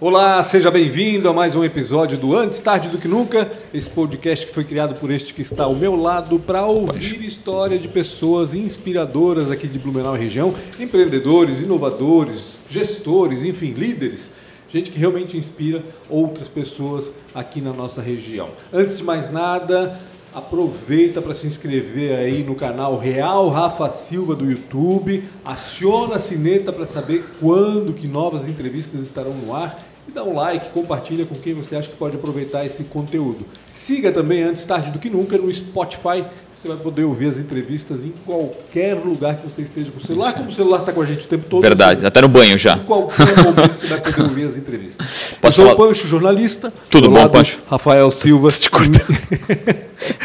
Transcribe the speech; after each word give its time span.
Olá, 0.00 0.40
seja 0.44 0.70
bem-vindo 0.70 1.28
a 1.28 1.32
mais 1.32 1.56
um 1.56 1.64
episódio 1.64 2.16
do 2.16 2.36
Antes 2.36 2.60
Tarde 2.60 2.88
do 2.88 2.98
Que 2.98 3.08
Nunca, 3.08 3.50
esse 3.74 3.90
podcast 3.90 4.46
que 4.46 4.54
foi 4.54 4.62
criado 4.62 4.94
por 4.94 5.10
este 5.10 5.34
que 5.34 5.42
está 5.42 5.64
ao 5.64 5.74
meu 5.74 5.96
lado 5.96 6.38
para 6.38 6.64
ouvir 6.64 7.20
história 7.26 7.76
de 7.76 7.88
pessoas 7.88 8.54
inspiradoras 8.54 9.50
aqui 9.50 9.66
de 9.66 9.76
Blumenau 9.76 10.14
e 10.14 10.20
região, 10.20 10.54
empreendedores, 10.78 11.60
inovadores, 11.60 12.60
gestores, 12.70 13.42
enfim, 13.42 13.72
líderes, 13.72 14.30
gente 14.68 14.92
que 14.92 15.00
realmente 15.00 15.36
inspira 15.36 15.82
outras 16.08 16.46
pessoas 16.46 17.12
aqui 17.34 17.60
na 17.60 17.72
nossa 17.72 18.00
região. 18.00 18.50
Antes 18.72 18.98
de 18.98 19.02
mais 19.02 19.32
nada, 19.32 19.98
Aproveita 20.34 21.22
para 21.22 21.34
se 21.34 21.46
inscrever 21.46 22.16
aí 22.16 22.44
no 22.44 22.54
canal 22.54 22.98
Real 22.98 23.48
Rafa 23.48 23.88
Silva 23.88 24.36
do 24.36 24.48
YouTube. 24.48 25.24
Aciona 25.42 26.16
a 26.16 26.18
sineta 26.18 26.70
para 26.70 26.84
saber 26.84 27.24
quando 27.40 27.94
que 27.94 28.06
novas 28.06 28.46
entrevistas 28.46 29.00
estarão 29.00 29.32
no 29.32 29.54
ar. 29.54 29.87
E 30.08 30.10
dá 30.10 30.24
um 30.24 30.34
like, 30.34 30.70
compartilha 30.70 31.26
com 31.26 31.34
quem 31.34 31.52
você 31.52 31.76
acha 31.76 31.90
que 31.90 31.96
pode 31.96 32.16
aproveitar 32.16 32.64
esse 32.64 32.84
conteúdo. 32.84 33.44
Siga 33.66 34.10
também 34.10 34.42
antes 34.42 34.64
tarde 34.64 34.90
do 34.90 34.98
que 34.98 35.10
nunca 35.10 35.36
no 35.36 35.52
Spotify 35.52 36.24
você 36.60 36.66
vai 36.66 36.76
poder 36.76 37.04
ouvir 37.04 37.28
as 37.28 37.36
entrevistas 37.36 38.04
em 38.04 38.12
qualquer 38.26 38.94
lugar 38.94 39.36
que 39.36 39.48
você 39.48 39.62
esteja 39.62 39.92
com 39.92 40.00
o 40.00 40.04
celular, 40.04 40.32
como 40.32 40.48
o 40.48 40.52
celular 40.52 40.80
está 40.80 40.92
com 40.92 41.00
a 41.00 41.06
gente 41.06 41.24
o 41.24 41.28
tempo 41.28 41.44
todo. 41.48 41.62
Verdade, 41.62 42.04
até 42.04 42.20
no 42.20 42.26
banho 42.26 42.58
já. 42.58 42.74
Em 42.74 42.80
qualquer 42.80 43.44
momento 43.44 43.76
você 43.76 43.86
vai 43.86 44.00
poder 44.00 44.22
ouvir 44.22 44.44
as 44.44 44.56
entrevistas. 44.56 45.06
Posso 45.40 45.60
Eu 45.60 45.66
sou 45.66 45.76
falar? 45.76 45.84
o 45.84 45.88
Pancho, 45.88 46.08
jornalista. 46.08 46.72
Tudo 46.90 47.06
Do 47.06 47.14
bom, 47.14 47.28
Pancho? 47.28 47.60
Rafael 47.70 48.10
Silva. 48.10 48.48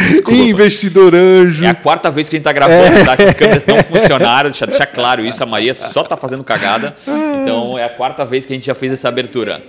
Desculpa. 0.10 0.32
Investidor 0.32 1.14
anjo. 1.14 1.66
É 1.66 1.70
a 1.70 1.76
quarta 1.76 2.10
vez 2.10 2.28
que 2.28 2.36
a 2.36 2.38
gente 2.38 2.46
tá 2.46 2.54
gravando, 2.54 3.06
tá? 3.06 3.14
Essas 3.14 3.34
câmeras 3.36 3.66
não 3.68 3.78
funcionaram, 3.84 4.50
deixa, 4.50 4.66
deixa 4.66 4.88
claro 4.88 5.24
isso. 5.24 5.44
A 5.44 5.46
Maria 5.46 5.76
só 5.76 6.04
tá 6.04 6.18
fazendo 6.18 6.44
cagada. 6.44 6.96
Então 7.42 7.78
é 7.78 7.84
a 7.84 7.90
quarta 7.90 8.26
vez 8.26 8.44
que 8.44 8.54
a 8.54 8.56
gente 8.56 8.66
já 8.66 8.74
fez 8.74 8.92
essa 8.92 9.08
abertura. 9.08 9.62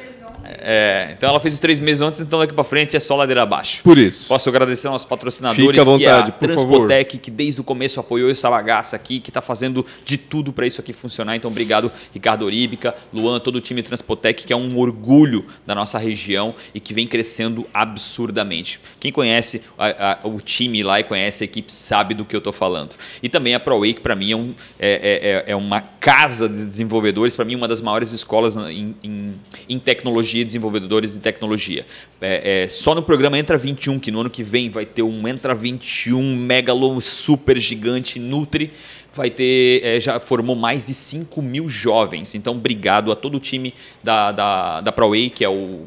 É, 0.46 1.14
então 1.16 1.28
ela 1.28 1.40
fez 1.40 1.54
os 1.54 1.60
três 1.60 1.78
meses 1.78 2.00
antes, 2.00 2.20
então 2.20 2.38
daqui 2.38 2.52
para 2.52 2.64
frente 2.64 2.96
é 2.96 3.00
só 3.00 3.14
ladeira 3.16 3.42
abaixo. 3.42 3.82
Por 3.82 3.96
isso. 3.98 4.28
Posso 4.28 4.48
agradecer 4.48 4.88
aos 4.88 5.04
patrocinadores, 5.04 5.66
Fica 5.70 5.82
à 5.82 5.84
que 5.98 6.04
é 6.04 6.10
a 6.10 6.16
vontade, 6.20 6.38
Transpotec, 6.40 7.18
que 7.18 7.30
desde 7.30 7.60
o 7.60 7.64
começo 7.64 7.98
apoiou 8.00 8.30
essa 8.30 8.50
bagaça 8.50 8.94
aqui, 8.96 9.20
que 9.20 9.30
está 9.30 9.40
fazendo 9.40 9.84
de 10.04 10.16
tudo 10.16 10.52
para 10.52 10.66
isso 10.66 10.80
aqui 10.80 10.92
funcionar. 10.92 11.36
Então, 11.36 11.50
obrigado, 11.50 11.90
Ricardo 12.12 12.44
Oríbica, 12.44 12.94
Luan, 13.12 13.38
todo 13.40 13.56
o 13.56 13.60
time 13.60 13.82
Transpotec, 13.82 14.44
que 14.44 14.52
é 14.52 14.56
um 14.56 14.78
orgulho 14.78 15.44
da 15.66 15.74
nossa 15.74 15.98
região 15.98 16.54
e 16.74 16.80
que 16.80 16.92
vem 16.92 17.06
crescendo 17.06 17.66
absurdamente. 17.72 18.80
Quem 19.00 19.10
conhece 19.12 19.62
a- 19.78 20.18
a- 20.24 20.28
o 20.28 20.40
time 20.40 20.82
lá 20.82 21.00
e 21.00 21.04
conhece 21.04 21.44
a 21.44 21.46
equipe 21.46 21.72
sabe 21.72 22.14
do 22.14 22.24
que 22.24 22.34
eu 22.34 22.38
estou 22.38 22.52
falando. 22.52 22.96
E 23.22 23.28
também 23.28 23.54
a 23.54 23.60
ProWay, 23.60 23.94
que 23.94 24.00
para 24.00 24.14
mim 24.14 24.32
é, 24.32 24.36
um- 24.36 24.54
é- 24.78 25.42
é- 25.46 25.52
é 25.52 25.56
uma 25.56 25.80
casa 25.80 26.48
de 26.48 26.64
desenvolvedores, 26.64 27.34
para 27.34 27.44
mim 27.44 27.54
uma 27.54 27.68
das 27.68 27.80
maiores 27.80 28.12
escolas 28.12 28.56
em, 28.56 28.94
em- 29.02 29.32
em 29.68 29.78
tecnologia 29.78 30.33
e 30.40 30.44
desenvolvedores 30.44 31.14
de 31.14 31.20
tecnologia. 31.20 31.86
É- 32.20 32.64
é, 32.64 32.68
só 32.68 32.94
no 32.94 33.02
programa 33.02 33.38
Entra 33.38 33.58
21, 33.58 33.98
que 33.98 34.10
no 34.10 34.20
ano 34.20 34.30
que 34.30 34.42
vem 34.42 34.70
vai 34.70 34.84
ter 34.84 35.02
um 35.02 35.26
Entra 35.28 35.54
21 35.54 36.36
megalo 36.36 37.00
super 37.00 37.58
gigante 37.58 38.18
Nutri, 38.18 38.70
vai 39.14 39.30
ter, 39.30 39.82
é, 39.84 40.00
já 40.00 40.18
formou 40.18 40.56
mais 40.56 40.86
de 40.86 40.94
5 40.94 41.40
mil 41.40 41.68
jovens. 41.68 42.34
Então, 42.34 42.54
obrigado 42.54 43.12
a 43.12 43.16
todo 43.16 43.36
o 43.36 43.40
time 43.40 43.72
da, 44.02 44.32
da, 44.32 44.80
da 44.80 44.92
ProWay, 44.92 45.30
que 45.30 45.44
é 45.44 45.48
o 45.48 45.86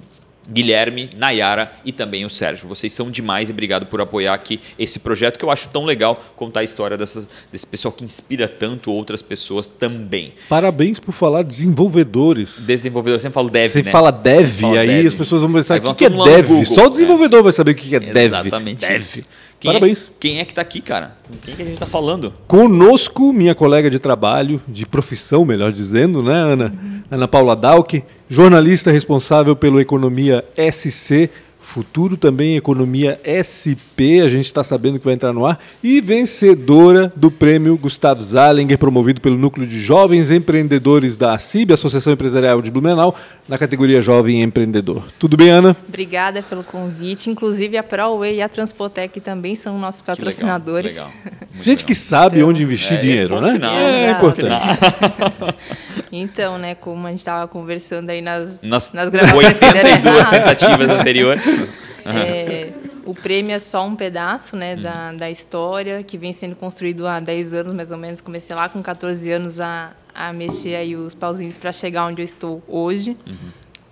Guilherme, 0.49 1.09
Nayara 1.15 1.71
e 1.83 1.91
também 1.91 2.25
o 2.25 2.29
Sérgio. 2.29 2.67
Vocês 2.69 2.93
são 2.93 3.11
demais 3.11 3.49
e 3.49 3.51
obrigado 3.51 3.85
por 3.85 3.99
apoiar 4.01 4.33
aqui 4.33 4.59
esse 4.79 4.99
projeto 4.99 5.37
que 5.37 5.43
eu 5.43 5.51
acho 5.51 5.67
tão 5.69 5.83
legal 5.85 6.23
contar 6.35 6.61
a 6.61 6.63
história 6.63 6.97
dessas, 6.97 7.27
desse 7.51 7.67
pessoal 7.67 7.91
que 7.91 8.03
inspira 8.03 8.47
tanto 8.47 8.91
outras 8.91 9.21
pessoas 9.21 9.67
também. 9.67 10.33
Parabéns 10.47 10.99
por 10.99 11.11
falar 11.11 11.43
desenvolvedores. 11.43 12.65
Desenvolvedor, 12.65 13.17
eu 13.17 13.21
sempre 13.21 13.33
falo 13.35 13.49
dev, 13.49 13.71
Você 13.71 13.83
né? 13.83 13.91
fala 13.91 14.11
dev, 14.11 14.61
Fala 14.61 14.79
aí 14.79 14.87
dev. 14.87 15.07
as 15.07 15.15
pessoas 15.15 15.41
vão 15.41 15.51
pensar 15.51 15.77
o 15.77 15.81
que, 15.81 15.93
que 15.95 16.05
é 16.05 16.09
dev. 16.09 16.47
Google. 16.47 16.65
Só 16.65 16.85
o 16.85 16.89
desenvolvedor 16.89 17.43
vai 17.43 17.53
saber 17.53 17.71
o 17.71 17.75
que 17.75 17.95
é 17.95 17.99
dev. 17.99 18.17
Exatamente 18.33 18.87
Dev. 18.87 18.97
isso. 18.99 19.23
Quem 19.59 19.71
Parabéns. 19.71 20.09
É, 20.09 20.13
quem 20.19 20.39
é 20.39 20.45
que 20.45 20.51
está 20.51 20.61
aqui, 20.61 20.81
cara? 20.81 21.17
Com 21.27 21.37
quem 21.37 21.55
que 21.55 21.61
a 21.61 21.65
gente 21.65 21.73
está 21.73 21.87
falando? 21.87 22.33
Conosco, 22.47 23.33
minha 23.33 23.55
colega 23.55 23.89
de 23.89 23.97
trabalho, 23.97 24.61
de 24.67 24.85
profissão, 24.85 25.43
melhor 25.43 25.71
dizendo, 25.71 26.21
né, 26.21 26.33
Ana? 26.33 26.73
Ana 27.09 27.27
Paula 27.27 27.55
Dalk, 27.55 28.03
jornalista 28.29 28.91
responsável 28.91 29.55
pelo 29.55 29.79
Economia 29.79 30.45
SC, 30.55 31.29
futuro 31.67 32.15
também 32.15 32.55
Economia 32.55 33.19
SP, 33.27 34.21
a 34.23 34.29
gente 34.29 34.45
está 34.45 34.63
sabendo 34.63 34.97
que 34.99 35.05
vai 35.05 35.13
entrar 35.13 35.33
no 35.33 35.45
ar, 35.45 35.59
e 35.83 35.99
vencedora 35.99 37.11
do 37.15 37.29
prêmio 37.29 37.77
Gustavo 37.77 38.21
Zalinger, 38.21 38.77
promovido 38.77 39.19
pelo 39.19 39.37
Núcleo 39.37 39.67
de 39.67 39.77
Jovens 39.83 40.31
Empreendedores 40.31 41.17
da 41.17 41.33
ACIB, 41.33 41.73
Associação 41.73 42.13
Empresarial 42.13 42.61
de 42.61 42.71
Blumenau, 42.71 43.13
na 43.49 43.57
categoria 43.57 44.01
Jovem 44.01 44.41
Empreendedor. 44.41 45.03
Tudo 45.19 45.35
bem, 45.35 45.49
Ana? 45.49 45.75
Obrigada 45.87 46.41
pelo 46.41 46.63
convite. 46.63 47.29
Inclusive 47.29 47.77
a 47.77 47.83
ProWay 47.83 48.37
e 48.37 48.41
a 48.41 48.47
Transpotec 48.49 49.19
também 49.19 49.53
são 49.55 49.77
nossos 49.77 50.01
Que 50.01 50.09
legal, 50.09 50.17
patrocinadores. 50.17 50.93
legal. 50.95 51.11
Gente 51.61 51.83
que 51.83 51.91
legal. 51.93 52.03
sabe 52.05 52.37
Então, 52.37 52.49
onde 52.49 52.63
investir 52.63 52.97
É, 52.97 53.01
dinheiro, 53.01 53.29
ponto 53.29 53.41
né? 53.45 53.51
final, 53.51 53.75
é 53.77 54.05
Exato. 54.09 54.25
importante. 54.25 55.57
Então, 56.11 56.57
né, 56.57 56.75
como 56.75 57.05
a 57.05 57.09
gente 57.09 57.19
estava 57.19 57.47
conversando 57.47 58.09
aí 58.09 58.21
nas, 58.21 58.61
Nas, 58.61 58.93
nas 58.93 59.09
gravações 59.09 59.53
que 59.59 59.71
deram 59.71 59.89
82 59.91 60.15
errado, 60.17 60.31
tentativas 60.31 60.89
anteriores. 60.89 61.43
é, 62.05 62.69
o 63.05 63.13
prêmio 63.13 63.53
é 63.53 63.59
só 63.59 63.85
um 63.85 63.95
pedaço 63.95 64.55
né, 64.55 64.75
da, 64.75 65.09
Uhum. 65.11 65.17
da 65.17 65.29
história 65.31 66.03
que 66.03 66.17
vem 66.17 66.31
sendo 66.33 66.55
construído 66.55 67.05
há 67.07 67.19
10 67.19 67.53
anos, 67.53 67.73
mais 67.73 67.91
ou 67.91 67.97
menos. 67.97 68.21
Comecei 68.21 68.55
lá 68.55 68.69
com 68.69 68.81
14 68.81 69.31
anos 69.31 69.59
a, 69.59 69.93
a 70.13 70.31
mexer 70.33 70.75
aí 70.75 70.95
os 70.95 71.13
pauzinhos 71.13 71.57
para 71.57 71.71
chegar 71.71 72.05
onde 72.05 72.21
eu 72.21 72.25
estou 72.25 72.63
hoje. 72.67 73.15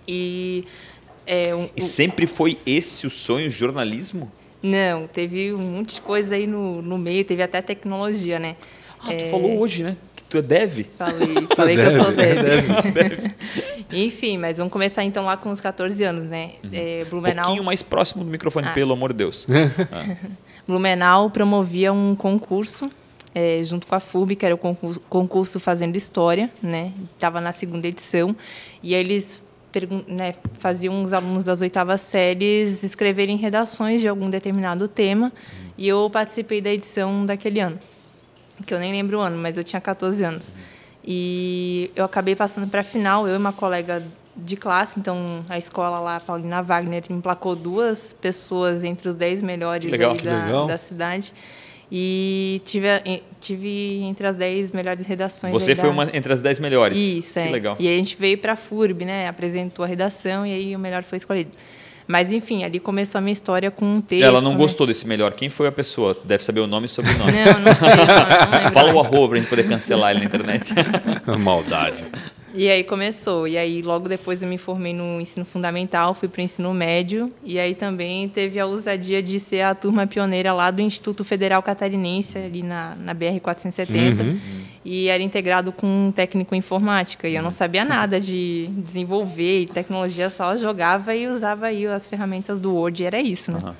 E, 0.08 0.66
é, 1.26 1.54
um, 1.56 1.68
E 1.76 1.82
sempre 1.82 2.28
foi 2.28 2.58
esse 2.66 3.08
o 3.08 3.10
sonho, 3.10 3.50
jornalismo? 3.50 4.32
não, 4.64 5.06
teve 5.06 5.54
um 5.54 5.58
monte 5.60 5.96
de 5.96 6.02
coisa 6.02 6.34
aí 6.34 6.48
no, 6.48 6.82
no 6.82 6.98
meio, 6.98 7.24
teve 7.24 7.44
até 7.44 7.62
tecnologia, 7.62 8.40
né? 8.40 8.56
Ah, 9.00 9.14
tu 9.14 9.26
falou 9.30 9.60
hoje, 9.60 9.84
né? 9.84 9.96
Tu 10.30 10.38
é 10.38 10.42
dev. 10.42 10.86
Falei, 10.98 11.28
falei 11.56 11.76
que 11.76 11.82
eu 11.82 12.04
sou 12.04 12.12
deve, 12.12 12.92
deve. 12.92 13.36
Enfim, 13.94 14.38
mas 14.38 14.58
vamos 14.58 14.74
começar 14.74 15.04
então 15.04 15.24
lá 15.26 15.38
com 15.38 15.52
os 15.52 15.62
14 15.62 16.04
anos, 16.04 16.24
né? 16.24 16.52
É, 16.74 17.04
Um 17.06 17.10
Blumenau, 17.10 17.46
pouquinho 17.46 17.64
mais 17.64 17.82
próximo 17.84 18.24
do 18.24 18.30
microfone, 18.32 18.68
Ah. 18.68 18.74
pelo 18.74 18.94
amor 18.94 19.12
de 19.14 19.20
Deus. 19.20 19.46
Blumenau 20.68 21.30
promovia 21.30 21.94
um 21.94 22.16
concurso 22.16 22.90
é, 23.34 23.62
junto 23.64 23.86
com 23.86 23.94
a 23.96 24.00
FUB, 24.00 24.36
que 24.36 24.46
era 24.46 24.56
o 24.56 24.58
concurso, 24.58 25.00
concurso 25.10 25.60
Fazendo 25.60 25.96
História, 25.96 26.50
né? 26.62 26.92
Estava 27.14 27.40
na 27.40 27.52
segunda 27.52 27.88
edição. 27.88 28.36
E 28.82 28.96
aí 28.96 29.02
eles 29.02 29.42
né, 30.08 30.34
faziam 30.54 31.04
os 31.04 31.12
alunos 31.14 31.44
das 31.44 31.62
oitavas 31.62 32.00
séries 32.02 32.82
escreverem 32.82 33.36
redações 33.36 34.00
de 34.02 34.08
algum 34.08 34.30
determinado 34.30 34.88
tema. 34.88 35.32
E 35.78 35.88
eu 35.88 36.10
participei 36.10 36.62
da 36.62 36.72
edição 36.72 37.26
daquele 37.26 37.60
ano. 37.60 37.78
Que 38.66 38.74
eu 38.74 38.80
nem 38.80 38.92
lembro 38.92 39.18
o 39.18 39.22
ano, 39.22 39.38
mas 39.38 39.58
eu 39.58 39.64
tinha 39.64 39.82
14 39.82 40.24
anos. 40.24 40.54
E 41.04 41.92
eu 41.96 42.04
acabei 42.06 42.36
passando 42.36 42.68
para 42.70 42.82
a 42.82 42.84
final, 42.84 43.28
eu 43.28 43.34
e 43.36 43.38
uma 43.38 43.54
colega 43.54 44.02
de 44.36 44.58
classe, 44.58 45.00
então 45.00 45.46
a 45.48 45.58
escola 45.58 46.00
lá, 46.00 46.20
Paulina 46.20 46.62
Wagner, 46.62 47.04
emplacou 47.10 47.56
duas 47.56 48.12
pessoas 48.14 48.84
entre 48.84 49.08
os 49.08 49.16
10 49.16 49.42
melhores 49.44 49.90
legal, 49.90 50.16
da, 50.16 50.66
da 50.66 50.78
cidade. 50.78 51.34
E 51.92 52.62
tive, 52.66 52.88
tive 53.40 54.02
entre 54.02 54.26
as 54.26 54.36
10 54.36 54.72
melhores 54.72 55.06
redações. 55.06 55.54
Você 55.54 55.76
foi 55.76 55.86
da- 55.86 55.92
uma 55.92 56.10
entre 56.18 56.34
as 56.34 56.42
10 56.42 56.58
melhores. 56.58 56.98
Isso, 56.98 57.34
que 57.34 57.40
é. 57.40 57.52
legal. 57.52 57.76
E 57.80 57.88
aí 57.88 57.94
a 57.94 57.98
gente 57.98 58.18
veio 58.18 58.38
para 58.40 58.54
a 58.54 58.56
FURB, 58.56 59.06
né? 59.06 59.28
Apresentou 59.28 59.86
a 59.86 59.88
redação 59.88 60.46
e 60.46 60.52
aí 60.52 60.76
o 60.76 60.80
melhor 60.80 61.04
foi 61.04 61.18
escolhido. 61.18 61.52
Mas, 62.08 62.32
enfim, 62.32 62.64
ali 62.64 62.80
começou 62.80 63.20
a 63.20 63.22
minha 63.22 63.34
história 63.34 63.72
com 63.72 63.86
um 63.86 64.02
texto. 64.02 64.24
Ela 64.24 64.42
não 64.42 64.52
né? 64.52 64.58
gostou 64.58 64.86
desse 64.86 65.08
melhor. 65.08 65.34
Quem 65.34 65.50
foi 65.50 65.68
a 65.68 65.72
pessoa? 65.72 66.16
Deve 66.24 66.44
saber 66.44 66.60
o 66.60 66.68
nome 66.68 66.86
e 66.86 66.90
sobrenome. 66.90 67.32
Não, 67.32 67.60
não 67.60 67.76
sei. 67.76 67.90
Não, 67.90 68.64
não 68.64 68.72
Fala 68.74 68.94
o 68.94 69.00
arroba 69.00 69.30
pra 69.30 69.38
gente 69.40 69.50
poder 69.50 69.68
cancelar 69.68 70.12
ele 70.12 70.20
na 70.20 70.26
internet. 70.26 70.74
Maldade. 71.40 72.06
E 72.54 72.70
aí 72.70 72.84
começou. 72.84 73.48
E 73.48 73.58
aí 73.58 73.82
logo 73.82 74.08
depois 74.08 74.42
eu 74.42 74.48
me 74.48 74.58
formei 74.58 74.94
no 74.94 75.20
ensino 75.20 75.46
fundamental, 75.46 76.14
fui 76.14 76.30
para 76.30 76.40
o 76.40 76.44
ensino 76.44 76.74
médio. 76.74 77.30
E 77.44 77.60
aí 77.60 77.76
também 77.76 78.30
teve 78.30 78.60
a 78.60 78.66
ousadia 78.66 79.22
de 79.22 79.40
ser 79.40 79.62
a 79.62 79.76
turma 79.76 80.08
pioneira 80.08 80.54
lá 80.54 80.72
do 80.72 80.82
Instituto 80.82 81.26
Federal 81.26 81.62
Catarinense, 81.62 82.38
ali 82.38 82.64
na, 82.64 82.96
na 82.96 83.14
BR-470. 83.14 84.38
E 84.86 85.08
era 85.08 85.24
integrado 85.24 85.72
com 85.72 85.88
um 85.88 86.12
técnico 86.12 86.54
em 86.54 86.60
informática. 86.60 87.28
E 87.28 87.36
eu 87.36 87.42
não 87.42 87.50
sabia 87.50 87.84
nada 87.84 88.22
de 88.22 88.68
desenvolver 88.78 89.62
e 89.62 89.66
tecnologia, 89.66 90.30
só 90.30 90.56
jogava 90.56 91.16
e 91.16 91.28
usava 91.28 91.66
aí 91.66 91.88
as 91.88 92.06
ferramentas 92.06 92.60
do 92.60 92.72
Word. 92.72 93.02
E 93.02 93.06
era 93.06 93.20
isso, 93.20 93.52
né? 93.52 93.60
Aham. 93.64 93.76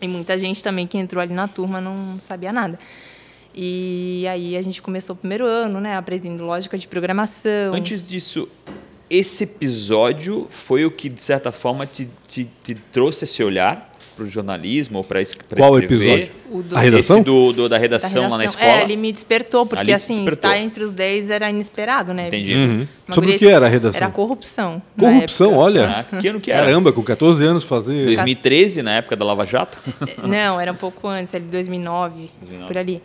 E 0.00 0.06
muita 0.06 0.38
gente 0.38 0.62
também 0.62 0.86
que 0.86 0.98
entrou 0.98 1.22
ali 1.22 1.32
na 1.32 1.48
turma 1.48 1.80
não 1.80 2.20
sabia 2.20 2.52
nada. 2.52 2.78
E 3.54 4.26
aí 4.28 4.54
a 4.54 4.62
gente 4.62 4.82
começou 4.82 5.14
o 5.14 5.18
primeiro 5.18 5.46
ano, 5.46 5.80
né? 5.80 5.96
Aprendendo 5.96 6.44
lógica 6.44 6.76
de 6.76 6.86
programação. 6.86 7.72
Antes 7.72 8.06
disso, 8.06 8.46
esse 9.08 9.44
episódio 9.44 10.46
foi 10.50 10.84
o 10.84 10.90
que, 10.90 11.08
de 11.08 11.22
certa 11.22 11.50
forma, 11.50 11.86
te, 11.86 12.10
te, 12.28 12.46
te 12.62 12.74
trouxe 12.74 13.24
esse 13.24 13.42
olhar 13.42 13.95
para 14.16 14.24
o 14.24 14.26
jornalismo 14.28 14.98
ou 14.98 15.04
para 15.04 15.20
escrever? 15.20 15.56
Qual 15.56 15.78
episódio? 15.78 16.30
O 16.50 16.62
do- 16.62 16.76
A 16.76 16.80
redação? 16.80 17.16
Esse 17.16 17.24
do, 17.24 17.52
do- 17.52 17.68
da, 17.68 17.76
Da 17.76 17.80
redação 17.80 18.28
lá 18.30 18.38
na 18.38 18.44
escola? 18.46 18.66
É, 18.70 18.82
ele 18.82 18.96
me 18.96 19.12
despertou, 19.12 19.66
porque 19.66 19.80
Ali 19.80 19.92
assim, 19.92 20.14
despertou. 20.14 20.50
estar 20.50 20.58
entre 20.62 20.82
os 20.82 20.92
10 20.92 21.30
era 21.30 21.50
inesperado, 21.50 22.14
né? 22.14 22.28
Entendi. 22.28 22.54
Uhum. 22.54 22.86
Sobre 23.12 23.32
o 23.36 23.38
que 23.38 23.46
era 23.46 23.66
a 23.66 23.68
redação? 23.68 24.00
Era 24.00 24.10
corrupção. 24.10 24.82
Corrupção, 24.98 25.56
olha. 25.56 26.06
Ah, 26.10 26.16
que 26.18 26.26
ano 26.28 26.40
que 26.40 26.50
era? 26.50 26.62
Caramba, 26.64 26.92
com 26.92 27.02
14 27.02 27.44
anos 27.44 27.62
fazer. 27.62 28.06
2013, 28.06 28.82
na 28.82 28.92
época 28.96 29.14
da 29.16 29.24
Lava 29.24 29.44
Jato? 29.44 29.78
Não, 30.26 30.58
era 30.60 30.72
um 30.72 30.76
pouco 30.76 31.06
antes, 31.06 31.34
ali 31.34 31.44
2009, 31.44 32.30
2009. 32.40 32.66
por 32.66 32.78
ali. 32.78 33.02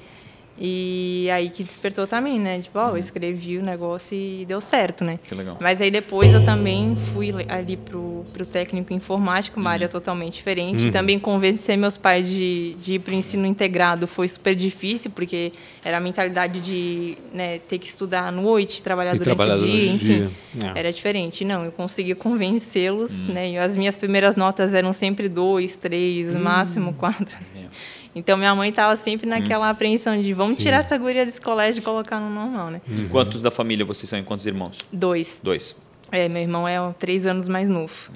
E 0.63 1.27
aí 1.31 1.49
que 1.49 1.63
despertou 1.63 2.05
também, 2.05 2.39
né? 2.39 2.59
Tipo, 2.59 2.77
ó, 2.77 2.89
eu 2.89 2.97
escrevi 2.97 3.57
o 3.57 3.63
negócio 3.63 4.15
e 4.15 4.45
deu 4.45 4.61
certo, 4.61 5.03
né? 5.03 5.17
Que 5.23 5.33
legal. 5.33 5.57
Mas 5.59 5.81
aí 5.81 5.89
depois 5.89 6.31
eu 6.35 6.43
também 6.43 6.95
fui 6.95 7.33
ali 7.49 7.75
pro, 7.75 8.23
pro 8.31 8.45
técnico 8.45 8.93
informático, 8.93 9.59
uma 9.59 9.71
área 9.71 9.89
totalmente 9.89 10.35
diferente. 10.35 10.85
E 10.85 10.91
também 10.91 11.17
convencer 11.17 11.75
meus 11.75 11.97
pais 11.97 12.29
de, 12.29 12.75
de 12.75 12.93
ir 12.93 12.99
pro 12.99 13.11
ensino 13.11 13.47
integrado 13.47 14.05
foi 14.05 14.27
super 14.27 14.53
difícil, 14.53 15.09
porque 15.09 15.51
era 15.83 15.97
a 15.97 15.99
mentalidade 15.99 16.59
de 16.59 17.17
né, 17.33 17.57
ter 17.57 17.79
que 17.79 17.87
estudar 17.87 18.27
à 18.27 18.31
noite, 18.31 18.83
trabalhar 18.83 19.13
durante 19.13 19.25
trabalhar 19.25 19.55
o 19.55 19.57
dia, 19.57 19.67
durante 19.67 19.89
o 19.89 19.95
enfim. 19.95 20.29
dia. 20.53 20.73
É. 20.75 20.79
Era 20.79 20.93
diferente. 20.93 21.43
Não, 21.43 21.65
eu 21.65 21.71
consegui 21.71 22.13
convencê-los, 22.13 23.23
né? 23.23 23.49
E 23.49 23.57
as 23.57 23.75
minhas 23.75 23.97
primeiras 23.97 24.35
notas 24.35 24.75
eram 24.75 24.93
sempre 24.93 25.27
dois, 25.27 25.75
três, 25.75 26.35
máximo 26.35 26.93
quatro. 26.93 27.35
Então 28.15 28.37
minha 28.37 28.53
mãe 28.53 28.69
estava 28.69 28.95
sempre 28.95 29.27
naquela 29.27 29.69
apreensão 29.69 30.21
de 30.21 30.33
vamos 30.33 30.57
Sim. 30.57 30.63
tirar 30.63 30.79
essa 30.79 30.97
guria 30.97 31.25
desse 31.25 31.39
colégio 31.39 31.79
e 31.79 31.83
colocar 31.83 32.19
no 32.19 32.29
normal, 32.29 32.69
né? 32.69 32.81
Quantos 33.09 33.41
da 33.41 33.51
família 33.51 33.85
vocês 33.85 34.09
são 34.09 34.19
e 34.19 34.23
quantos 34.23 34.45
irmãos? 34.45 34.77
Dois. 34.91 35.41
Dois. 35.43 35.75
É, 36.11 36.27
meu 36.27 36.41
irmão 36.41 36.67
é 36.67 36.77
três 36.99 37.25
anos 37.25 37.47
mais 37.47 37.69
novo. 37.69 38.11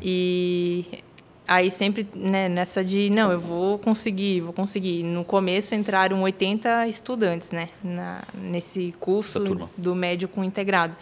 E 0.00 0.86
aí 1.46 1.70
sempre 1.70 2.06
né, 2.14 2.48
nessa 2.48 2.84
de, 2.84 3.10
não, 3.10 3.32
eu 3.32 3.40
vou 3.40 3.78
conseguir, 3.78 4.40
vou 4.40 4.52
conseguir. 4.52 5.02
No 5.02 5.24
começo 5.24 5.74
entraram 5.74 6.22
80 6.22 6.86
estudantes, 6.86 7.50
né? 7.50 7.68
Na, 7.82 8.22
nesse 8.34 8.94
curso 9.00 9.68
do 9.76 9.94
médio 9.94 10.28
com 10.28 10.44
integrado. 10.44 10.94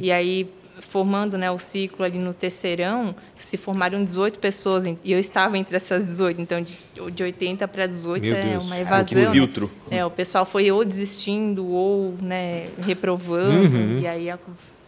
E 0.00 0.12
aí, 0.12 0.50
formando 0.80 1.38
né, 1.38 1.50
o 1.50 1.58
ciclo 1.58 2.04
ali 2.04 2.18
no 2.18 2.34
terceirão, 2.34 3.14
se 3.38 3.56
formaram 3.56 4.04
18 4.04 4.38
pessoas. 4.38 4.84
E 4.84 5.12
eu 5.12 5.18
estava 5.18 5.56
entre 5.56 5.76
essas 5.76 6.04
18. 6.04 6.40
Então, 6.40 6.62
de, 6.62 6.76
de 7.12 7.22
80 7.22 7.66
para 7.68 7.86
18 7.86 8.22
Meu 8.22 8.34
é 8.34 8.42
Deus. 8.42 8.64
uma 8.64 8.78
evasão. 8.78 9.04
que 9.04 9.14
né? 9.14 9.30
filtro. 9.30 9.70
É, 9.90 10.04
o 10.04 10.10
pessoal 10.10 10.44
foi 10.44 10.70
ou 10.70 10.84
desistindo 10.84 11.66
ou 11.66 12.14
né, 12.20 12.66
reprovando. 12.84 14.00
E 14.00 14.06
aí 14.06 14.28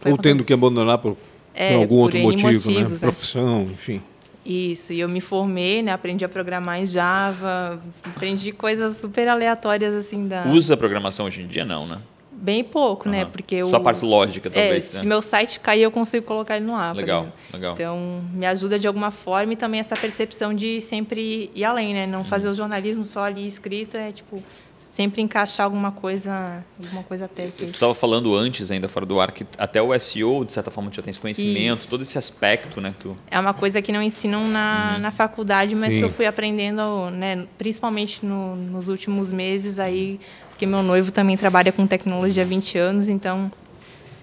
Ou 0.05 0.17
tendo 0.17 0.43
que 0.43 0.53
abandonar 0.53 0.97
por, 0.97 1.17
É, 1.53 1.73
por 1.73 1.81
algum 1.81 1.95
por 1.95 2.01
outro 2.03 2.19
motivo, 2.19 2.47
motivos, 2.47 3.01
né? 3.01 3.07
né? 3.07 3.11
Profissão, 3.11 3.61
enfim. 3.63 4.01
Isso, 4.45 4.93
e 4.93 4.99
eu 4.99 5.09
me 5.09 5.21
formei, 5.21 5.83
né? 5.83 5.91
Aprendi 5.91 6.25
a 6.25 6.29
programar 6.29 6.79
em 6.79 6.85
Java, 6.85 7.79
aprendi 8.03 8.51
coisas 8.51 8.97
super 8.97 9.27
aleatórias, 9.27 9.93
assim, 9.93 10.27
da... 10.27 10.47
Usa 10.47 10.75
programação 10.75 11.25
hoje 11.27 11.43
em 11.43 11.47
dia? 11.47 11.63
Não, 11.63 11.85
né? 11.85 11.99
Bem 12.41 12.63
pouco, 12.63 13.09
né? 13.09 13.23
Aham. 13.23 13.31
Porque 13.31 13.63
Só 13.65 13.75
a 13.75 13.79
o... 13.79 13.83
parte 13.83 14.05
lógica, 14.05 14.47
É, 14.47 14.51
talvez. 14.51 14.85
se 14.85 14.97
né? 14.97 15.03
meu 15.05 15.21
site 15.21 15.59
cair, 15.59 15.81
eu 15.83 15.91
consigo 15.91 16.25
colocar 16.25 16.55
ele 16.55 16.65
no 16.65 16.73
ar. 16.75 16.95
Legal, 16.95 17.27
legal. 17.53 17.73
Então, 17.73 18.21
me 18.31 18.45
ajuda 18.45 18.79
de 18.79 18.87
alguma 18.87 19.11
forma 19.11 19.53
e 19.53 19.55
também 19.55 19.79
essa 19.79 19.95
percepção 19.97 20.53
de 20.53 20.79
sempre 20.79 21.51
ir 21.53 21.63
além, 21.65 21.93
né? 21.93 22.07
Não 22.07 22.19
Uhum. 22.19 22.25
fazer 22.25 22.47
o 22.49 22.53
jornalismo 22.53 23.03
só 23.03 23.23
ali 23.25 23.45
escrito, 23.45 23.97
é 23.97 24.11
tipo, 24.13 24.41
sempre 24.77 25.21
encaixar 25.21 25.65
alguma 25.65 25.91
coisa, 25.91 26.63
alguma 26.81 27.03
coisa 27.03 27.27
técnica. 27.27 27.65
Tu 27.65 27.73
estava 27.73 27.93
falando 27.93 28.33
antes, 28.33 28.71
ainda 28.71 28.87
fora 28.87 29.05
do 29.05 29.19
ar, 29.19 29.33
que 29.33 29.45
até 29.57 29.81
o 29.81 29.93
SEO, 29.99 30.45
de 30.45 30.53
certa 30.53 30.71
forma, 30.71 30.89
tu 30.89 30.95
já 30.95 31.01
tem 31.01 31.11
esse 31.11 31.19
conhecimento, 31.19 31.79
Isso. 31.79 31.89
todo 31.89 32.01
esse 32.03 32.17
aspecto, 32.17 32.79
né? 32.79 32.93
Tu... 32.97 33.17
É 33.29 33.37
uma 33.37 33.53
coisa 33.53 33.81
que 33.81 33.91
não 33.91 34.01
ensinam 34.01 34.47
na, 34.47 34.93
Uhum. 34.95 35.01
na 35.01 35.11
faculdade, 35.11 35.75
mas 35.75 35.93
Sim. 35.93 35.99
que 35.99 36.05
eu 36.05 36.09
fui 36.09 36.25
aprendendo, 36.25 37.09
né, 37.11 37.45
principalmente 37.57 38.25
no- 38.25 38.55
nos 38.55 38.87
últimos 38.87 39.29
meses 39.33 39.77
aí, 39.79 40.17
porque 40.59 40.67
meu 40.67 40.83
noivo 40.83 41.09
também 41.09 41.37
trabalha 41.37 41.71
com 41.71 41.87
tecnologia 41.87 42.43
há 42.43 42.45
20 42.45 42.77
anos, 42.77 43.07
então 43.07 43.49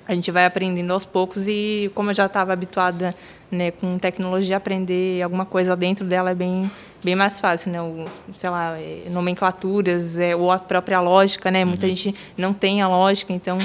a 0.07 0.15
gente 0.15 0.31
vai 0.31 0.45
aprendendo 0.45 0.93
aos 0.93 1.07
poucos 1.07 1.49
e 1.49 1.91
como 1.95 2.11
eu 2.11 2.15
já 2.15 2.27
estava 2.27 2.53
habituada, 2.53 3.15
né, 3.51 3.71
com 3.71 3.97
tecnologia, 3.97 4.59
aprender 4.59 5.23
alguma 5.23 5.47
coisa 5.47 5.75
dentro 5.75 6.05
dela 6.05 6.33
é 6.33 6.35
bem 6.35 6.71
bem 7.03 7.17
mais 7.17 7.41
fácil, 7.41 7.73
né? 7.73 7.81
O, 7.81 8.05
sei 8.35 8.51
lá, 8.51 8.79
é, 8.79 9.09
nomenclaturas, 9.09 10.19
é, 10.19 10.37
ou 10.37 10.51
a 10.53 10.59
própria 10.59 11.01
lógica, 11.01 11.51
né? 11.51 11.63
Uhum. 11.63 11.69
Muita 11.69 11.89
gente 11.89 12.15
não 12.37 12.53
tem 12.53 12.83
a 12.83 12.89
lógica, 12.89 13.33
então, 13.33 13.57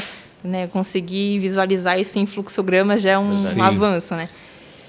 né, 0.42 0.68
conseguir 0.68 1.40
visualizar 1.40 2.00
isso 2.00 2.20
em 2.20 2.26
fluxograma 2.26 2.98
já 2.98 3.12
é 3.12 3.20
um, 3.20 3.34
Sim. 3.34 3.60
um 3.60 3.64
avanço, 3.64 4.16
né? 4.16 4.30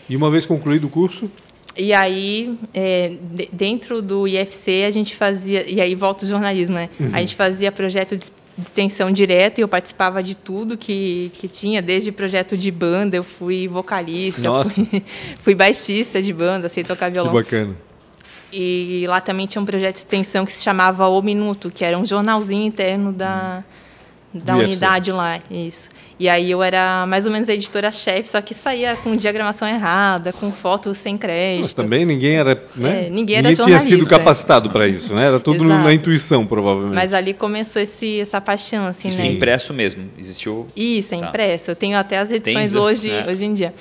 E 0.08 0.14
uma 0.14 0.30
vez 0.30 0.46
concluído 0.46 0.86
o 0.86 0.88
curso, 0.88 1.28
E 1.76 1.92
aí, 1.92 2.58
é, 2.74 3.16
de- 3.32 3.48
dentro 3.52 4.02
do 4.02 4.26
IFC, 4.28 4.84
a 4.86 4.90
gente 4.90 5.14
fazia. 5.16 5.64
E 5.68 5.80
aí 5.80 5.94
volta 5.94 6.24
o 6.24 6.28
jornalismo, 6.28 6.74
né? 6.74 6.88
A 7.12 7.20
gente 7.20 7.34
fazia 7.34 7.72
projeto 7.72 8.16
de 8.16 8.26
extensão 8.60 9.10
direta 9.10 9.60
e 9.60 9.62
eu 9.62 9.68
participava 9.68 10.22
de 10.22 10.34
tudo 10.34 10.76
que, 10.76 11.32
que 11.38 11.48
tinha, 11.48 11.80
desde 11.80 12.12
projeto 12.12 12.56
de 12.56 12.70
banda, 12.70 13.16
eu 13.16 13.24
fui 13.24 13.66
vocalista, 13.66 14.42
Nossa. 14.42 14.84
fui, 14.84 15.02
fui 15.40 15.54
baixista 15.54 16.20
de 16.22 16.32
banda, 16.34 16.68
sei 16.68 16.84
tocar 16.84 17.06
que 17.06 17.12
violão. 17.14 17.32
bacana. 17.32 17.74
E 18.52 19.06
lá 19.08 19.18
também 19.22 19.46
tinha 19.46 19.62
um 19.62 19.64
projeto 19.64 19.94
de 19.94 20.00
extensão 20.00 20.44
que 20.44 20.52
se 20.52 20.62
chamava 20.62 21.08
O 21.08 21.22
Minuto, 21.22 21.70
que 21.70 21.82
era 21.82 21.98
um 21.98 22.04
jornalzinho 22.04 22.66
interno 22.66 23.10
da, 23.10 23.64
da 24.34 24.54
IFC. 24.54 24.64
unidade 24.66 25.12
lá, 25.12 25.40
isso. 25.50 25.88
E 26.18 26.28
aí 26.28 26.50
eu 26.50 26.62
era 26.62 27.04
mais 27.06 27.26
ou 27.26 27.32
menos 27.32 27.48
a 27.48 27.54
editora-chefe, 27.54 28.28
só 28.28 28.40
que 28.40 28.54
saía 28.54 28.96
com 28.96 29.14
diagramação 29.16 29.66
errada, 29.68 30.32
com 30.32 30.50
foto 30.52 30.94
sem 30.94 31.18
crédito. 31.18 31.62
Mas 31.64 31.74
também 31.74 32.04
ninguém 32.06 32.36
era, 32.36 32.54
né? 32.76 33.06
É, 33.06 33.10
ninguém 33.10 33.36
era 33.38 33.54
tinha 33.54 33.78
sido 33.80 33.88
jornalista. 33.88 34.10
capacitado 34.18 34.70
para 34.70 34.86
isso, 34.88 35.12
né? 35.14 35.26
Era 35.26 35.40
tudo 35.40 35.64
na 35.64 35.92
intuição, 35.92 36.46
provavelmente. 36.46 36.94
Mas 36.94 37.12
ali 37.12 37.34
começou 37.34 37.82
esse, 37.82 38.20
essa 38.20 38.40
paixão, 38.40 38.86
assim, 38.86 39.08
Isso 39.08 39.18
né? 39.20 39.26
impresso 39.28 39.74
mesmo. 39.74 40.04
Existiu. 40.18 40.66
Isso, 40.76 41.14
é 41.14 41.18
Tá. 41.18 41.26
impresso. 41.28 41.70
Eu 41.70 41.76
tenho 41.76 41.98
até 41.98 42.18
as 42.18 42.30
edições 42.30 42.74
hoje, 42.74 43.08
né? 43.08 43.26
hoje 43.28 43.44
em 43.44 43.52
dia. 43.54 43.74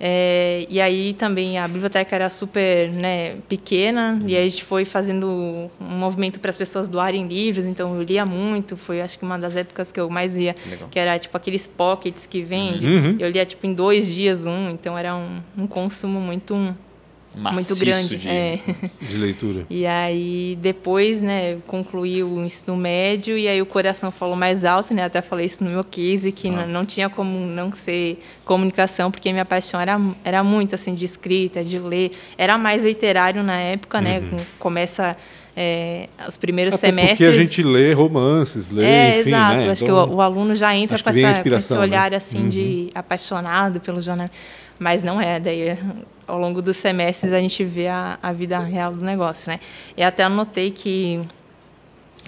É, 0.00 0.64
e 0.70 0.80
aí 0.80 1.12
também 1.12 1.58
a 1.58 1.66
biblioteca 1.66 2.14
era 2.14 2.30
super 2.30 2.88
né, 2.88 3.36
pequena 3.48 4.22
e 4.26 4.36
aí 4.36 4.46
a 4.46 4.48
gente 4.48 4.62
foi 4.62 4.84
fazendo 4.84 5.26
um 5.26 5.70
movimento 5.80 6.38
para 6.38 6.50
as 6.50 6.56
pessoas 6.56 6.86
doarem 6.86 7.26
livros, 7.26 7.66
então 7.66 7.96
eu 7.96 8.02
lia 8.02 8.24
muito, 8.24 8.76
foi 8.76 9.00
acho 9.00 9.18
que 9.18 9.24
uma 9.24 9.36
das 9.36 9.56
épocas 9.56 9.90
que 9.90 9.98
eu 9.98 10.08
mais 10.08 10.34
lia, 10.34 10.54
Legal. 10.68 10.88
que 10.88 10.98
era 10.98 11.18
tipo 11.18 11.36
aqueles 11.36 11.66
pockets 11.66 12.26
que 12.26 12.42
vende. 12.42 12.86
Uhum. 12.86 13.16
Eu 13.18 13.28
lia 13.28 13.44
tipo 13.44 13.66
em 13.66 13.74
dois 13.74 14.06
dias 14.06 14.46
um, 14.46 14.70
então 14.70 14.96
era 14.96 15.16
um, 15.16 15.40
um 15.56 15.66
consumo 15.66 16.20
muito, 16.20 16.54
Maciço 16.54 16.87
muito 17.38 17.76
grande. 17.78 18.16
de- 18.16 18.28
é. 18.28 18.60
De 19.00 19.16
leitura. 19.16 19.66
E 19.70 19.86
aí 19.86 20.58
depois, 20.60 21.20
né, 21.20 21.56
concluí 21.66 22.22
o 22.22 22.44
ensino 22.44 22.76
médio 22.76 23.36
e 23.38 23.46
aí 23.48 23.60
o 23.62 23.66
coração 23.66 24.10
falou 24.10 24.36
mais 24.36 24.64
alto, 24.64 24.92
né? 24.94 25.04
Até 25.04 25.22
falei 25.22 25.46
isso 25.46 25.62
no 25.64 25.70
meu 25.70 25.84
case 25.84 26.32
que 26.32 26.48
Ah. 26.48 26.52
não, 26.52 26.66
não 26.68 26.84
tinha 26.86 27.08
como 27.08 27.38
não 27.46 27.70
ser 27.72 28.18
comunicação, 28.44 29.10
porque 29.10 29.30
minha 29.32 29.44
paixão 29.44 29.80
era 29.80 30.00
era 30.24 30.42
muito 30.44 30.74
assim 30.74 30.94
de 30.94 31.04
escrita, 31.04 31.62
de 31.64 31.78
ler. 31.78 32.12
Era 32.36 32.58
mais 32.58 32.84
literário 32.84 33.42
na 33.42 33.56
época, 33.56 34.00
né? 34.00 34.20
com- 34.20 34.38
Começa 34.58 35.16
é, 35.60 36.08
os 36.28 36.36
primeiros 36.36 36.74
Até 36.74 36.86
semestres. 36.86 37.18
porque 37.18 37.24
a 37.24 37.32
gente 37.32 37.62
lê 37.64 37.92
romances, 37.92 38.70
lê, 38.70 38.84
É, 38.84 39.20
enfim, 39.20 39.28
exato. 39.30 39.56
né? 39.66 39.70
Acho 39.70 39.84
Então, 39.84 40.06
que 40.06 40.12
o, 40.12 40.16
o 40.16 40.20
aluno 40.20 40.54
já 40.54 40.76
entra 40.76 40.96
com, 41.02 41.10
essa, 41.10 41.42
com 41.42 41.54
esse 41.56 41.74
né? 41.74 41.80
olhar 41.80 42.14
assim 42.14 42.46
de 42.46 42.90
apaixonado 42.94 43.80
pelo 43.80 44.00
jornal. 44.00 44.30
Mas 44.78 45.02
não 45.02 45.20
é, 45.20 45.40
daí 45.40 45.76
ao 46.28 46.38
longo 46.38 46.62
dos 46.62 46.76
semestres 46.76 47.32
a 47.32 47.40
gente 47.40 47.64
vê 47.64 47.88
a, 47.88 48.18
a 48.22 48.32
vida 48.32 48.58
real 48.58 48.92
do 48.92 49.04
negócio, 49.04 49.50
né? 49.50 49.58
E 49.96 50.02
até 50.02 50.22
anotei 50.22 50.70
que 50.70 51.20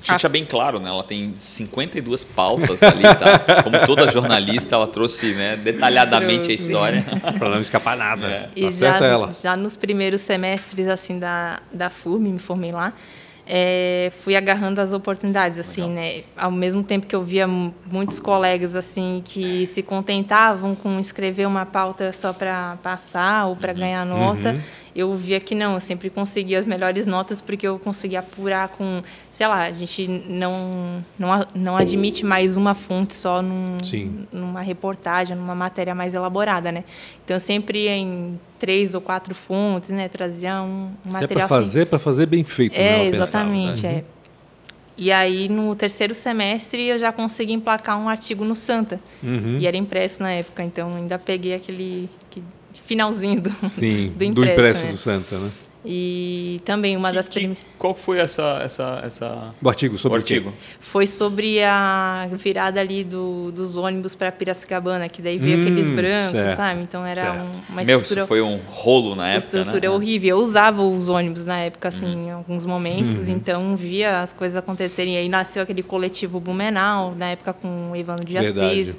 Deixa 0.01 0.13
eu 0.13 0.17
deixar 0.17 0.29
bem 0.31 0.47
claro, 0.47 0.81
né? 0.81 0.89
Ela 0.89 1.05
tem 1.05 1.35
52 1.37 2.25
pautas 2.25 2.83
ali, 2.83 3.03
tá? 3.03 3.39
Como 3.63 3.87
toda 3.87 4.11
jornalista, 4.11 4.75
ela 4.75 4.87
trouxe 4.87 5.35
né, 5.35 5.57
detalhadamente 5.57 6.41
a 6.41 6.45
Trouxe. 6.45 6.55
história. 6.55 7.05
Pra 7.39 7.51
não 7.51 7.61
escapar 7.61 7.97
nada. 7.99 8.27
É. 8.27 8.41
Tá 8.45 8.51
E 8.57 8.73
já, 8.73 8.97
ela. 8.97 9.31
já 9.31 9.57
nos 9.57 9.77
primeiros 9.77 10.23
semestres 10.23 10.89
assim 10.89 11.19
da, 11.19 11.61
da 11.71 11.91
FURB, 11.91 12.31
me 12.31 12.39
formei 12.39 12.73
lá, 12.73 12.95
é, 13.53 14.13
fui 14.23 14.37
agarrando 14.37 14.81
as 14.81 14.93
oportunidades 14.93 15.59
assim, 15.59 15.89
né? 15.91 16.23
Ao 16.37 16.53
mesmo 16.53 16.85
tempo 16.85 17.05
que 17.05 17.17
eu 17.17 17.23
via 17.25 17.49
mu- 17.49 17.75
muitos 17.91 18.21
colegas 18.21 18.77
assim 18.77 19.21
que 19.25 19.67
se 19.67 19.83
contentavam 19.83 20.77
com 20.77 21.01
escrever 21.01 21.47
uma 21.47 21.67
pauta 21.67 22.13
só 22.13 22.33
para 22.33 22.79
passar 22.81 23.47
ou 23.47 23.53
Uhum. 23.55 23.57
para 23.59 23.73
ganhar 23.73 24.07
nota, 24.07 24.57
eu 24.95 25.15
via 25.15 25.39
que 25.41 25.55
não, 25.55 25.75
eu 25.75 25.81
sempre 25.81 26.11
conseguia 26.11 26.59
as 26.59 26.67
melhores 26.67 27.07
notas 27.07 27.41
porque 27.41 27.67
eu 27.67 27.79
conseguia 27.79 28.21
apurar 28.21 28.69
com, 28.69 29.03
sei 29.31 29.47
lá, 29.47 29.63
a 29.65 29.73
gente 29.73 30.07
não 30.29 31.05
não, 31.19 31.47
não 31.55 31.77
admite 31.77 32.25
mais 32.25 32.57
uma 32.57 32.75
fonte 32.75 33.15
só 33.15 33.41
num, 33.41 33.79
Sim. 33.83 34.27
numa 34.33 34.61
reportagem, 34.61 35.37
numa 35.37 35.55
matéria 35.55 35.95
mais 35.95 36.15
elaborada, 36.15 36.73
né? 36.73 36.85
Então 37.25 37.37
eu 37.37 37.41
sempre 37.41 37.85
ia 37.85 37.97
em 37.97 38.39
três 38.59 38.95
ou 38.95 39.01
quatro 39.01 39.35
fontes, 39.35 39.91
né? 39.91 40.09
Trazia 40.09 40.63
um, 40.63 40.93
um 41.07 41.11
é 41.11 41.13
material 41.13 41.49
pra 41.49 41.57
assim. 41.59 41.65
fazer, 41.67 41.81
é 41.83 41.85
pra 41.85 41.99
fazer 41.99 42.27
bem 42.27 42.45
feito. 42.45 42.73
né, 42.77 43.07
É, 43.07 43.11
pensava, 43.11 43.23
exatamente, 43.25 43.83
né? 43.85 43.93
é. 43.95 44.05
E 44.99 45.11
aí 45.11 45.49
no 45.49 45.75
terceiro 45.75 46.15
semestre 46.15 46.85
eu 46.87 46.99
já 46.99 47.11
consegui 47.11 47.55
emplacar 47.55 47.99
um 47.99 48.07
artigo 48.09 48.45
no 48.45 48.55
Santa 48.55 49.01
Uhum. 49.23 49.57
e 49.59 49.67
era 49.67 49.77
impresso 49.77 50.23
na 50.23 50.31
época, 50.33 50.63
então 50.63 50.95
ainda 50.95 51.19
peguei 51.19 51.55
aquele 51.55 52.11
finalzinho 52.95 53.41
do, 53.41 53.51
Sim, 53.69 54.13
do 54.19 54.25
impresso. 54.25 54.85
né? 54.87 54.91
do 54.91 54.97
Santa, 54.97 55.37
né? 55.39 55.51
E 55.83 56.61
também 56.67 56.95
uma 56.95 57.09
Que- 57.09 57.15
das 57.17 57.27
que- 57.29 57.39
primeiras. 57.41 57.65
Qual 57.79 57.95
foi 57.95 58.19
essa. 58.19 58.61
essa, 58.63 59.01
essa... 59.03 59.55
O 59.63 59.67
artigo 59.67 59.97
sobre 59.97 60.19
o 60.19 60.21
artigo? 60.21 60.53
Foi 60.79 61.07
sobre 61.07 61.63
a 61.65 62.29
virada 62.35 62.79
ali 62.79 63.03
do, 63.03 63.51
dos 63.51 63.75
ônibus 63.79 64.15
para 64.15 64.31
Piracicabana, 64.31 65.09
que 65.09 65.23
daí 65.23 65.39
veio 65.39 65.57
Hum, 65.57 65.63
aqueles 65.63 65.89
brancos, 65.89 66.33
certo, 66.33 66.57
sabe? 66.59 66.83
Então 66.83 67.07
era 67.07 67.33
um- 67.33 67.73
uma 67.73 67.83
Meu, 67.83 67.97
estrutura, 68.01 68.21
isso 68.21 68.29
foi 68.29 68.43
um 68.43 68.59
rolo 68.69 69.15
na 69.17 69.23
uma 69.23 69.29
época. 69.31 69.47
estrutura 69.59 69.89
né? 69.89 69.95
horrível. 69.95 70.37
Eu 70.37 70.43
usava 70.43 70.83
os 70.83 71.09
ônibus 71.09 71.47
na 71.47 71.57
época, 71.61 71.89
assim, 71.89 72.05
Uhum. 72.05 72.27
em 72.27 72.31
alguns 72.33 72.67
momentos, 72.67 73.31
então 73.31 73.75
via 73.75 74.21
as 74.21 74.35
coisas 74.35 74.57
acontecerem. 74.59 75.15
E 75.15 75.17
aí 75.17 75.29
nasceu 75.31 75.63
aquele 75.63 75.83
coletivo 75.83 76.39
Blumenau, 76.39 77.15
na 77.17 77.31
época 77.31 77.55
com 77.55 77.93
o 77.93 77.97
Evandro 77.97 78.27
de 78.27 78.35
Verdade. 78.35 78.81
Assis. 78.83 78.99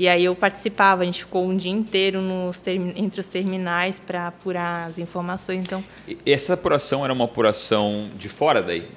E 0.00 0.08
aí 0.08 0.24
eu 0.24 0.34
participava, 0.34 1.02
a 1.02 1.04
gente 1.04 1.26
ficou 1.26 1.46
um 1.46 1.54
dia 1.54 1.70
inteiro 1.70 2.22
nos 2.22 2.66
entre 2.66 3.20
os 3.20 3.26
terminais 3.26 3.98
para 3.98 4.28
apurar 4.28 4.88
as 4.88 4.98
informações. 4.98 5.60
Então, 5.60 5.84
Essa 6.24 6.54
apuração 6.54 7.04
era 7.04 7.12
uma 7.12 7.26
apuração 7.26 8.08
de 8.16 8.26
fora 8.26 8.62
daí? 8.62 8.88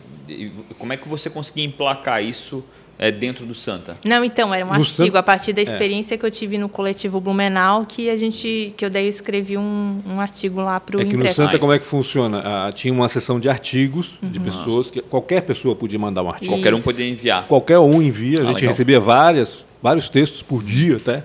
Como 0.79 0.93
é 0.93 0.95
que 0.95 1.05
você 1.09 1.29
conseguia 1.29 1.65
emplacar 1.65 2.23
isso 2.23 2.63
é, 3.07 3.11
dentro 3.11 3.45
do 3.45 3.53
Santa? 3.53 3.97
Não, 4.05 4.23
então, 4.23 4.53
era 4.53 4.63
um 4.65 4.69
No 4.69 4.73
artigo 4.75 4.87
Santa- 4.91 5.19
a 5.19 5.23
partir 5.23 5.53
da 5.53 5.61
experiência 5.61 6.17
que 6.17 6.25
eu 6.25 6.31
tive 6.31 6.57
no 6.57 6.69
coletivo 6.69 7.19
Blumenau, 7.19 7.85
que 7.85 8.09
a 8.09 8.15
gente, 8.15 8.73
que 8.77 8.85
eu 8.85 8.89
daí 8.89 9.07
escrevi 9.07 9.57
um, 9.57 10.01
um 10.07 10.19
artigo 10.19 10.61
lá 10.61 10.79
para 10.79 10.97
o 10.97 11.01
É 11.01 11.05
que 11.05 11.17
no. 11.17 11.33
Santa 11.33 11.59
como 11.59 11.73
é 11.73 11.79
que 11.79 11.85
funciona? 11.85 12.41
Ah, 12.45 12.71
tinha 12.71 12.93
uma 12.93 13.09
seção 13.09 13.39
de 13.39 13.49
artigos 13.49 14.17
de 14.21 14.37
Uhum. 14.39 14.45
pessoas 14.45 14.89
que 14.91 15.01
qualquer 15.01 15.41
pessoa 15.41 15.75
podia 15.75 15.97
mandar 15.99 16.23
um 16.23 16.29
artigo. 16.29 16.53
Qualquer 16.53 16.73
um 16.73 16.77
Isso. 16.77 16.89
podia 16.89 17.07
enviar. 17.09 17.45
Qualquer 17.47 17.79
um 17.79 18.01
envia, 18.01 18.39
a 18.39 18.41
Ah, 18.43 18.45
gente 18.47 18.55
legal. 18.57 18.69
recebia 18.71 18.99
várias, 18.99 19.65
vários 19.81 20.09
textos 20.09 20.41
por 20.41 20.63
dia 20.63 20.97
até. 20.97 21.23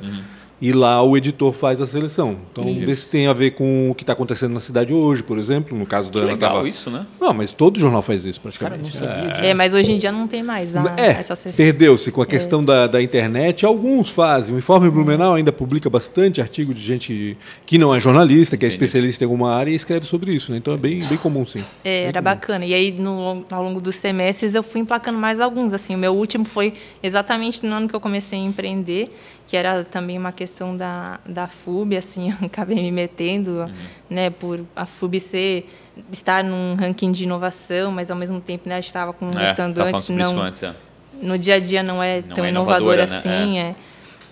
E 0.60 0.72
lá 0.72 1.00
o 1.02 1.16
editor 1.16 1.52
faz 1.52 1.80
a 1.80 1.86
seleção. 1.86 2.36
Então, 2.50 2.68
Isso. 2.68 2.84
vê 2.84 2.94
se 2.96 3.12
tem 3.12 3.28
a 3.28 3.32
ver 3.32 3.52
com 3.52 3.90
o 3.90 3.94
que 3.94 4.02
está 4.02 4.12
acontecendo 4.12 4.54
na 4.54 4.58
cidade 4.60 4.92
hoje, 4.92 5.22
por 5.22 5.38
exemplo, 5.38 5.78
no 5.78 5.86
caso 5.86 6.10
Que 6.10 6.18
da 6.18 6.24
legal 6.26 6.54
tava- 6.54 6.68
isso, 6.68 6.90
né? 6.90 7.06
Não, 7.20 7.32
mas 7.32 7.52
todo 7.52 7.78
jornal 7.78 8.02
faz 8.02 8.26
isso 8.26 8.40
Cara, 8.40 8.52
praticamente. 8.76 8.82
não 8.82 8.90
sabia 9.08 9.30
disso. 9.34 9.42
É, 9.44 9.54
mas 9.54 9.72
hoje 9.72 9.92
em 9.92 9.98
dia 9.98 10.10
não 10.10 10.26
tem 10.26 10.42
mais 10.42 10.74
a, 10.74 10.94
É, 10.96 11.10
essa 11.12 11.36
sessão. 11.36 11.56
perdeu-se 11.64 12.10
com 12.10 12.20
a 12.20 12.26
questão 12.26 12.64
da, 12.64 12.88
da 12.88 13.00
internet. 13.00 13.64
Alguns 13.64 14.10
fazem. 14.10 14.52
O 14.52 14.58
Informe 14.58 14.90
Blumenau 14.90 15.34
ainda 15.34 15.52
publica 15.52 15.88
bastante 15.88 16.40
artigo 16.40 16.74
de 16.74 16.82
gente 16.82 17.38
que 17.64 17.78
não 17.78 17.94
é 17.94 18.00
jornalista, 18.00 18.56
que 18.56 18.64
é 18.64 18.68
Entendi. 18.68 18.84
especialista 18.84 19.22
em 19.22 19.26
alguma 19.26 19.54
área 19.54 19.70
e 19.70 19.74
escreve 19.76 20.06
sobre 20.06 20.32
isso. 20.34 20.50
Né? 20.50 20.58
Então 20.58 20.74
é 20.74 20.76
bem, 20.76 20.98
bem 21.04 21.18
comum, 21.18 21.46
sim. 21.46 21.62
É, 21.84 22.02
era 22.06 22.20
bacana. 22.20 22.64
E 22.66 22.74
aí, 22.74 22.90
no, 22.90 23.44
ao 23.48 23.62
longo 23.62 23.80
dos 23.80 23.94
semestres, 23.94 24.56
eu 24.56 24.64
fui 24.64 24.80
emplacando 24.80 25.18
mais 25.20 25.38
alguns. 25.40 25.72
Assim, 25.72 25.94
o 25.94 25.98
meu 25.98 26.16
último 26.16 26.44
foi 26.44 26.72
exatamente 27.00 27.64
no 27.64 27.72
ano 27.76 27.88
que 27.88 27.94
eu 27.94 28.00
comecei 28.00 28.40
a 28.40 28.42
empreender, 28.42 29.08
que 29.46 29.56
era 29.56 29.84
também 29.84 30.18
uma 30.18 30.32
questão 30.32 30.47
da, 30.76 31.20
da 31.26 31.46
FUB, 31.46 31.96
assim, 31.96 32.30
eu 32.40 32.46
acabei 32.46 32.76
me 32.82 32.90
metendo, 32.92 33.70
né, 34.08 34.30
por 34.30 34.64
a 34.74 34.86
FUB 34.86 35.18
ser, 35.20 35.68
estar 36.12 36.42
num 36.44 36.74
ranking 36.74 37.12
de 37.12 37.24
inovação, 37.24 37.90
mas 37.92 38.10
ao 38.10 38.16
mesmo 38.16 38.40
tempo, 38.40 38.68
né, 38.68 38.76
a 38.76 38.80
gente 38.80 38.86
estava 38.86 39.10
É, 39.10 39.14
conversando 39.14 39.74
tava 39.76 39.90
falando 39.90 40.20
antes, 40.20 40.32
não, 40.32 40.42
antes, 40.42 40.62
é. 40.62 40.74
no 41.22 41.38
dia 41.38 41.54
a 41.54 41.58
dia 41.58 41.82
não 41.82 42.02
é 42.02 42.22
Não 42.26 42.34
tão 42.34 42.44
é 42.44 42.48
inovadora, 42.50 43.02
inovadora, 43.02 43.06
né? 43.06 43.16
assim, 43.18 43.58
é. 43.58 43.74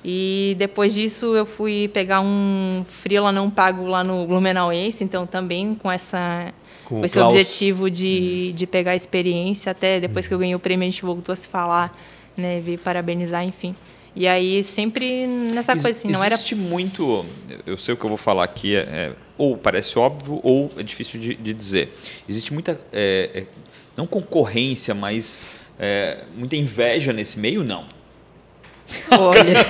E 0.09 0.55
depois 0.59 0.95
disso 0.95 1.35
eu 1.35 1.45
fui 1.45 1.89
pegar 1.89 2.21
um 2.21 2.85
freela 2.89 3.33
não 3.33 3.51
pago 3.51 3.87
lá 3.87 4.05
no 4.05 4.25
Blumenauense, 4.25 5.03
então 5.03 5.27
também 5.27 5.75
com 5.75 5.91
essa 5.91 6.53
Com 6.85 7.05
esse 7.05 7.19
Klaus. 7.19 7.35
objetivo 7.35 7.91
de, 7.91 8.53
de 8.53 8.67
pegar 8.69 8.93
a 8.93 8.97
experiência, 8.97 9.73
até 9.73 9.99
depois 9.99 10.29
que 10.29 10.33
eu 10.35 10.39
ganhei 10.39 10.55
o 10.55 10.61
prêmio 10.61 10.87
a 10.87 10.91
gente 10.91 11.03
voltou 11.03 11.33
a 11.33 11.37
se 11.37 11.49
falar, 11.49 11.93
né, 12.37 12.61
vir 12.61 12.79
parabenizar, 12.79 13.45
enfim. 13.45 13.75
E 14.17 14.27
aí 14.27 14.65
sempre 14.65 15.27
nessa 15.27 15.73
Ex- 15.75 15.83
coisa 15.83 15.99
assim, 15.99 16.09
não 16.11 16.25
era 16.25 16.35
Existe 16.35 16.55
muito. 16.55 17.25
Eu 17.67 17.77
sei 17.77 17.93
o 17.95 17.97
que 17.99 18.05
eu 18.05 18.09
vou 18.09 18.17
falar 18.19 18.45
aqui, 18.45 18.75
é, 18.75 18.81
é, 18.81 19.13
ou 19.37 19.57
parece 19.59 19.99
óbvio, 19.99 20.41
ou 20.43 20.73
é 20.79 20.83
difícil 20.83 21.21
de, 21.21 21.35
de 21.35 21.53
dizer. 21.53 21.95
Existe 22.29 22.53
muita. 22.55 22.81
é, 22.93 23.31
é, 23.35 23.45
não 23.97 24.07
concorrência, 24.07 24.95
mas 24.95 25.51
é, 25.79 26.25
muita 26.35 26.57
inveja 26.57 27.13
nesse 27.13 27.39
meio, 27.39 27.63
não. 27.63 27.85
Olha, 29.19 29.65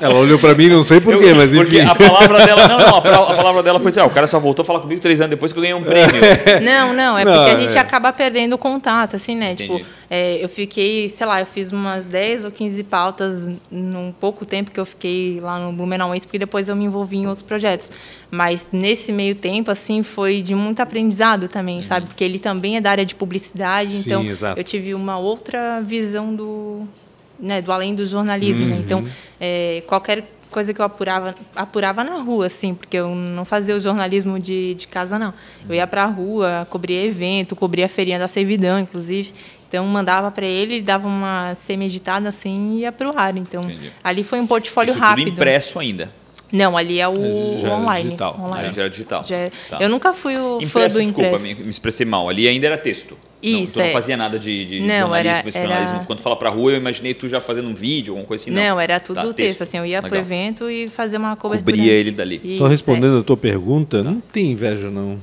Ela 0.00 0.14
olhou 0.14 0.38
pra 0.38 0.54
mim, 0.54 0.68
não 0.68 0.82
sei 0.82 1.00
porquê, 1.00 1.32
mas 1.34 1.52
enfim. 1.54 1.64
Porque 1.64 1.80
a 1.80 1.94
palavra 1.94 2.44
dela. 2.46 2.68
Não, 2.68 2.78
não, 2.78 2.96
a, 2.96 3.00
pa- 3.02 3.10
a 3.32 3.34
palavra 3.36 3.62
dela 3.62 3.80
foi 3.80 3.90
assim: 3.90 4.00
ah, 4.00 4.04
o 4.06 4.10
cara 4.10 4.26
só 4.26 4.38
voltou 4.40 4.62
a 4.62 4.66
falar 4.66 4.80
comigo 4.80 5.00
três 5.00 5.20
anos 5.20 5.30
depois 5.30 5.52
que 5.52 5.58
eu 5.58 5.62
ganhei 5.62 5.74
um 5.76 5.82
prêmio. 5.82 6.12
Não, 6.62 6.92
não, 6.92 7.18
é 7.18 7.24
Não, 7.24 7.32
porque 7.32 7.50
a 7.50 7.56
gente 7.56 7.76
é. 7.76 7.80
acaba 7.80 8.12
perdendo 8.12 8.54
o 8.54 8.58
contato, 8.58 9.16
assim, 9.16 9.36
né? 9.36 9.52
Entendi. 9.52 9.76
Tipo, 9.78 9.86
é, 10.10 10.44
eu 10.44 10.48
fiquei, 10.48 11.08
sei 11.08 11.26
lá, 11.26 11.40
eu 11.40 11.46
fiz 11.46 11.72
umas 11.72 12.04
10 12.04 12.44
ou 12.44 12.50
15 12.50 12.82
pautas 12.84 13.50
num 13.70 14.12
pouco 14.12 14.44
tempo 14.44 14.70
que 14.70 14.78
eu 14.78 14.84
fiquei 14.86 15.40
lá 15.40 15.58
no 15.58 15.72
Blumenauense, 15.72 16.26
porque 16.26 16.38
depois 16.38 16.68
eu 16.68 16.76
me 16.76 16.84
envolvi 16.84 17.16
em 17.18 17.26
outros 17.26 17.42
projetos. 17.42 17.90
Mas 18.30 18.68
nesse 18.72 19.12
meio 19.12 19.34
tempo, 19.34 19.70
assim, 19.70 20.02
foi 20.02 20.42
de 20.42 20.54
muito 20.54 20.80
aprendizado 20.80 21.48
também, 21.48 21.82
sabe? 21.82 22.06
Porque 22.06 22.22
ele 22.24 22.38
também 22.38 22.76
é 22.76 22.80
da 22.80 22.90
área 22.90 23.04
de 23.06 23.14
publicidade, 23.14 23.94
Sim, 23.94 24.00
então 24.06 24.24
exato. 24.24 24.58
eu 24.60 24.64
tive 24.64 24.94
uma 24.94 25.18
outra 25.18 25.80
visão 25.82 26.34
do, 26.34 26.82
né, 27.42 27.60
do 27.60 27.72
além 27.72 27.94
do 27.94 28.06
jornalismo, 28.06 28.64
né? 28.66 28.76
Uhum. 28.76 28.80
Então, 28.80 29.04
é, 29.40 29.82
qualquer 29.86 30.24
coisa 30.50 30.72
que 30.72 30.80
eu 30.80 30.84
apurava, 30.84 31.34
apurava 31.56 32.04
na 32.04 32.16
rua, 32.18 32.46
assim, 32.46 32.74
porque 32.74 32.96
eu 32.96 33.14
não 33.14 33.44
fazia 33.44 33.74
o 33.74 33.80
jornalismo 33.80 34.38
de, 34.38 34.74
de 34.74 34.86
casa, 34.86 35.18
não. 35.18 35.34
Eu 35.68 35.74
ia 35.74 35.86
para 35.86 36.04
a 36.04 36.06
rua, 36.06 36.66
cobria 36.70 37.04
evento, 37.04 37.56
cobria 37.56 37.86
a 37.86 37.88
feirinha 37.88 38.18
da 38.18 38.28
servidão, 38.28 38.78
inclusive. 38.78 39.32
Então, 39.68 39.84
mandava 39.86 40.30
para 40.30 40.46
ele, 40.46 40.74
ele 40.74 40.82
dava 40.82 41.08
uma 41.08 41.54
semi-editada, 41.54 42.28
assim, 42.28 42.74
e 42.74 42.80
ia 42.80 42.92
para 42.92 43.10
o 43.10 43.18
ar. 43.18 43.36
Então, 43.36 43.60
Entendi. 43.62 43.90
ali 44.04 44.22
foi 44.22 44.38
um 44.40 44.46
portfólio 44.46 44.90
Isso 44.90 45.00
rápido. 45.00 45.24
tudo 45.24 45.34
impresso 45.34 45.78
ainda. 45.78 46.21
Não, 46.52 46.76
ali 46.76 47.00
é 47.00 47.08
o, 47.08 47.14
É, 47.14 47.58
já 47.58 47.70
o 47.70 47.80
online. 47.80 48.04
digital. 48.04 48.36
online. 48.38 48.68
Aí 48.68 48.72
já 48.74 48.82
era 48.82 48.90
digital. 48.90 49.24
Já 49.26 49.36
é- 49.36 49.50
Tá. 49.70 49.78
Eu 49.80 49.88
nunca 49.88 50.12
fui 50.12 50.36
o 50.36 50.58
fã 50.60 50.64
Impresso, 50.66 50.96
do 50.98 51.02
desculpa, 51.02 51.28
impresso. 51.28 51.44
me, 51.58 51.64
me 51.64 51.70
expressei 51.70 52.04
mal. 52.06 52.28
Ali 52.28 52.46
ainda 52.46 52.66
era 52.66 52.76
texto. 52.76 53.16
Isso, 53.42 53.58
não, 53.60 53.72
tu 53.72 53.78
não 53.78 53.86
é. 53.86 53.90
fazia 53.92 54.16
nada 54.16 54.38
de, 54.38 54.64
de 54.66 54.80
Não, 54.80 55.00
jornalismo, 55.00 55.48
era- 55.48 55.50
jornalismo. 55.50 55.96
era- 55.96 56.04
Quando 56.04 56.18
tu 56.18 56.22
fala 56.22 56.36
pra 56.36 56.48
rua, 56.50 56.70
eu 56.72 56.76
imaginei 56.76 57.12
tu 57.12 57.28
já 57.28 57.40
fazendo 57.40 57.68
um 57.70 57.74
vídeo, 57.74 58.12
alguma 58.12 58.26
coisa 58.26 58.44
assim. 58.44 58.50
Não, 58.52 58.62
Não, 58.62 58.78
era 58.80 59.00
tudo 59.00 59.16
Tá, 59.16 59.32
texto. 59.34 59.62
assim, 59.62 59.78
eu 59.78 59.86
ia 59.86 60.00
pro 60.00 60.12
Legal. 60.12 60.24
evento 60.24 60.70
e 60.70 60.88
fazer 60.88 61.16
uma 61.16 61.34
cobertura. 61.34 61.74
Cobria 61.76 61.92
ele 61.92 62.12
dali. 62.12 62.40
Isso, 62.44 62.58
Só 62.58 62.66
é. 62.66 62.70
respondendo 62.70 63.18
a 63.18 63.22
tua 63.24 63.36
pergunta, 63.36 64.00
não 64.02 64.20
tem 64.20 64.52
inveja, 64.52 64.90
não. 64.90 65.18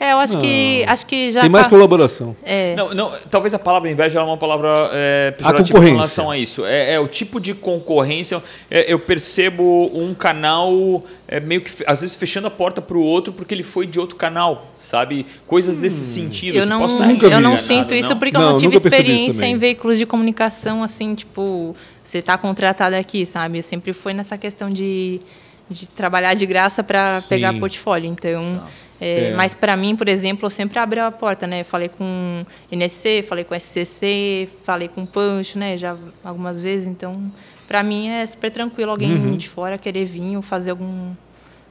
É, 0.00 0.12
eu 0.12 0.18
acho 0.18 0.38
que 0.38 0.84
acho 0.86 1.06
que 1.06 1.32
já 1.32 1.40
Tem 1.40 1.50
mais 1.50 1.66
tá- 1.66 1.70
colaboração. 1.70 2.36
É. 2.44 2.76
Não, 2.76 2.94
não, 2.94 3.12
talvez 3.28 3.52
a 3.52 3.58
palavra 3.58 3.90
inveja 3.90 4.20
é 4.20 4.22
uma 4.22 4.36
palavra 4.36 4.90
é, 4.92 5.32
pejorativa 5.32 5.62
em 5.62 5.72
concorrência. 5.72 5.94
relação 5.94 6.30
a 6.30 6.38
isso. 6.38 6.64
É, 6.64 6.92
é 6.92 7.00
o 7.00 7.08
tipo 7.08 7.40
de 7.40 7.52
concorrência. 7.52 8.40
é, 8.70 8.92
eu 8.92 9.00
percebo 9.00 9.90
um 9.92 10.14
canal 10.14 11.02
é, 11.26 11.40
meio 11.40 11.62
que, 11.62 11.70
às 11.84 12.00
vezes, 12.00 12.14
fechando 12.14 12.46
a 12.46 12.50
porta 12.50 12.80
para 12.80 12.96
o 12.96 13.02
outro 13.02 13.32
porque 13.32 13.52
ele 13.52 13.64
foi 13.64 13.86
de 13.86 13.98
outro 13.98 14.14
canal, 14.14 14.72
sabe? 14.78 15.26
Coisas 15.48 15.78
desse 15.78 16.04
sentido. 16.04 16.54
Eu 16.54 16.60
assim, 16.62 16.70
não, 16.70 16.82
eu 16.82 16.88
não 16.88 17.10
enganado, 17.10 17.58
sinto 17.58 17.92
isso 17.92 18.10
não? 18.10 18.18
porque 18.18 18.32
Não, 18.32 18.42
eu 18.42 18.50
não 18.52 18.58
tive 18.58 18.76
experiência 18.76 19.44
em 19.46 19.58
veículos 19.58 19.98
de 19.98 20.06
comunicação, 20.06 20.82
assim, 20.82 21.14
tipo, 21.16 21.74
você 22.04 22.18
está 22.18 22.38
contratado 22.38 22.94
aqui, 22.94 23.26
sabe? 23.26 23.58
Eu 23.58 23.62
sempre 23.64 23.92
fui 23.92 24.14
nessa 24.14 24.38
questão 24.38 24.70
de, 24.72 25.20
de 25.68 25.86
trabalhar 25.88 26.34
de 26.34 26.46
graça 26.46 26.84
para 26.84 27.20
pegar 27.28 27.52
portfólio. 27.58 28.08
Então, 28.08 28.62
é, 29.00 29.30
É. 29.30 29.34
mas 29.34 29.54
para 29.54 29.76
mim, 29.76 29.94
por 29.96 30.08
exemplo, 30.08 30.46
eu 30.46 30.50
sempre 30.50 30.78
abri 30.78 30.98
a 31.00 31.10
porta, 31.10 31.46
né? 31.46 31.62
Falei 31.64 31.88
com 31.88 32.44
NSC, 32.70 33.22
falei 33.28 33.44
com 33.44 33.54
SCC, 33.54 34.48
falei 34.64 34.88
com 34.88 35.04
Pancho, 35.06 35.58
né? 35.58 35.76
Já 35.76 35.96
algumas 36.24 36.60
vezes. 36.60 36.86
Então, 36.86 37.30
para 37.66 37.82
mim 37.82 38.08
é 38.08 38.26
super 38.26 38.50
tranquilo 38.50 38.90
alguém 38.90 39.12
Uhum. 39.14 39.36
de 39.36 39.48
fora 39.48 39.78
querer 39.78 40.04
vir 40.04 40.36
ou 40.36 40.42
fazer 40.42 40.70
algum, 40.70 41.14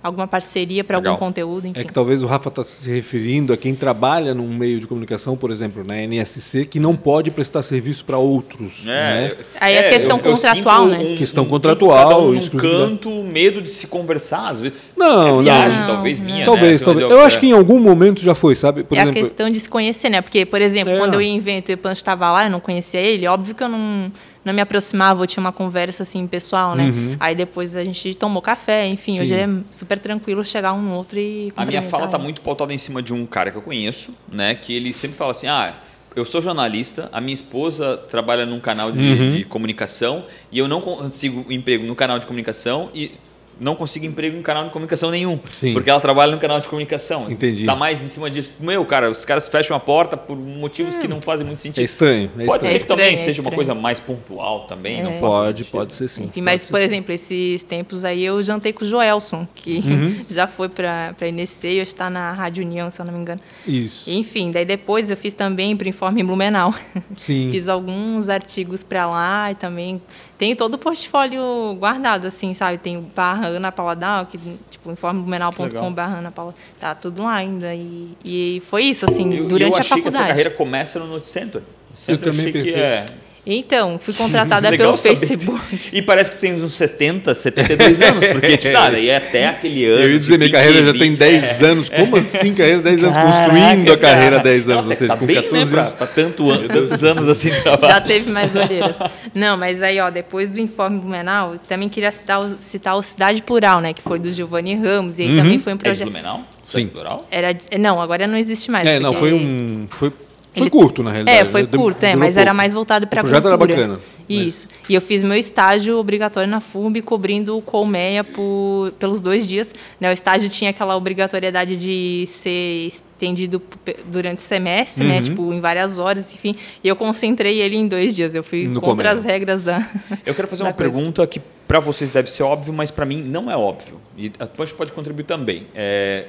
alguma 0.08 0.28
parceria 0.28 0.84
para 0.84 0.98
algum 0.98 1.16
conteúdo, 1.16 1.68
enfim. 1.68 1.80
É 1.80 1.84
que 1.84 1.94
talvez 1.94 2.24
o 2.24 2.26
Rafa 2.28 2.50
está 2.50 2.64
se 2.64 2.90
referindo 2.90 3.54
a 3.54 3.58
quem 3.58 3.76
trabalha 3.76 4.34
num 4.34 4.48
meio 4.56 4.80
de 4.80 4.88
comunicação, 4.88 5.38
por 5.38 5.52
exemplo, 5.52 5.84
na 5.88 5.96
NSC, 6.02 6.66
que 6.66 6.80
não 6.80 6.96
pode 6.96 7.30
prestar 7.32 7.62
serviço 7.62 8.04
para 8.06 8.18
outros. 8.18 8.82
É, 8.86 8.88
né? 8.88 9.30
Aí 9.60 9.76
é 9.76 9.90
questão 9.90 10.18
contratual, 10.20 10.90
sinto 10.90 11.04
né? 11.04 11.16
Questão 11.18 11.44
um- 11.44 11.48
contratual, 11.48 12.04
Cada 12.10 12.18
um 12.20 12.34
exclusividade. 12.34 12.90
canto, 12.92 13.10
medo 13.24 13.62
de 13.62 13.70
se 13.70 13.88
conversar, 13.88 14.50
às 14.50 14.60
vezes. 14.60 14.78
Não, 14.96 15.40
é 15.40 15.44
viagem, 15.44 15.80
não. 15.82 15.88
talvez 15.88 16.20
Não, 16.20 16.26
minha. 16.26 16.46
Talvez, 16.46 16.82
né? 16.82 16.86
talvez. 16.86 17.08
Mas 17.08 17.18
Eu 17.18 17.24
acho 17.26 17.40
que 17.40 17.48
em 17.48 17.52
algum 17.54 17.80
momento 17.80 18.22
já 18.22 18.34
foi, 18.34 18.56
sabe? 18.56 18.84
Por 18.84 18.96
é 18.98 19.02
exemplo, 19.02 19.20
a 19.20 19.24
questão 19.24 19.50
de 19.50 19.60
se 19.60 19.70
conhecer, 19.70 20.10
né? 20.10 20.22
Porque, 20.22 20.46
por 20.46 20.62
exemplo, 20.62 20.90
É. 20.92 20.98
quando 20.98 21.14
eu 21.16 21.22
ia 21.22 21.28
em 21.30 21.38
evento 21.38 21.70
e 21.70 21.74
o 21.74 21.78
Pancho 21.78 22.00
estava 22.00 22.32
lá, 22.32 22.46
eu 22.46 22.50
não 22.50 22.60
conhecia 22.60 23.00
ele, 23.00 23.28
óbvio 23.28 23.54
que 23.54 23.64
eu 23.64 23.70
não, 23.70 24.12
não 24.48 24.54
me 24.54 24.62
aproximava, 24.62 25.22
eu 25.24 25.28
tinha 25.28 25.42
uma 25.42 25.52
conversa 25.52 26.02
assim 26.04 26.26
pessoal, 26.26 26.76
né? 26.76 26.92
Aí 27.20 27.36
depois 27.36 27.76
a 27.76 27.84
gente 27.84 28.16
tomou 28.16 28.42
café, 28.42 28.88
enfim, 28.88 29.12
Uhum. 29.12 29.18
Sim. 29.18 29.22
hoje 29.24 29.34
é 29.36 29.50
super 29.72 30.00
tranquilo 30.00 30.44
chegar 30.44 30.74
um 30.74 30.82
no 30.82 30.94
outro 30.94 31.20
e. 31.20 31.54
A 31.56 31.66
minha 31.66 31.82
fala 31.82 32.08
tá 32.08 32.18
né? 32.18 32.24
muito 32.24 32.42
pautada 32.42 32.74
em 32.74 32.78
cima 32.78 33.02
de 33.04 33.14
um 33.14 33.26
cara 33.26 33.52
que 33.52 33.58
eu 33.58 33.62
conheço, 33.62 34.16
né? 34.32 34.56
Que 34.56 34.74
ele 34.76 34.94
sempre 34.94 35.16
fala 35.18 35.32
assim: 35.32 35.48
ah, 35.48 35.76
eu 36.16 36.26
sou 36.26 36.42
jornalista, 36.42 37.10
a 37.12 37.22
minha 37.22 37.34
esposa 37.34 37.96
trabalha 37.98 38.46
num 38.46 38.60
canal 38.60 38.92
de, 38.92 39.00
Uhum. 39.00 39.28
de 39.30 39.44
comunicação 39.44 40.26
e 40.52 40.58
eu 40.58 40.68
não 40.68 40.82
consigo 40.82 41.46
emprego 41.52 41.86
no 41.86 41.96
canal 41.96 42.18
de 42.18 42.26
comunicação 42.26 42.90
e 42.94 43.12
não 43.60 43.76
consiga 43.76 44.06
emprego 44.06 44.38
em 44.38 44.42
canal 44.42 44.66
de 44.66 44.70
comunicação 44.72 45.10
nenhum. 45.12 45.40
Sim. 45.52 45.74
Porque 45.74 45.90
ela 45.90 46.00
trabalha 46.00 46.32
no 46.32 46.40
canal 46.40 46.60
de 46.60 46.68
comunicação. 46.68 47.30
Entendi. 47.30 47.66
Tá 47.66 47.76
mais 47.76 48.04
em 48.04 48.08
cima 48.08 48.30
disso. 48.30 48.52
Meu, 48.60 48.86
cara, 48.86 49.10
os 49.10 49.24
caras 49.26 49.48
fecham 49.48 49.76
a 49.76 49.80
porta 49.80 50.16
por 50.18 50.38
motivos 50.38 50.98
que 50.98 51.08
não 51.08 51.22
fazem 51.22 51.46
muito 51.46 51.60
É 51.60 51.62
sentido. 51.62 51.84
estranho. 51.86 52.32
É 52.38 52.46
Pode 52.46 52.66
estranho. 52.66 52.72
ser 52.74 52.80
que 52.80 52.86
também 52.88 53.06
estranho, 53.08 53.22
é 53.22 53.26
seja 53.26 53.42
uma 53.42 53.52
coisa 53.52 53.74
mais 53.76 54.00
pontual 54.00 54.62
também, 54.68 55.02
não 55.04 55.12
É. 55.12 55.14
faça 55.20 55.28
Pode, 55.28 55.58
sentido. 55.60 55.72
pode 55.72 55.94
ser 55.94 56.08
sim. 56.08 56.22
Enfim, 56.24 56.32
pode 56.34 56.42
mas, 56.42 56.62
ser 56.62 56.72
por 56.72 56.80
sim. 56.80 56.86
exemplo, 56.86 57.14
esses 57.14 57.64
tempos 57.64 58.06
aí 58.06 58.24
eu 58.24 58.42
jantei 58.42 58.72
com 58.74 58.84
o 58.86 58.88
Joelson, 58.88 59.48
que 59.56 59.78
Uhum. 59.80 60.26
já 60.30 60.48
foi 60.48 60.70
para 60.70 61.16
a 61.20 61.28
NC 61.28 61.68
e 61.68 61.82
hoje 61.82 61.82
está 61.92 62.10
na 62.10 62.32
Rádio 62.34 62.64
União, 62.66 62.90
se 62.90 63.00
eu 63.02 63.06
não 63.06 63.14
me 63.14 63.20
engano. 63.20 63.40
Isso. 63.68 64.10
Enfim, 64.10 64.52
daí 64.52 64.66
depois 64.66 65.10
eu 65.10 65.18
fiz 65.18 65.34
também 65.34 65.76
para 65.76 65.86
o 65.86 65.90
Informe 65.90 66.24
Blumenau. 66.24 66.74
Sim. 67.16 67.50
Fiz 67.58 67.68
alguns 67.68 68.30
artigos 68.30 68.84
para 68.84 69.08
lá 69.08 69.52
e 69.52 69.56
também 69.56 70.02
tenho 70.38 70.56
todo 70.56 70.76
o 70.76 70.78
portfólio 70.78 71.42
guardado, 71.80 72.26
assim, 72.28 72.54
sabe? 72.54 72.78
Tem 72.78 73.02
barra 73.16 73.48
Ana 73.48 73.72
Paladal, 73.72 74.26
que, 74.26 74.38
tipo, 74.70 74.92
informeblumenau.com 74.92 75.92
barra 75.94 76.20
Ana 76.20 76.32
Paladal. 76.32 76.58
Tá 76.80 76.94
tudo 76.94 77.24
lá 77.24 77.34
ainda. 77.36 77.74
E, 77.74 78.16
e 78.24 78.62
foi 78.70 78.84
isso, 78.84 79.06
assim, 79.06 79.34
Eu, 79.34 79.48
durante 79.48 79.72
eu 79.72 79.78
a 79.78 79.80
achei 79.80 79.90
que 79.90 79.94
a 79.94 79.96
tua 79.96 80.12
faculdade. 80.12 80.28
carreira 80.28 80.52
começa 80.52 81.00
no 81.00 81.08
Noticenter. 81.08 81.62
Sempre 81.96 82.24
também 82.24 82.40
achei 82.42 82.52
que 82.52 82.60
pensei. 82.64 82.80
é 82.80 83.06
Então, 83.50 83.98
fui 83.98 84.14
contratada 84.14 84.70
pelo 84.76 84.98
saber. 84.98 85.16
Facebook. 85.16 85.90
E 85.94 86.02
parece 86.02 86.32
que 86.34 86.38
tem 86.38 86.54
uns 86.54 86.74
70, 86.74 87.34
72 87.34 88.02
anos, 88.02 88.26
porque, 88.28 88.58
tipo, 88.58 88.74
nada, 88.74 89.00
e 89.00 89.08
é 89.08 89.16
até 89.18 89.48
aquele 89.48 89.86
ano. 89.86 90.02
Eu 90.04 90.08
ia 90.12 90.14
de 90.14 90.20
dizer, 90.20 90.38
minha 90.38 90.48
20, 90.50 90.52
carreira 90.52 90.86
já 90.86 90.92
tem 90.92 91.10
20, 91.12 91.18
10 91.18 91.44
é. 91.62 91.66
anos. 91.66 91.90
Como 91.90 92.18
assim, 92.18 92.54
carreira 92.54 92.82
10 92.82 93.04
anos? 93.04 93.16
Caraca, 93.16 93.38
Construindo 93.46 93.94
a 93.94 93.98
carreira 93.98 94.32
cara. 94.38 94.44
10 94.44 94.70
anos. 94.70 94.86
Ou 94.88 94.96
seja, 94.96 95.08
tá 95.08 95.18
com 95.18 95.26
bem, 95.26 95.36
14 95.38 95.54
né, 95.66 95.72
pra, 95.72 95.82
anos. 95.82 95.94
pra 95.94 96.08
tanto 96.08 96.52
an- 96.52 96.68
tantos 96.68 97.04
anos 97.04 97.30
assim 97.30 97.50
trabalho. 97.52 97.94
Já 97.94 98.02
teve 98.02 98.30
mais 98.30 98.54
olheiras. 98.58 98.96
Não, 99.34 99.56
mas 99.56 99.82
aí, 99.82 100.00
ó, 100.00 100.10
depois 100.10 100.50
do 100.50 100.60
Informe 100.60 101.00
Blumenau, 101.00 101.54
eu 101.54 101.60
também 101.60 101.88
queria 101.88 102.12
citar 102.12 102.42
o, 102.42 102.50
citar 102.60 102.98
o 102.98 103.02
Cidade 103.02 103.42
Plural, 103.42 103.80
né? 103.80 103.94
Que 103.94 104.02
foi 104.02 104.20
do 104.20 104.30
Giovanni 104.30 104.76
Ramos. 104.76 105.20
E 105.20 105.24
aí 105.24 105.36
também 105.36 105.58
foi 105.58 105.72
um 105.72 105.76
É 105.76 105.78
de 105.78 105.84
projeto. 105.84 106.04
Blumenau? 106.10 106.44
Sim. 106.66 106.88
Plural? 106.88 107.26
Era, 107.32 107.56
não, 107.80 108.02
agora 108.02 108.28
não 108.28 108.38
existe 108.38 108.70
mais. 108.70 108.86
É, 108.86 109.00
não, 109.00 109.14
foi 109.14 109.32
um. 109.34 109.88
Foi, 109.90 110.12
foi 110.58 110.64
Ele- 110.66 110.70
curto, 110.70 111.04
na 111.04 111.12
realidade. 111.12 111.38
É, 111.40 111.46
foi 111.46 111.62
né? 111.64 111.68
Dem- 111.72 111.80
curto, 111.80 112.04
é, 112.04 112.16
mas 112.16 112.36
era 112.38 112.46
pouco. 112.48 112.58
mais 112.58 112.74
voltado 112.74 113.08
para 113.08 113.22
O 113.22 113.24
projeto 113.26 113.48
era 113.48 113.58
cultura. 113.58 113.82
bacana, 113.82 114.00
mas- 114.30 114.38
Isso. 114.48 114.68
E 114.90 114.96
eu 114.96 115.02
fiz 115.02 115.24
meu 115.24 115.38
estágio 115.38 115.98
obrigatório 115.98 116.50
na 116.50 116.60
FURB, 116.60 117.02
cobrindo 117.02 117.58
o 117.58 117.62
Colmeia 117.62 118.24
por, 118.24 118.92
pelos 119.00 119.22
dois 119.22 119.48
dias. 119.48 119.74
Né, 120.00 120.10
o 120.10 120.14
estágio 120.14 120.50
tinha 120.50 120.70
aquela 120.72 120.96
obrigatoriedade 120.96 121.78
de 121.78 122.26
ser 122.28 122.88
estendido 122.88 123.62
durante 124.08 124.40
o 124.40 124.42
semestre, 124.42 125.04
né? 125.06 125.18
Uhum. 125.20 125.24
Tipo, 125.24 125.54
em 125.54 125.60
várias 125.62 125.98
horas, 125.98 126.34
enfim. 126.34 126.56
E 126.84 126.88
eu 126.88 126.96
concentrei 126.96 127.60
ele 127.62 127.76
em 127.78 127.88
dois 127.88 128.16
dias. 128.16 128.36
Eu 128.36 128.44
fui 128.44 128.68
No 128.68 128.82
contra 128.82 129.10
Colmeia. 129.10 129.12
as 129.14 129.24
regras 129.24 129.62
da. 129.62 129.88
Eu 130.26 130.36
quero 130.36 130.48
fazer 130.48 130.64
uma 130.64 130.74
coisa. 130.74 130.92
pergunta 130.92 131.26
que 131.26 131.42
para 131.68 131.80
vocês 131.80 132.12
deve 132.12 132.30
ser 132.32 132.44
óbvio, 132.44 132.74
mas 132.74 132.92
para 132.92 133.06
mim 133.06 133.22
não 133.24 133.50
é 133.52 133.58
óbvio. 133.58 134.00
E 134.18 134.32
a 134.40 134.46
Punch 134.46 134.74
pode 134.74 134.92
contribuir 134.94 135.24
também. 135.26 135.66
É, 135.76 136.26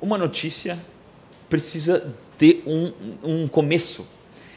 uma 0.00 0.16
notícia 0.18 0.78
precisa 1.48 2.14
ter 2.42 2.62
um, 2.66 2.92
um 3.22 3.46
começo. 3.46 4.04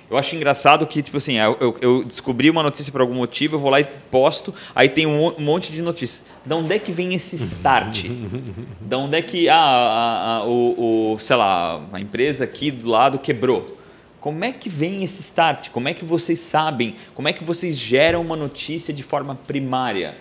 Eu 0.10 0.18
acho 0.18 0.36
engraçado 0.36 0.86
que, 0.88 1.02
tipo 1.04 1.18
assim, 1.18 1.38
eu, 1.38 1.78
eu- 1.82 2.04
descobri 2.04 2.50
uma 2.50 2.64
notícia 2.64 2.92
por 2.92 3.02
algum 3.02 3.14
motivo, 3.16 3.56
eu 3.56 3.60
vou 3.60 3.70
lá 3.70 3.80
e 3.80 3.84
posto, 4.10 4.54
aí 4.76 4.90
tem 4.90 5.06
um 5.06 5.18
mo- 5.18 5.36
monte 5.40 5.72
de 5.72 5.82
notícias. 5.84 6.24
Da 6.44 6.56
onde 6.56 6.74
é 6.76 6.80
que 6.80 6.92
vem 6.92 7.14
esse 7.14 7.36
start? 7.36 8.06
da 8.82 8.98
onde 8.98 9.18
é 9.18 9.22
que 9.22 9.48
ah, 9.50 9.56
a- 9.58 10.38
a- 10.38 10.46
o, 10.46 11.14
o, 11.14 11.20
sei 11.20 11.36
lá, 11.36 11.82
a 11.94 12.00
empresa 12.00 12.44
aqui 12.44 12.72
do 12.72 12.88
lado 12.88 13.20
quebrou? 13.20 13.78
Como 14.20 14.44
é 14.44 14.52
que 14.52 14.68
vem 14.70 15.04
esse 15.04 15.22
start? 15.22 15.70
Como 15.70 15.88
é 15.88 15.94
que 15.94 16.04
vocês 16.04 16.40
sabem? 16.40 16.96
Como 17.14 17.28
é 17.28 17.34
que 17.34 17.44
vocês 17.44 17.78
geram 17.78 18.22
uma 18.22 18.36
notícia 18.36 18.92
de 18.92 19.04
forma 19.04 19.36
primária? 19.36 20.16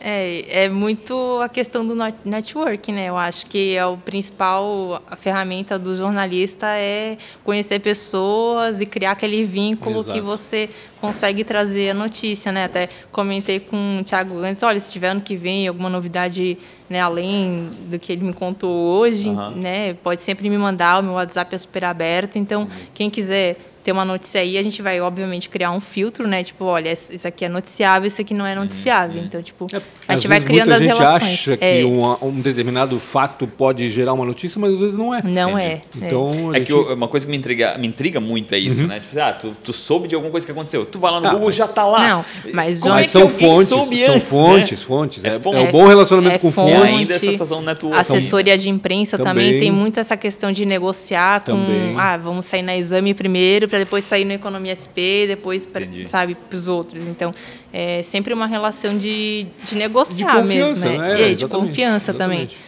É, 0.00 0.64
é 0.64 0.68
muito 0.68 1.40
a 1.40 1.48
questão 1.48 1.86
do 1.86 1.94
network, 2.24 2.92
né? 2.92 3.08
Eu 3.08 3.16
acho 3.16 3.46
que 3.46 3.74
é 3.74 3.86
o 3.86 3.96
principal 3.96 5.02
a 5.10 5.16
ferramenta 5.16 5.78
do 5.78 5.94
jornalista 5.94 6.66
é 6.66 7.16
conhecer 7.42 7.80
pessoas 7.80 8.80
e 8.80 8.86
criar 8.86 9.12
aquele 9.12 9.44
vínculo 9.44 10.00
Exato. 10.00 10.12
que 10.12 10.20
você 10.20 10.68
consegue 11.00 11.44
trazer 11.44 11.90
a 11.90 11.94
notícia, 11.94 12.52
né? 12.52 12.64
Até 12.64 12.88
comentei 13.10 13.58
com 13.58 14.00
o 14.00 14.04
Thiago 14.04 14.38
antes, 14.38 14.62
olha, 14.62 14.78
se 14.78 14.90
tiver 14.92 15.08
ano 15.08 15.20
que 15.20 15.36
vem 15.36 15.66
alguma 15.66 15.88
novidade, 15.88 16.58
né, 16.88 17.00
além 17.00 17.70
do 17.88 17.98
que 17.98 18.12
ele 18.12 18.24
me 18.24 18.32
contou 18.32 18.70
hoje, 18.70 19.28
Aham. 19.30 19.50
né, 19.56 19.94
pode 19.94 20.20
sempre 20.20 20.48
me 20.50 20.58
mandar, 20.58 21.00
o 21.00 21.02
meu 21.02 21.14
WhatsApp 21.14 21.54
é 21.54 21.58
super 21.58 21.84
aberto, 21.84 22.36
então 22.36 22.68
quem 22.94 23.08
quiser 23.10 23.56
ter 23.86 23.92
uma 23.92 24.04
notícia 24.04 24.40
aí, 24.40 24.58
a 24.58 24.62
gente 24.64 24.82
vai 24.82 25.00
obviamente 25.00 25.48
criar 25.48 25.70
um 25.70 25.78
filtro, 25.80 26.26
né? 26.26 26.42
Tipo, 26.42 26.64
olha, 26.64 26.92
isso 26.92 27.26
aqui 27.28 27.44
é 27.44 27.48
noticiável, 27.48 28.08
isso 28.08 28.20
aqui 28.20 28.34
não 28.34 28.44
é 28.44 28.52
noticiável. 28.56 29.22
Então, 29.22 29.40
tipo, 29.40 29.68
a 29.72 29.76
É, 29.76 29.80
Às 30.08 30.20
gente 30.20 30.28
vai 30.28 30.40
criando 30.40 30.72
as 30.72 30.80
gente 30.82 30.96
relações. 30.98 31.22
acha 31.32 31.52
É, 31.60 31.78
que 31.82 31.84
um, 31.84 32.26
um 32.28 32.40
determinado 32.40 32.98
fato 32.98 33.46
pode 33.46 33.88
gerar 33.88 34.12
uma 34.12 34.24
notícia, 34.24 34.60
mas 34.60 34.74
às 34.74 34.80
vezes 34.80 34.98
não 34.98 35.14
é. 35.14 35.18
Não 35.22 35.56
é. 35.56 35.82
Então, 35.96 36.50
a 36.50 36.56
É 36.56 36.58
gente- 36.58 36.66
que 36.66 36.72
eu- 36.72 36.92
uma 36.94 37.06
coisa 37.06 37.24
que 37.24 37.30
me 37.30 37.38
intriga, 37.38 37.78
me 37.78 37.86
intriga 37.86 38.18
muito 38.18 38.52
é 38.56 38.58
isso, 38.58 38.84
né? 38.88 38.98
Tipo, 38.98 39.20
ah, 39.20 39.32
tu, 39.32 39.52
tu 39.62 39.72
soube 39.72 40.08
de 40.08 40.16
alguma 40.16 40.32
coisa 40.32 40.44
que 40.44 40.50
aconteceu. 40.50 40.84
Tu 40.84 40.98
vai 40.98 41.12
lá 41.12 41.20
no 41.20 41.28
Ah, 41.28 41.30
Google, 41.30 41.46
mas- 41.46 41.54
já 41.54 41.68
tá 41.68 41.86
lá. 41.86 42.08
Não, 42.08 42.24
mas 42.52 42.80
Como 42.80 42.86
Mas 42.86 42.86
é 42.86 42.88
Mas 42.90 43.06
que 43.06 43.12
são 43.12 43.28
fontes, 43.28 43.68
soube 43.68 44.04
são 44.04 44.14
antes, 44.16 44.28
fontes, 44.30 44.80
né? 44.80 44.86
fontes. 44.86 45.24
É 45.24 45.28
É, 45.28 45.34
é 45.36 45.38
fonte. 45.38 45.60
um 45.62 45.70
bom 45.70 45.86
relacionamento 45.86 46.34
É 46.34 46.38
com 46.38 46.50
fonte. 46.50 46.72
Fontes. 46.76 46.96
ainda 46.98 47.14
essa 47.14 47.30
situação 47.30 47.62
network. 47.62 47.96
Assessoria 47.98 48.58
de 48.58 48.68
imprensa 48.68 49.16
também. 49.16 49.46
Também. 49.46 49.60
tem 49.60 49.70
muito 49.70 50.00
essa 50.00 50.16
questão 50.16 50.50
de 50.50 50.64
negociar 50.66 51.44
com, 51.44 51.54
ah, 51.98 52.16
vamos 52.16 52.46
sair 52.46 52.62
na 52.62 52.76
exame 52.76 53.12
primeiro, 53.14 53.68
para 53.76 53.84
depois 53.84 54.04
sair 54.04 54.24
no 54.24 54.32
Economia 54.32 54.72
SP, 54.74 55.26
depois, 55.28 55.66
pra, 55.66 55.82
sabe, 56.06 56.34
para 56.34 56.56
os 56.56 56.66
outros. 56.66 57.06
Então, 57.06 57.34
é 57.72 58.02
sempre 58.02 58.32
uma 58.32 58.46
relação 58.46 58.96
de, 58.96 59.46
de 59.68 59.76
negociar 59.76 60.36
De 60.36 60.40
confiança, 60.42 60.88
mesmo. 60.88 61.02
né? 61.04 61.20
É, 61.20 61.32
É, 61.32 61.34
de 61.34 61.46
confiança 61.46 62.10
exatamente. 62.12 62.54
também. 62.56 62.65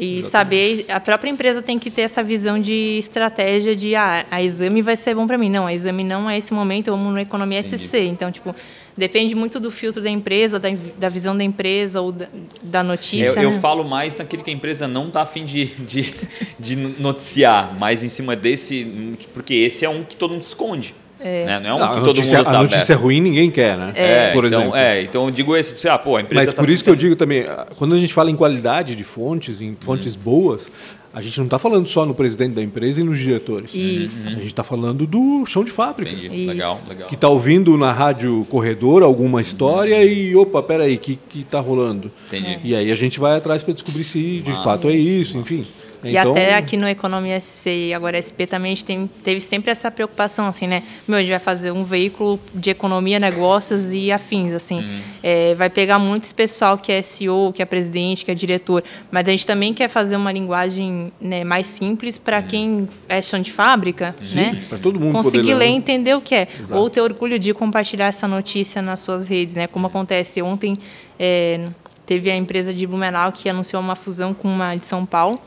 E 0.00 0.22
saber, 0.22 0.86
a 0.88 0.98
própria 0.98 1.28
empresa 1.28 1.60
tem 1.60 1.78
que 1.78 1.90
ter 1.90 2.02
essa 2.02 2.22
visão 2.22 2.58
de 2.58 2.98
estratégia 2.98 3.76
de, 3.76 3.94
ah, 3.94 4.24
a 4.30 4.42
exame 4.42 4.80
vai 4.80 4.96
ser 4.96 5.14
bom 5.14 5.26
para 5.26 5.36
mim. 5.36 5.50
Não, 5.50 5.66
a 5.66 5.74
exame 5.74 6.02
não 6.02 6.28
é 6.28 6.38
esse 6.38 6.54
momento, 6.54 6.90
vamos 6.90 7.12
no 7.12 7.18
Economia 7.20 7.62
SC. 7.62 7.98
Então, 8.06 8.32
tipo, 8.32 8.54
depende 8.96 9.34
muito 9.34 9.60
do 9.60 9.70
filtro 9.70 10.02
da 10.02 10.08
empresa, 10.08 10.58
da, 10.58 10.70
da 10.96 11.10
visão 11.10 11.36
da 11.36 11.44
empresa 11.44 12.00
ou 12.00 12.12
da, 12.12 12.28
da 12.62 12.82
notícia. 12.82 13.40
Eu, 13.40 13.42
eu 13.42 13.50
né? 13.50 13.60
falo 13.60 13.84
mais 13.84 14.16
naquele 14.16 14.42
que 14.42 14.50
a 14.50 14.54
empresa 14.54 14.88
não 14.88 15.08
está 15.08 15.20
afim 15.20 15.44
de, 15.44 15.66
de, 15.66 16.14
de 16.58 16.76
noticiar, 16.76 17.76
mas 17.78 18.02
em 18.02 18.08
cima 18.08 18.34
desse, 18.34 19.18
porque 19.34 19.52
esse 19.52 19.84
é 19.84 19.88
um 19.90 20.02
que 20.02 20.16
todo 20.16 20.32
mundo 20.32 20.42
esconde. 20.42 20.94
Né? 21.22 21.60
Não 21.60 21.68
é 21.70 21.74
um 21.74 21.78
Não, 21.78 21.86
que 21.88 21.92
a 21.92 22.02
todo 22.02 22.16
notícia, 22.16 22.38
mundo 22.38 22.46
a 22.46 22.50
está 22.50 22.62
notícia 22.62 22.82
aberto. 22.82 23.00
ruim 23.02 23.20
ninguém 23.20 23.50
quer, 23.50 23.76
né? 23.76 23.92
É, 23.94 24.32
por 24.32 24.44
então, 24.46 24.60
exemplo. 24.62 24.76
é, 24.76 25.02
então 25.02 25.24
eu 25.26 25.30
digo 25.30 25.56
esse, 25.56 25.88
ah, 25.88 25.98
pô, 25.98 26.16
a 26.16 26.20
empresa 26.22 26.46
Mas 26.46 26.54
tá- 26.54 26.62
por 26.62 26.70
isso 26.70 26.82
que 26.82 26.90
eu 26.90 26.96
digo 26.96 27.14
também, 27.16 27.44
quando 27.76 27.94
a 27.94 27.98
gente 27.98 28.12
fala 28.14 28.30
em 28.30 28.36
qualidade 28.36 28.96
de 28.96 29.04
fontes, 29.04 29.60
em 29.60 29.76
fontes 29.80 30.14
Uhum. 30.16 30.22
boas, 30.22 30.70
a 31.12 31.20
gente 31.20 31.36
não 31.38 31.44
está 31.46 31.58
falando 31.58 31.88
só 31.88 32.06
no 32.06 32.14
presidente 32.14 32.54
da 32.54 32.62
empresa 32.62 33.00
e 33.00 33.04
nos 33.04 33.18
diretores. 33.18 33.72
Isso. 33.74 34.28
A 34.28 34.30
gente 34.32 34.46
está 34.46 34.62
falando 34.62 35.06
do 35.06 35.44
chão 35.44 35.64
de 35.64 35.70
fábrica. 35.70 36.10
Legal, 36.12 36.78
legal. 36.88 37.08
Que 37.08 37.16
está 37.16 37.28
ouvindo 37.28 37.76
na 37.76 37.92
rádio 37.92 38.46
corredor 38.48 39.02
alguma 39.02 39.42
história 39.42 40.02
e, 40.04 40.34
opa, 40.36 40.62
peraí, 40.62 40.94
o 40.94 40.98
que 40.98 41.18
está 41.34 41.58
rolando? 41.60 42.10
Entendi. 42.28 42.60
E 42.64 42.74
aí 42.76 42.90
a 42.92 42.94
gente 42.94 43.18
vai 43.18 43.36
atrás 43.36 43.62
para 43.62 43.74
descobrir 43.74 44.04
se 44.04 44.40
de 44.40 44.50
Massa. 44.50 44.62
fato 44.62 44.88
é 44.88 44.94
isso, 44.94 45.36
enfim. 45.36 45.62
E 46.02 46.16
até 46.16 46.54
aqui 46.54 46.76
no 46.76 46.88
Economia 46.88 47.38
SC 47.40 47.88
e 47.88 47.94
agora 47.94 48.16
SP 48.20 48.46
também 48.46 48.72
a 48.72 48.74
gente 48.74 48.84
tem, 48.84 49.10
teve 49.22 49.40
sempre 49.40 49.70
essa 49.70 49.90
preocupação, 49.90 50.46
assim, 50.46 50.66
né? 50.66 50.82
Meu, 51.06 51.18
a 51.18 51.20
gente 51.20 51.30
vai 51.30 51.38
fazer 51.38 51.70
um 51.72 51.84
veículo 51.84 52.40
de 52.54 52.70
economia, 52.70 53.18
negócios 53.18 53.92
e 53.92 54.10
afins, 54.10 54.52
assim. 54.52 54.80
Uhum. 54.80 55.00
É, 55.22 55.54
vai 55.54 55.68
pegar 55.68 55.98
muito 55.98 56.24
esse 56.24 56.34
pessoal 56.34 56.78
que 56.78 56.90
é 56.90 57.02
CEO, 57.02 57.52
que 57.52 57.60
é 57.60 57.64
presidente, 57.64 58.24
que 58.24 58.30
é 58.30 58.34
diretor, 58.34 58.82
mas 59.10 59.28
a 59.28 59.30
gente 59.30 59.46
também 59.46 59.74
quer 59.74 59.88
fazer 59.88 60.16
uma 60.16 60.32
linguagem 60.32 61.12
né, 61.20 61.44
mais 61.44 61.66
simples 61.66 62.18
para 62.18 62.38
Uhum. 62.40 62.46
quem 62.46 62.88
é 63.08 63.20
chão 63.20 63.40
de 63.40 63.52
fábrica, 63.52 64.14
né? 64.32 64.62
para 64.68 64.78
todo 64.78 64.98
mundo 64.98 65.12
Conseguir 65.12 65.54
ler 65.54 65.66
e 65.66 65.70
ler. 65.70 65.76
entender 65.76 66.14
o 66.14 66.20
que 66.20 66.34
é. 66.34 66.48
Exato. 66.58 66.80
Ou 66.80 66.88
ter 66.88 67.00
orgulho 67.00 67.38
de 67.38 67.52
compartilhar 67.52 68.06
essa 68.06 68.26
notícia 68.26 68.80
nas 68.80 69.00
suas 69.00 69.26
redes, 69.28 69.56
né? 69.56 69.66
Como 69.66 69.86
acontece 69.86 70.40
ontem, 70.40 70.78
é, 71.18 71.66
teve 72.06 72.30
a 72.30 72.36
empresa 72.36 72.72
de 72.74 72.86
Blumenau 72.86 73.30
que 73.30 73.48
anunciou 73.48 73.80
uma 73.82 73.94
fusão 73.94 74.32
com 74.34 74.48
uma 74.48 74.74
de 74.74 74.86
São 74.86 75.04
Paulo. 75.06 75.38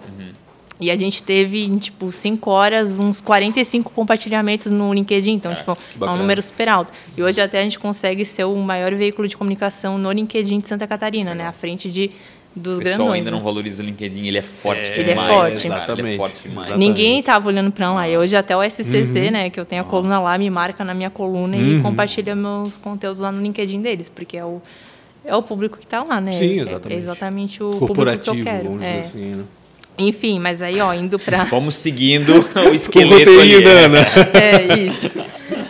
E 0.82 0.92
a 0.92 0.98
gente 0.98 1.24
teve, 1.24 1.64
em, 1.64 1.78
tipo, 1.78 2.12
5 2.12 2.50
horas, 2.50 3.00
uns 3.00 3.22
45 3.22 3.92
compartilhamentos 3.94 4.70
no 4.72 4.92
LinkedIn. 4.94 5.34
Então, 5.34 5.54
tipo, 5.56 5.72
é 6.02 6.10
um 6.10 6.18
número 6.18 6.42
super 6.42 6.68
alto. 6.68 6.92
E 7.16 7.24
hoje 7.24 7.40
até 7.40 7.60
a 7.60 7.64
gente 7.64 7.80
consegue 7.80 8.26
ser 8.26 8.44
o 8.44 8.56
maior 8.58 8.94
veículo 8.96 9.28
de 9.28 9.38
comunicação 9.38 9.98
no 9.98 10.12
LinkedIn 10.12 10.60
de 10.60 10.68
Santa 10.68 10.86
Catarina, 10.88 11.34
né? 11.34 11.46
À 11.48 11.54
frente 11.54 11.90
de, 11.90 12.12
dos 12.56 12.80
O 12.80 12.82
pessoal 12.82 12.98
grandões. 12.98 13.20
ainda 13.20 13.32
né? 13.32 13.38
não 13.38 13.44
valoriza 13.44 13.82
o 13.82 13.86
LinkedIn, 13.86 14.28
ele 14.28 14.38
é 14.40 14.42
forte 14.42 14.92
Ele 14.92 15.02
é 15.12 15.14
demais. 15.14 15.30
forte. 15.32 15.46
Cara, 15.46 15.54
ele 15.54 15.74
é 15.74 15.78
Exatamente. 15.86 16.18
forte 16.18 16.36
demais. 16.44 16.68
Exatamente. 16.68 16.88
Ninguém 16.90 17.20
estava 17.20 17.48
olhando 17.48 17.72
para 17.72 17.94
lá. 17.94 18.10
E 18.10 18.18
hoje 18.18 18.36
até 18.36 18.58
o 18.58 18.62
SCC, 18.64 19.26
Uhum. 19.26 19.32
né, 19.32 19.50
que 19.50 19.60
eu 19.60 19.66
tenho 19.66 19.84
a 19.84 19.86
coluna 19.86 20.20
lá, 20.20 20.38
me 20.38 20.50
marca 20.50 20.84
na 20.84 20.94
minha 20.94 21.10
coluna 21.10 21.56
e 21.56 21.82
compartilha 21.82 22.36
meus 22.36 22.78
conteúdos 22.78 23.22
lá 23.22 23.32
no 23.32 23.42
LinkedIn 23.42 23.80
deles, 23.82 24.10
porque 24.10 24.36
é 24.36 24.44
o, 24.44 24.62
é 25.24 25.34
o 25.36 25.42
público 25.42 25.78
que 25.78 25.86
está 25.86 26.04
lá, 26.04 26.20
né? 26.20 26.32
Sim, 26.34 26.60
É- 26.60 26.64
exatamente. 26.64 26.94
É 26.94 26.98
exatamente 26.98 27.64
o 27.64 27.70
público 27.70 27.80
que 27.80 27.88
corporativo, 27.96 28.38
eu 28.40 28.44
quero. 28.44 28.64
vamos 28.70 28.82
É. 28.84 29.00
dizer 29.00 29.00
assim, 29.00 29.26
né? 29.36 29.44
Enfim, 29.98 30.40
mas 30.40 30.62
aí, 30.62 30.80
ó, 30.82 30.94
indo 30.94 31.20
para... 31.20 31.44
Vamos 31.52 31.76
seguindo 31.76 32.34
o 32.36 32.60
O 32.70 32.74
esqueleto 32.74 33.30
roteirinho 33.32 33.58
ali. 33.58 33.64
da? 33.66 33.72
Ana. 33.72 34.00
é, 34.34 34.80
isso. 34.80 35.12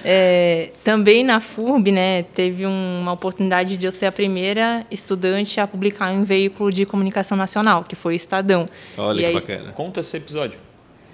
É, 0.05 0.71
também 0.83 1.23
na 1.23 1.39
FURB, 1.39 1.91
né, 1.91 2.23
teve 2.35 2.65
um, 2.65 2.99
uma 3.01 3.13
oportunidade 3.13 3.77
de 3.77 3.85
eu 3.85 3.91
ser 3.91 4.05
a 4.05 4.11
primeira 4.11 4.85
estudante 4.91 5.59
a 5.59 5.67
publicar 5.67 6.13
em 6.13 6.17
um 6.19 6.23
veículo 6.23 6.71
de 6.71 6.85
comunicação 6.85 7.37
nacional, 7.37 7.83
que 7.87 7.95
foi 7.95 8.13
o 8.13 8.15
Estadão. 8.15 8.65
Olha 8.97 9.17
E 9.17 9.21
que 9.21 9.25
aí- 9.27 9.33
bacana. 9.33 9.71
Conta 9.71 9.99
esse 10.01 10.15
episódio. 10.17 10.59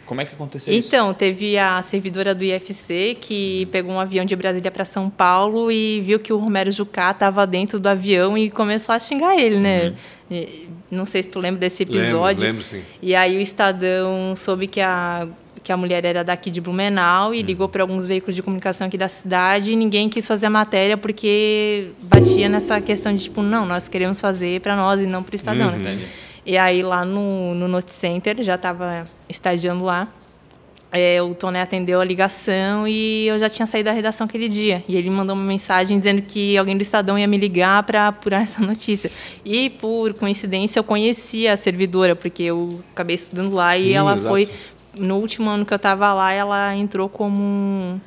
Como 0.09 0.19
é 0.21 0.25
que 0.25 0.33
aconteceu 0.33 0.73
isso? 0.73 0.87
Então, 0.89 1.13
teve 1.13 1.55
a 1.57 1.79
servidora 1.83 2.33
do 2.33 2.43
IFC 2.43 3.15
que 3.21 3.67
pegou 3.71 3.91
um 3.93 3.99
avião 3.99 4.25
de 4.25 4.35
Brasília 4.35 4.71
para 4.71 4.83
São 4.83 5.07
Paulo 5.09 5.71
e 5.71 6.01
viu 6.01 6.19
que 6.19 6.33
o 6.33 6.37
Romero 6.37 6.71
Jucá 6.71 7.11
estava 7.11 7.45
dentro 7.45 7.79
do 7.79 7.87
avião 7.87 8.35
e 8.37 8.49
começou 8.49 8.93
a 8.95 8.99
xingar 8.99 9.37
ele, 9.37 9.59
né? 9.59 9.93
E- 10.31 10.67
Não 10.89 11.05
sei 11.05 11.21
se 11.21 11.29
tu 11.29 11.39
lembra 11.39 11.59
desse 11.59 11.83
episódio. 11.83 12.41
Lembro, 12.41 12.59
lembro 12.59 12.63
sim. 12.63 12.81
E 13.01 13.13
aí 13.13 13.37
o 13.37 13.39
Estadão 13.39 14.33
soube 14.35 14.65
que 14.65 14.81
a, 14.81 15.27
que 15.63 15.71
a 15.71 15.77
mulher 15.77 16.03
era 16.03 16.23
daqui 16.23 16.49
de 16.49 16.59
Blumenau 16.59 17.31
e 17.31 17.43
ligou 17.43 17.69
para 17.69 17.83
alguns 17.83 18.07
veículos 18.07 18.35
de 18.35 18.41
comunicação 18.41 18.87
aqui 18.87 18.97
da 18.97 19.07
cidade 19.07 19.71
e 19.71 19.75
ninguém 19.75 20.09
quis 20.09 20.27
fazer 20.27 20.47
a 20.47 20.49
matéria 20.49 20.97
porque 20.97 21.91
batia 22.01 22.49
nessa 22.49 22.81
questão 22.81 23.13
de 23.15 23.25
tipo, 23.25 23.43
não, 23.43 23.67
nós 23.67 23.87
queremos 23.87 24.19
fazer 24.19 24.61
para 24.61 24.75
nós 24.75 24.99
e 24.99 25.05
não 25.05 25.21
para 25.21 25.33
o 25.33 25.35
Estadão, 25.35 25.69
né? 25.77 25.77
E 26.49 26.57
aí 26.57 26.81
lá 26.81 27.05
no, 27.05 27.53
no 27.53 27.67
Note 27.67 27.93
Center, 27.93 28.41
já 28.41 28.55
estava 28.55 29.05
estagiando 29.29 29.83
lá, 29.83 30.07
é, 30.91 31.21
o 31.21 31.35
Toné 31.35 31.61
atendeu 31.61 32.01
a 32.01 32.03
ligação 32.03 32.87
e 32.87 33.27
eu 33.27 33.37
já 33.37 33.47
tinha 33.47 33.67
saído 33.67 33.85
da 33.85 33.91
redação 33.91 34.25
aquele 34.25 34.49
dia. 34.49 34.83
E 34.87 34.97
ele 34.97 35.11
mandou 35.11 35.35
uma 35.35 35.45
mensagem 35.45 35.99
dizendo 35.99 36.23
que 36.23 36.57
alguém 36.57 36.75
do 36.75 36.81
Estadão 36.81 37.19
ia 37.19 37.27
me 37.27 37.37
ligar 37.37 37.83
para 37.83 38.07
apurar 38.07 38.41
essa 38.41 38.59
notícia. 38.61 39.11
E 39.45 39.69
por 39.69 40.15
coincidência 40.15 40.79
eu 40.79 40.83
conhecia 40.83 41.53
a 41.53 41.57
servidora, 41.57 42.15
porque 42.15 42.41
eu 42.41 42.83
acabei 42.93 43.13
estudando 43.13 43.53
lá 43.53 43.75
Sim, 43.75 43.83
e 43.83 43.93
ela 43.93 44.13
exato. 44.13 44.29
foi. 44.29 44.49
No 44.97 45.17
último 45.17 45.51
ano 45.51 45.63
que 45.63 45.71
eu 45.71 45.75
estava 45.75 46.11
lá, 46.15 46.31
ela 46.31 46.75
entrou 46.75 47.07
como 47.07 48.01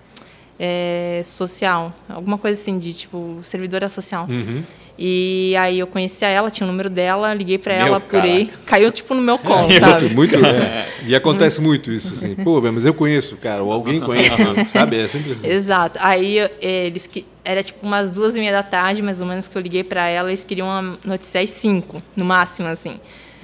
é, 0.59 1.23
social, 1.25 1.95
alguma 2.09 2.37
coisa 2.37 2.61
assim, 2.61 2.77
de 2.77 2.93
tipo, 2.93 3.39
servidora 3.41 3.89
social. 3.89 4.27
Uhum. 4.29 4.65
E 5.05 5.57
aí 5.57 5.81
eu 5.81 5.87
conhecia 5.89 6.29
ela, 6.29 6.49
tinha 6.49 6.65
o 6.65 6.71
número 6.71 6.89
dela, 6.89 7.35
liguei 7.35 7.61
Meu 7.67 7.75
ela, 7.75 7.97
apurei, 7.97 8.45
caraca. 8.45 8.65
caiu 8.67 8.93
tipo 8.93 9.17
no 9.17 9.21
meu 9.21 9.37
colo, 9.37 9.69
sabe? 9.73 10.11
Muito, 10.11 10.39
muito, 10.39 10.47
é. 10.47 10.87
E 11.05 11.13
acontece 11.13 11.61
muito 11.61 11.91
isso, 11.91 12.15
assim. 12.15 12.37
Pô, 12.37 12.61
mas 12.61 12.85
eu 12.85 12.95
conheço, 12.95 13.37
cara, 13.37 13.65
ou 13.65 13.73
alguém 13.73 13.99
conhece, 13.99 14.31
sabe? 14.69 15.01
É 15.01 15.09
sempre 15.09 15.33
assim. 15.33 15.49
Exato. 15.49 15.99
Aí 16.01 16.39
eles 16.61 17.09
que 17.09 17.27
era 17.45 17.65
tipo 17.65 17.85
umas 17.85 18.13
duas 18.13 18.37
e 18.37 18.39
meia 18.39 18.53
da 18.53 18.63
tarde, 18.63 19.03
mais 19.03 19.21
ou 19.21 19.27
menos, 19.27 19.49
que 19.49 19.59
eu 19.59 19.61
liguei 19.61 19.83
pra 19.83 20.07
ela, 20.07 20.29
eles 20.29 20.45
queriam 20.45 20.69
uma 20.69 20.97
notícia 21.05 21.41
às 21.41 21.51
cinco, 21.51 22.01
no 22.15 22.25
máximo, 22.25 22.69
assim. 22.69 23.01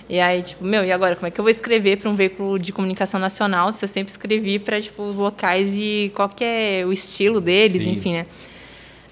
E 0.09 0.21
aí, 0.21 0.42
tipo, 0.44 0.64
meu, 0.64 0.85
e 0.85 0.92
agora, 0.92 1.16
como 1.16 1.27
é 1.27 1.31
que 1.33 1.40
eu 1.40 1.42
vou 1.42 1.51
escrever 1.51 1.97
para 1.97 2.09
um 2.09 2.14
veículo 2.14 2.57
de 2.57 2.73
comunicação 2.73 3.18
nacional 3.18 3.73
se 3.73 3.85
eu 3.85 3.88
sempre 3.88 4.12
escrevi 4.12 4.61
para 4.61 4.81
tipo, 4.81 5.03
os 5.03 5.16
locais 5.16 5.75
e 5.77 6.12
qual 6.14 6.29
que 6.29 6.44
é 6.44 6.85
o 6.87 6.92
estilo 6.92 7.40
deles, 7.40 7.83
Sim. 7.83 7.94
enfim, 7.94 8.12
né? 8.12 8.27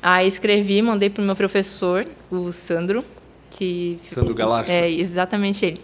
Aí 0.00 0.28
escrevi, 0.28 0.80
mandei 0.80 1.10
pro 1.10 1.24
meu 1.24 1.34
professor, 1.34 2.06
o 2.30 2.52
Sandro, 2.52 3.04
que... 3.50 3.98
Sandro 4.02 4.34
Galarça. 4.34 4.72
É, 4.72 4.90
exatamente 4.90 5.64
ele. 5.64 5.80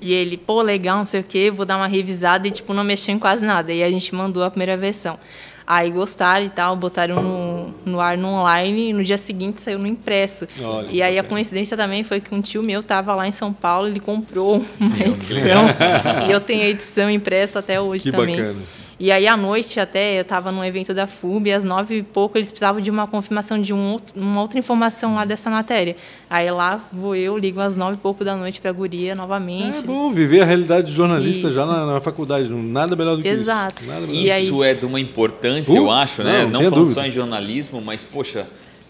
E 0.00 0.12
ele, 0.12 0.36
pô, 0.36 0.60
legal, 0.60 0.98
não 0.98 1.06
sei 1.06 1.20
o 1.20 1.24
quê, 1.24 1.50
vou 1.50 1.64
dar 1.64 1.76
uma 1.76 1.86
revisada 1.86 2.46
e, 2.46 2.50
tipo, 2.50 2.74
não 2.74 2.84
mexeu 2.84 3.14
em 3.14 3.18
quase 3.18 3.44
nada. 3.44 3.72
E 3.72 3.82
a 3.82 3.90
gente 3.90 4.14
mandou 4.14 4.42
a 4.42 4.50
primeira 4.50 4.76
versão. 4.76 5.18
Aí 5.66 5.90
gostaram 5.90 6.44
e 6.44 6.50
tal, 6.50 6.76
botaram 6.76 7.20
no, 7.20 7.74
no 7.84 8.00
ar 8.00 8.16
no 8.16 8.28
online 8.28 8.90
e 8.90 8.92
no 8.92 9.02
dia 9.02 9.18
seguinte 9.18 9.60
saiu 9.60 9.80
no 9.80 9.86
impresso. 9.86 10.46
Olha, 10.62 10.86
e 10.88 11.02
aí 11.02 11.18
a 11.18 11.24
coincidência 11.24 11.76
também 11.76 12.04
foi 12.04 12.20
que 12.20 12.32
um 12.32 12.40
tio 12.40 12.62
meu 12.62 12.84
tava 12.84 13.12
lá 13.16 13.26
em 13.26 13.32
São 13.32 13.52
Paulo, 13.52 13.88
ele 13.88 13.98
comprou 13.98 14.64
uma 14.78 14.96
edição. 15.00 15.64
e 16.28 16.30
eu 16.30 16.40
tenho 16.40 16.62
a 16.62 16.66
edição 16.66 17.10
impressa 17.10 17.58
até 17.58 17.80
hoje 17.80 18.04
Que 18.04 18.12
também. 18.12 18.36
bacana. 18.36 18.60
E 18.98 19.12
aí, 19.12 19.28
à 19.28 19.36
noite, 19.36 19.78
até, 19.78 20.16
eu 20.16 20.22
estava 20.22 20.50
num 20.50 20.64
evento 20.64 20.94
da 20.94 21.06
FUB, 21.06 21.48
e 21.50 21.52
às 21.52 21.62
nove 21.62 21.98
e 21.98 22.02
pouco, 22.02 22.38
eles 22.38 22.48
precisavam 22.48 22.80
de 22.80 22.90
uma 22.90 23.06
confirmação 23.06 23.60
de 23.60 23.74
um 23.74 23.92
outro- 23.92 24.18
uma 24.18 24.40
outra 24.40 24.58
informação 24.58 25.14
lá 25.14 25.26
dessa 25.26 25.50
matéria. 25.50 25.94
Aí 26.30 26.50
lá 26.50 26.80
vou 26.90 27.14
eu, 27.14 27.36
ligo 27.36 27.60
às 27.60 27.76
nove 27.76 27.94
e 27.94 27.98
pouco 27.98 28.24
da 28.24 28.34
noite 28.34 28.58
para 28.58 28.70
a 28.70 28.72
guria 28.72 29.14
novamente. 29.14 29.76
É 29.78 29.82
bom 29.82 30.10
viver 30.12 30.40
a 30.40 30.44
realidade 30.46 30.86
de 30.86 30.94
jornalista 30.94 31.48
Isso. 31.48 31.52
já 31.52 31.66
na, 31.66 31.84
na 31.84 32.00
faculdade. 32.00 32.48
não- 32.48 32.62
Nada 32.62 32.96
melhor 32.96 33.16
do 33.16 33.22
que 33.22 33.28
Exato. 33.28 33.82
isso. 33.82 33.92
Nada 33.92 34.06
melhor. 34.06 34.14
E 34.14 34.30
aí- 34.30 34.44
Isso 34.44 34.64
é 34.64 34.72
de 34.72 34.86
uma 34.86 34.98
importância, 34.98 35.76
eu 35.76 35.90
acho, 35.90 36.22
não, 36.22 36.30
né? 36.30 36.42
não 36.44 36.50
Não, 36.52 36.58
tenha 36.60 36.70
falando 36.70 36.84
dúvida. 36.86 37.00
só 37.02 37.06
em 37.06 37.12
jornalismo, 37.12 37.82
mas, 37.84 38.02
poxa, 38.02 38.46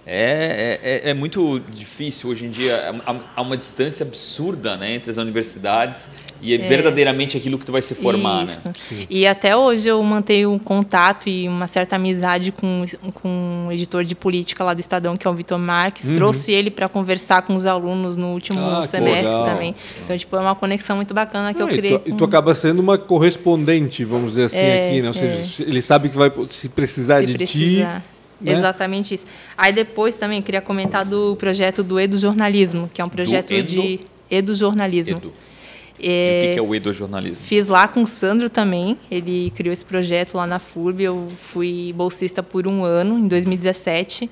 é, 0.08 0.78
é, 1.04 1.10
é 1.10 1.14
muito 1.14 1.60
difícil 1.72 2.30
hoje 2.30 2.46
em 2.46 2.50
dia. 2.50 2.94
Há- 3.04 3.16
Há 3.34 3.42
uma 3.42 3.56
distância 3.56 4.06
absurda 4.06 4.76
né, 4.76 4.94
entre 4.94 5.10
as 5.10 5.16
universidades 5.16 6.10
e 6.40 6.54
é, 6.54 6.58
verdadeiramente 6.58 7.36
aquilo 7.36 7.58
que 7.58 7.64
tu 7.64 7.72
vai 7.72 7.82
se 7.82 7.94
formar, 7.94 8.44
Isso. 8.44 8.68
né? 8.68 8.74
E 9.10 9.26
até 9.26 9.56
hoje 9.56 9.88
eu 9.88 10.00
mantenho 10.02 10.52
um 10.52 10.58
contato 10.58 11.28
e 11.28 11.48
uma 11.48 11.66
certa 11.66 11.96
amizade 11.96 12.52
com, 12.52 12.84
com 13.14 13.66
o 13.68 13.72
editor 13.72 14.04
de 14.04 14.14
política 14.14 14.62
lá 14.62 14.74
do 14.74 14.80
Estadão, 14.80 15.16
que 15.16 15.26
é 15.26 15.30
o 15.30 15.34
Vitor 15.34 15.58
Marques. 15.58 16.08
Trouxe 16.10 16.52
ele 16.52 16.70
para 16.70 16.88
conversar 16.88 17.42
com 17.42 17.56
os 17.56 17.66
alunos 17.66 18.16
no 18.16 18.28
último 18.32 18.60
Uhum. 18.60 18.76
Ah, 18.78 18.82
semestre 18.82 19.24
legal. 19.26 19.44
também. 19.46 19.74
Então, 20.04 20.16
tipo, 20.16 20.36
é 20.36 20.40
uma 20.40 20.54
conexão 20.54 20.94
muito 20.96 21.12
bacana 21.12 21.52
que 21.52 21.60
Ah, 21.60 21.64
eu 21.64 21.70
e, 21.70 21.76
criei. 21.76 21.98
tu, 21.98 22.08
e 22.08 22.10
com- 22.12 22.16
tu 22.18 22.24
acaba 22.24 22.54
sendo 22.54 22.78
uma 22.80 22.96
correspondente, 22.96 24.04
vamos 24.04 24.30
dizer 24.30 24.44
assim, 24.44 24.58
É, 24.58 24.88
aqui, 24.88 25.02
né? 25.02 25.08
Ou 25.08 25.14
seja, 25.14 25.62
ele 25.64 25.82
sabe 25.82 26.08
que 26.10 26.16
vai 26.16 26.30
se 26.50 26.68
precisar 26.68 27.18
se 27.20 27.26
de 27.26 27.34
precisar. 27.34 28.00
ti. 28.00 28.15
Né? 28.40 28.52
Exatamente 28.52 29.14
isso. 29.14 29.26
Aí 29.56 29.72
depois 29.72 30.16
também 30.16 30.42
queria 30.42 30.60
comentar 30.60 31.04
do 31.04 31.36
projeto 31.36 31.82
do 31.82 31.98
Edu 31.98 32.18
Jornalismo, 32.18 32.90
que 32.92 33.00
é 33.00 33.04
um 33.04 33.08
projeto 33.08 33.52
Endo? 33.52 33.66
de 33.66 34.00
Edu 34.30 34.54
Jornalismo. 34.54 35.16
Edu. 35.18 35.32
E 35.98 36.50
o 36.50 36.54
que 36.54 36.58
é 36.58 36.62
o 36.62 36.74
edojornalismo? 36.74 37.38
Fiz 37.38 37.66
lá 37.66 37.88
com 37.88 38.02
o 38.02 38.06
Sandro 38.06 38.50
também. 38.50 38.98
Ele 39.10 39.50
criou 39.56 39.72
esse 39.72 39.84
projeto 39.84 40.34
lá 40.34 40.46
na 40.46 40.58
FURB. 40.58 41.02
Eu 41.02 41.26
fui 41.28 41.92
bolsista 41.96 42.42
por 42.42 42.66
um 42.66 42.84
ano, 42.84 43.18
em 43.18 43.26
2017. 43.26 44.30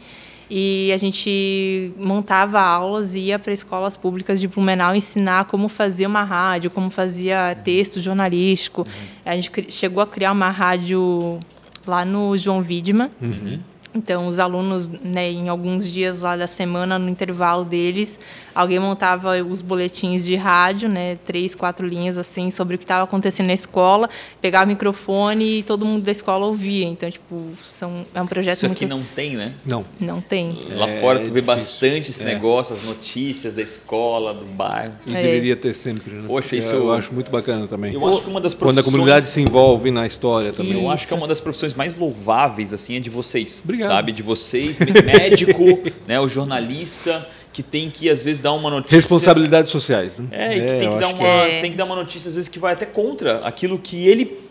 E 0.51 0.93
a 0.93 0.99
gente 0.99 1.93
montava 1.99 2.61
aulas 2.61 3.15
e 3.15 3.21
ia 3.21 3.39
para 3.39 3.53
escolas 3.53 3.97
públicas 3.97 4.39
de 4.39 4.47
Blumenau 4.47 4.95
ensinar 4.95 5.47
como 5.47 5.69
fazer 5.69 6.07
uma 6.07 6.23
rádio, 6.23 6.71
como 6.71 6.91
fazia 6.91 7.57
texto 7.65 7.99
jornalístico. 7.99 8.87
A 9.25 9.35
gente 9.35 9.51
chegou 9.71 10.03
a 10.03 10.07
criar 10.07 10.33
uma 10.33 10.51
rádio 10.51 11.41
lá 11.87 12.05
no 12.05 12.37
João 12.37 12.59
Widman. 12.59 13.11
Então, 13.97 14.27
os 14.27 14.41
alunos, 14.41 14.89
né, 14.89 15.31
em 15.31 15.49
alguns 15.49 15.89
dias 15.89 16.23
lá 16.23 16.37
da 16.37 16.49
semana, 16.49 16.99
no 16.99 17.09
intervalo 17.09 17.65
deles, 17.65 18.19
alguém 18.53 18.81
montava 18.81 19.41
os 19.45 19.63
boletins 19.63 20.25
de 20.25 20.35
rádio, 20.35 20.89
né, 20.89 21.17
três, 21.25 21.55
quatro 21.55 21.87
linhas 21.87 22.19
assim 22.19 22.51
sobre 22.51 22.75
o 22.75 22.79
que 22.79 22.83
estava 22.83 23.05
acontecendo 23.05 23.47
na 23.47 23.55
escola, 23.55 24.11
pegava 24.41 24.65
o 24.65 24.69
microfone 24.69 25.59
e 25.59 25.63
todo 25.63 25.87
mundo 25.87 26.03
da 26.03 26.11
escola 26.11 26.45
ouvia. 26.47 26.87
Então, 26.87 27.09
tipo, 27.09 27.51
são, 27.65 28.05
é 28.13 28.21
um 28.21 28.27
projeto 28.27 28.55
Isso 28.57 28.67
muito 28.67 28.79
aqui 28.79 28.87
não 28.87 29.01
tem, 29.15 29.37
né? 29.37 29.53
Não. 29.65 29.85
não 30.01 30.21
tem. 30.21 30.59
Lá 30.75 30.89
É 30.91 31.01
fora 31.01 31.19
tu 31.21 31.27
vê 31.27 31.41
difícil. 31.41 31.47
bastante 31.47 32.11
esse 32.11 32.23
É. 32.23 32.27
negócio, 32.27 32.75
as 32.75 32.83
notícias 32.83 33.55
da 33.55 33.63
escola, 33.63 34.35
do 34.35 34.45
bairro. 34.45 34.95
E 35.07 35.15
É. 35.15 35.23
deveria 35.23 35.55
ter 35.55 35.73
sempre, 35.73 36.13
né? 36.15 36.25
Poxa, 36.27 36.57
isso 36.57 36.73
eu, 36.73 36.87
eu- 36.87 36.93
acho 36.95 37.15
muito 37.15 37.31
bacana 37.31 37.69
também. 37.69 37.95
Eu 37.95 38.05
acho 38.09 38.23
que 38.23 38.29
uma 38.31 38.41
das 38.41 38.55
Quando 38.55 38.71
a 38.71 38.75
profissões- 38.83 38.93
comunidade 38.93 39.25
se 39.27 39.41
envolve 39.41 39.93
na 39.93 40.05
história 40.05 40.53
também. 40.53 40.73
Eu 40.73 40.81
Isso. 40.81 40.91
acho 40.91 41.07
que 41.07 41.15
é 41.15 41.17
uma 41.17 41.29
das 41.29 41.39
profissões 41.39 41.75
mais 41.75 41.95
louváveis, 41.95 42.73
assim, 42.73 42.97
é 42.97 43.01
de 43.01 43.09
vocês. 43.09 43.61
Obrigado. 43.63 43.84
Sabe? 43.87 44.13
De 44.13 44.23
vocês, 44.23 44.79
médico, 44.79 45.81
né, 46.07 46.21
o 46.21 46.29
jornalista, 46.29 47.27
que 47.53 47.63
tem 47.63 47.89
que, 47.91 48.11
às 48.11 48.21
vezes, 48.21 48.41
dar 48.41 48.53
uma 48.53 48.71
notícia. 48.71 48.97
Responsabilidades 48.97 49.71
sociais. 49.71 50.19
Né? 50.19 50.27
É, 50.31 50.57
e 50.57 50.61
que, 50.63 50.75
tem, 50.75 50.85
eu 50.85 50.91
que 50.93 50.99
dar 50.99 51.09
uma, 51.09 51.27
É. 51.27 51.61
tem 51.61 51.71
que 51.71 51.77
dar 51.77 51.85
uma 51.85 51.97
notícia, 51.97 52.29
às 52.29 52.35
vezes, 52.35 52.49
que 52.49 52.59
vai 52.59 52.73
até 52.73 52.87
contra 52.87 53.39
aquilo 53.39 53.79
que 53.79 54.07
ele 54.09 54.44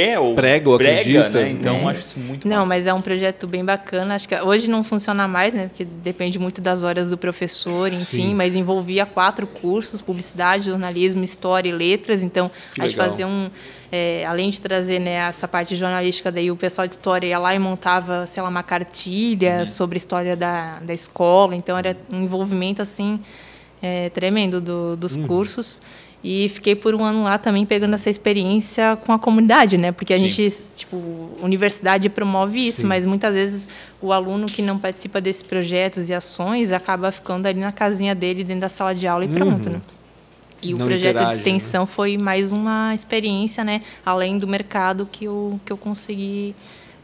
quer 0.00 0.18
ou 0.18 0.34
Prega 0.34 0.68
ou 0.70 0.76
prega, 0.76 1.00
acredita. 1.00 1.40
né? 1.40 1.48
Então, 1.50 1.76
É. 1.88 1.90
acho 1.90 2.00
isso 2.06 2.18
muito 2.18 2.46
Não, 2.46 2.56
massa. 2.58 2.68
mas 2.68 2.86
é 2.86 2.92
um 2.94 3.00
projeto 3.00 3.46
bem 3.46 3.64
bacana. 3.64 4.14
Acho 4.14 4.28
que 4.28 4.34
hoje 4.40 4.68
não 4.68 4.84
funciona 4.84 5.26
mais, 5.26 5.54
né? 5.54 5.68
Porque 5.68 5.84
depende 5.84 6.38
muito 6.38 6.60
das 6.60 6.82
horas 6.82 7.10
do 7.10 7.16
professor, 7.16 7.92
enfim. 7.92 8.04
Sim. 8.28 8.34
Mas 8.34 8.54
envolvia 8.54 9.06
quatro 9.06 9.46
cursos: 9.46 10.00
publicidade, 10.02 10.66
jornalismo, 10.66 11.24
história 11.24 11.68
e 11.68 11.72
letras. 11.72 12.22
Então, 12.22 12.50
Que 12.74 12.82
a 12.82 12.86
gente 12.86 12.96
fazia 12.96 13.26
um. 13.26 13.50
é, 13.90 14.24
além 14.26 14.50
de 14.50 14.60
trazer 14.60 14.98
né, 14.98 15.12
essa 15.14 15.46
parte 15.48 15.76
jornalística, 15.76 16.30
daí 16.32 16.50
o 16.50 16.56
pessoal 16.56 16.86
de 16.86 16.92
história 16.94 17.26
ia 17.28 17.38
lá 17.38 17.54
e 17.54 17.58
montava, 17.58 18.26
sei 18.26 18.42
lá, 18.42 18.48
uma 18.48 18.62
cartilha 18.62 19.60
Uhum. 19.60 19.66
sobre 19.66 19.96
a 19.96 19.98
história 19.98 20.36
da, 20.36 20.80
da 20.80 20.92
escola. 20.92 21.54
Então, 21.56 21.78
era 21.78 21.96
um 22.12 22.22
envolvimento 22.22 22.82
assim 22.82 23.20
é, 23.82 24.08
tremendo 24.10 24.60
do- 24.60 24.96
dos 24.96 25.16
Uhum. 25.16 25.26
cursos. 25.26 25.80
E 26.28 26.48
fiquei 26.48 26.74
por 26.74 26.92
um 26.92 27.04
ano 27.04 27.22
lá 27.22 27.38
também 27.38 27.64
pegando 27.64 27.94
essa 27.94 28.10
experiência 28.10 28.98
com 29.06 29.12
a 29.12 29.18
comunidade, 29.18 29.78
né? 29.78 29.92
Porque 29.92 30.12
a 30.12 30.18
Sim. 30.18 30.28
gente, 30.28 30.60
tipo, 30.74 30.96
universidade 31.40 32.08
promove 32.08 32.66
isso, 32.66 32.80
Sim. 32.80 32.88
mas 32.88 33.06
muitas 33.06 33.32
vezes 33.32 33.68
o 34.02 34.12
aluno 34.12 34.46
que 34.46 34.60
não 34.60 34.76
participa 34.76 35.20
desses 35.20 35.44
projetos 35.44 36.08
e 36.08 36.12
ações 36.12 36.72
acaba 36.72 37.12
ficando 37.12 37.46
ali 37.46 37.60
na 37.60 37.70
casinha 37.70 38.12
dele, 38.12 38.42
dentro 38.42 38.62
da 38.62 38.68
sala 38.68 38.92
de 38.92 39.06
aula 39.06 39.24
e 39.24 39.28
pronto, 39.28 39.70
né? 39.70 39.80
E 40.60 40.70
o 40.70 40.72
Uhum. 40.72 40.78
Não 40.80 40.86
projeto 40.88 41.10
interage, 41.14 41.30
de 41.30 41.36
extensão 41.36 41.86
foi 41.86 42.18
mais 42.18 42.50
uma 42.50 42.92
experiência, 42.92 43.62
né? 43.62 43.82
Além 44.04 44.36
do 44.36 44.48
mercado 44.48 45.08
que 45.12 45.26
eu, 45.26 45.60
que 45.64 45.72
eu 45.72 45.76
consegui 45.76 46.56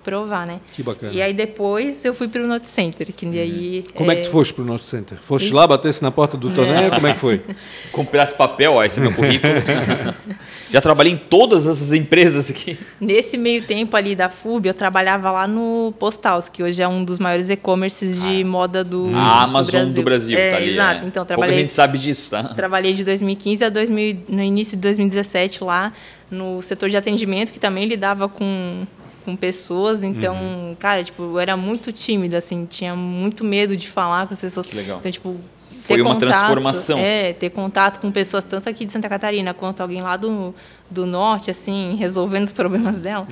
provar, 0.02 0.46
né? 0.46 0.60
Que 0.72 0.82
bacana. 0.82 1.12
E 1.12 1.22
aí 1.22 1.32
depois 1.32 2.04
eu 2.04 2.12
fui 2.12 2.28
pro 2.28 2.46
Note 2.46 2.68
Center, 2.68 3.12
que 3.12 3.26
aí... 3.38 3.84
Como 3.94 4.10
é 4.10 4.16
que 4.16 4.22
tu 4.22 4.30
foste 4.30 4.52
pro 4.52 4.64
Note 4.64 4.86
Center? 4.86 5.18
Foste 5.20 5.52
lá, 5.52 5.66
batesse 5.66 6.02
na 6.02 6.10
porta 6.10 6.36
do 6.36 6.50
Toné? 6.50 6.90
Como 6.90 7.06
é 7.06 7.12
que 7.14 7.18
foi? 7.18 7.40
Comprasse 7.92 8.34
papel, 8.34 8.74
ó, 8.74 8.84
esse 8.84 8.98
é 8.98 9.02
meu 9.02 9.12
currículo. 9.12 9.52
Já 10.70 10.80
trabalhei 10.80 11.12
em 11.12 11.16
todas 11.16 11.66
essas 11.66 11.92
empresas 11.92 12.50
aqui. 12.50 12.78
Nesse 13.00 13.36
meio 13.36 13.62
tempo 13.66 13.96
ali 13.96 14.14
da 14.16 14.28
FUB, 14.28 14.66
eu 14.66 14.74
trabalhava 14.74 15.30
lá 15.30 15.46
no 15.46 15.92
Postals, 15.98 16.48
que 16.48 16.62
hoje 16.62 16.82
é 16.82 16.88
um 16.88 17.04
dos 17.04 17.18
maiores 17.18 17.50
e-commerces 17.50 18.20
de 18.20 18.42
moda 18.44 18.82
do, 18.82 19.10
Ah, 19.14 19.42
A 19.42 19.46
do 19.46 19.50
Amazon 19.50 19.72
Brasil. 19.80 19.94
do 19.94 20.02
Brasil, 20.04 20.38
é, 20.38 20.50
tá 20.50 20.56
ali. 20.56 20.70
Exato. 20.72 21.04
é. 21.04 21.06
Então, 21.06 21.10
Pouca 21.22 21.26
trabalhei, 21.26 21.58
gente 21.60 21.72
sabe 21.72 21.98
disso, 21.98 22.30
tá? 22.30 22.44
trabalhei 22.44 22.94
de 22.94 23.04
2015 23.04 23.64
a 23.64 23.68
2000, 23.68 24.24
no 24.28 24.42
início 24.42 24.76
de 24.76 24.80
2017 24.82 25.62
lá 25.62 25.92
no 26.32 26.62
setor 26.62 26.88
de 26.88 26.96
atendimento, 26.96 27.52
que 27.52 27.60
também 27.60 27.86
lidava 27.86 28.26
com, 28.28 28.86
com 29.24 29.34
pessoas. 29.36 30.02
Então, 30.02 30.34
Uhum. 30.34 30.76
cara, 30.78 31.02
tipo, 31.04 31.22
eu 31.22 31.38
era 31.38 31.56
muito 31.56 31.90
tímida, 31.92 32.38
assim, 32.38 32.66
tinha 32.66 32.94
muito 32.94 33.44
medo 33.44 33.76
de 33.76 33.88
falar 33.88 34.26
com 34.26 34.34
as 34.34 34.40
pessoas. 34.40 34.66
Que 34.66 34.76
legal. 34.76 34.98
Então, 34.98 35.10
tipo, 35.10 35.36
Foi 35.82 35.96
ter 35.96 36.02
uma 36.02 36.14
contato- 36.14 36.28
transformação. 36.30 36.98
É, 36.98 37.32
ter 37.32 37.50
contato 37.50 37.98
com 38.00 38.10
pessoas 38.12 38.44
tanto 38.44 38.68
aqui 38.68 38.84
de 38.84 38.92
Santa 38.92 39.08
Catarina 39.08 39.52
quanto 39.52 39.80
alguém 39.80 40.00
lá 40.00 40.16
do, 40.16 40.54
do 40.88 41.04
norte, 41.06 41.50
assim, 41.50 41.96
resolvendo 41.98 42.44
os 42.46 42.52
problemas 42.52 42.98
dela, 42.98 43.26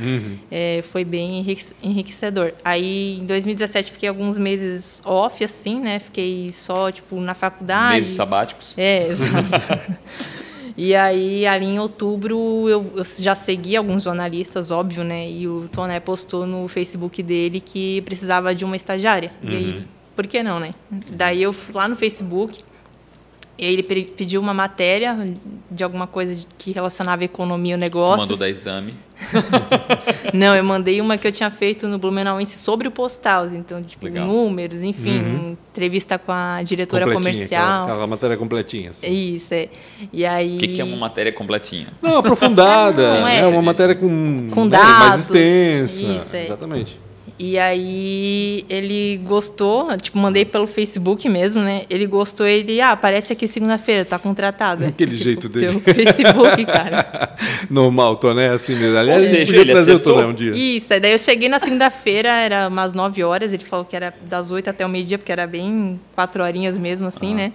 é, 0.50 0.83
foi 0.90 1.05
bem 1.05 1.38
enrique- 1.38 1.72
enriquecedor. 1.81 2.53
Aí, 2.64 3.18
em 3.20 3.24
2017, 3.26 3.92
fiquei 3.92 4.09
alguns 4.09 4.37
meses 4.37 5.00
off, 5.05 5.44
assim, 5.44 5.79
né? 5.79 6.00
Fiquei 6.00 6.50
só, 6.50 6.90
tipo, 6.90 7.20
na 7.20 7.35
faculdade. 7.35 7.96
Meses 7.96 8.14
sabáticos. 8.16 8.74
É, 8.76 9.07
exato. 9.07 9.31
E 10.83 10.97
aí, 10.97 11.47
ali 11.47 11.66
em 11.66 11.79
outubro, 11.79 12.66
eu, 12.66 12.90
eu 12.97 13.05
já 13.19 13.37
segui 13.37 13.77
alguns 13.77 14.03
jornalistas, 14.05 14.71
óbvio, 14.71 15.05
né? 15.05 15.31
E 15.31 15.47
o 15.47 15.69
Toné 15.69 16.01
postou 16.01 16.47
no 16.47 16.66
Facebook 16.69 17.23
dele 17.23 17.61
que 17.61 18.01
precisava 18.01 18.55
de 18.55 18.64
uma 18.64 18.75
estagiária. 18.77 19.31
E 19.43 19.57
aí, 19.57 19.87
por 20.16 20.27
que 20.27 20.43
não, 20.43 20.59
né? 20.59 20.71
Daí 20.90 21.43
eu 21.43 21.53
fui 21.53 21.75
lá 21.75 21.87
no 21.87 21.95
Facebook, 21.95 22.64
e 23.61 23.66
aí 23.66 23.73
ele 23.75 23.83
pe- 23.83 24.11
pediu 24.16 24.40
uma 24.40 24.55
matéria 24.55 25.16
de 25.70 25.85
alguma 25.85 26.07
coisa 26.07 26.35
que 26.57 26.73
relacionava 26.73 27.23
economia 27.23 27.75
ou 27.75 27.79
negócios. 27.79 28.23
Mandou 28.23 28.38
dar 28.38 28.49
exame. 28.49 28.94
Não, 30.33 30.57
eu 30.57 30.64
mandei 30.64 30.99
uma 31.01 31.18
que 31.18 31.27
eu 31.27 31.33
tinha 31.33 31.51
feito 31.51 31.87
no 31.87 31.99
Blumenauense 31.99 32.57
sobre 32.59 32.88
o 32.88 32.90
Postals. 32.90 33.53
Então, 33.53 33.83
tipo, 33.83 34.07
Legal. 34.07 34.27
números, 34.27 34.83
enfim, 34.83 35.59
entrevista 35.70 36.18
com 36.18 36.33
a 36.33 36.62
diretora 36.62 37.05
comercial. 37.12 37.62
Aquela, 37.62 37.85
aquela 37.85 38.07
matéria 38.07 38.37
completinha. 38.38 38.90
assim. 38.90 39.12
Isso, 39.35 39.53
é. 39.53 39.68
E 40.11 40.25
aí... 40.25 40.57
O 40.57 40.59
que, 40.59 40.68
que 40.68 40.81
é 40.81 40.85
uma 40.85 40.96
matéria 40.96 41.31
completinha? 41.33 41.88
Não, 42.01 42.16
aprofundada. 42.16 43.20
Não, 43.20 43.29
é. 43.29 43.40
é. 43.40 43.46
uma 43.46 43.61
matéria 43.62 43.94
com, 43.94 44.49
Com 44.53 44.64
né, 44.64 44.79
mais 44.79 45.27
dados, 45.27 45.27
extensa. 45.27 46.07
isso, 46.16 46.37
é. 46.37 46.44
Exatamente. 46.46 47.01
E 47.42 47.59
aí 47.59 48.66
ele 48.68 49.18
gostou, 49.24 49.96
tipo, 49.96 50.18
mandei 50.18 50.44
pelo 50.44 50.66
Facebook 50.66 51.26
mesmo, 51.26 51.62
né? 51.62 51.85
Ele 51.88 52.07
gostou, 52.07 52.46
ele, 52.46 52.83
ah, 52.83 52.90
aparece 52.90 53.33
aqui 53.33 53.48
segunda-feira, 53.48 54.05
tá 54.05 54.18
contratado. 54.18 54.85
Aquele 54.85 55.12
Tipo, 55.12 55.24
jeito 55.24 55.48
dele. 55.48 55.66
Pelo 55.68 55.81
Facebook, 55.81 56.66
cara. 56.66 57.35
Normal, 57.70 58.16
Toné, 58.16 58.50
assim 58.50 58.74
mesmo. 58.76 58.98
Aliás, 58.98 59.22
Ou 59.22 59.29
seja, 59.31 59.57
ele 59.57 59.72
trazer 59.72 59.92
acertou. 59.92 60.12
o 60.12 60.16
Toné 60.16 60.26
um 60.29 60.35
dia. 60.35 60.50
Isso, 60.55 60.92
aí 60.92 61.00
daí 61.00 61.12
eu 61.12 61.18
cheguei 61.18 61.48
na 61.48 61.59
segunda-feira, 61.59 62.29
era 62.31 62.68
umas 62.68 62.92
9 62.92 63.24
horas, 63.24 63.55
ele 63.55 63.64
falou 63.64 63.87
que 63.87 63.96
era 63.96 64.12
das 64.29 64.53
8 64.53 64.68
até 64.68 64.85
o 64.85 64.88
meio-dia, 64.90 65.16
porque 65.16 65.33
era 65.33 65.46
bem 65.46 65.98
quatro 66.14 66.42
horinhas 66.42 66.76
mesmo, 66.76 67.09
assim, 67.09 67.35
né? 67.35 67.53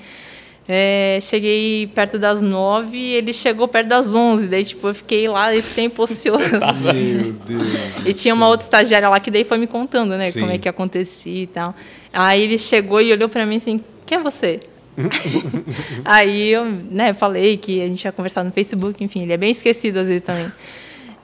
É, 0.67 1.19
cheguei 1.21 1.85
perto 1.93 2.17
das 2.17 2.41
9 2.41 2.97
e 2.97 3.13
ele 3.13 3.31
chegou 3.31 3.67
perto 3.67 3.87
das 3.87 4.15
11, 4.15 4.47
daí, 4.47 4.63
tipo, 4.63 4.87
eu 4.87 4.95
fiquei 4.95 5.27
lá 5.27 5.55
esse 5.55 5.75
tempo 5.75 6.01
ocioso. 6.03 6.39
Meu 6.39 7.33
Deus. 7.33 7.67
E 8.03 8.13
tinha 8.13 8.33
uma 8.33 8.47
outra 8.47 8.65
estagiária 8.65 9.07
lá 9.07 9.19
que 9.19 9.29
daí 9.29 9.43
foi 9.43 9.59
me 9.59 9.67
contando, 9.67 10.17
né? 10.17 10.31
Sim. 10.31 10.39
Como 10.39 10.51
é 10.51 10.57
que 10.57 10.67
acontecia 10.67 11.43
e 11.43 11.47
tal. 11.47 11.75
Aí 12.11 12.41
ele 12.41 12.57
chegou 12.57 12.99
e 12.99 13.11
olhou 13.11 13.29
pra 13.29 13.45
mim 13.45 13.57
assim, 13.57 13.79
quem 14.07 14.17
é 14.17 14.21
você? 14.21 14.59
Aí 16.05 16.51
eu, 16.51 16.65
né, 16.65 17.13
falei 17.13 17.57
que 17.57 17.81
a 17.81 17.87
gente 17.87 18.03
ia 18.05 18.11
conversar 18.11 18.43
no 18.43 18.51
Facebook, 18.51 19.03
enfim, 19.03 19.23
ele 19.23 19.33
é 19.33 19.37
bem 19.37 19.51
esquecido 19.51 19.97
às 19.97 20.07
vezes 20.07 20.23
também. 20.23 20.51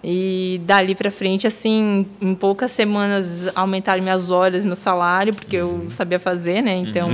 E 0.03 0.59
dali 0.65 0.93
pra 0.93 1.09
frente, 1.09 1.47
assim, 1.47 2.05
em 2.19 2.35
poucas 2.35 2.71
semanas 2.71 3.47
aumentaram 3.55 4.03
minhas 4.03 4.29
horas, 4.29 4.65
meu 4.65 4.75
salário, 4.75 5.33
porque 5.33 5.55
eu 5.55 5.85
sabia 5.89 6.19
fazer, 6.19 6.61
né? 6.61 6.75
Então. 6.75 7.09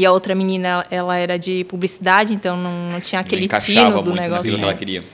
E 0.00 0.06
a 0.06 0.12
outra 0.12 0.34
menina, 0.34 0.86
ela- 0.90 1.16
era 1.16 1.38
de 1.38 1.62
publicidade, 1.64 2.32
então 2.32 2.56
não, 2.56 2.90
não 2.92 3.00
tinha 3.00 3.20
aquele 3.20 3.46
Não 3.46 3.58
tino 3.58 3.90
do 4.02 4.10
muito 4.10 4.20
negócio. 4.22 4.42
que 4.56 4.62
ela 4.62 4.72
queria. 4.72 5.04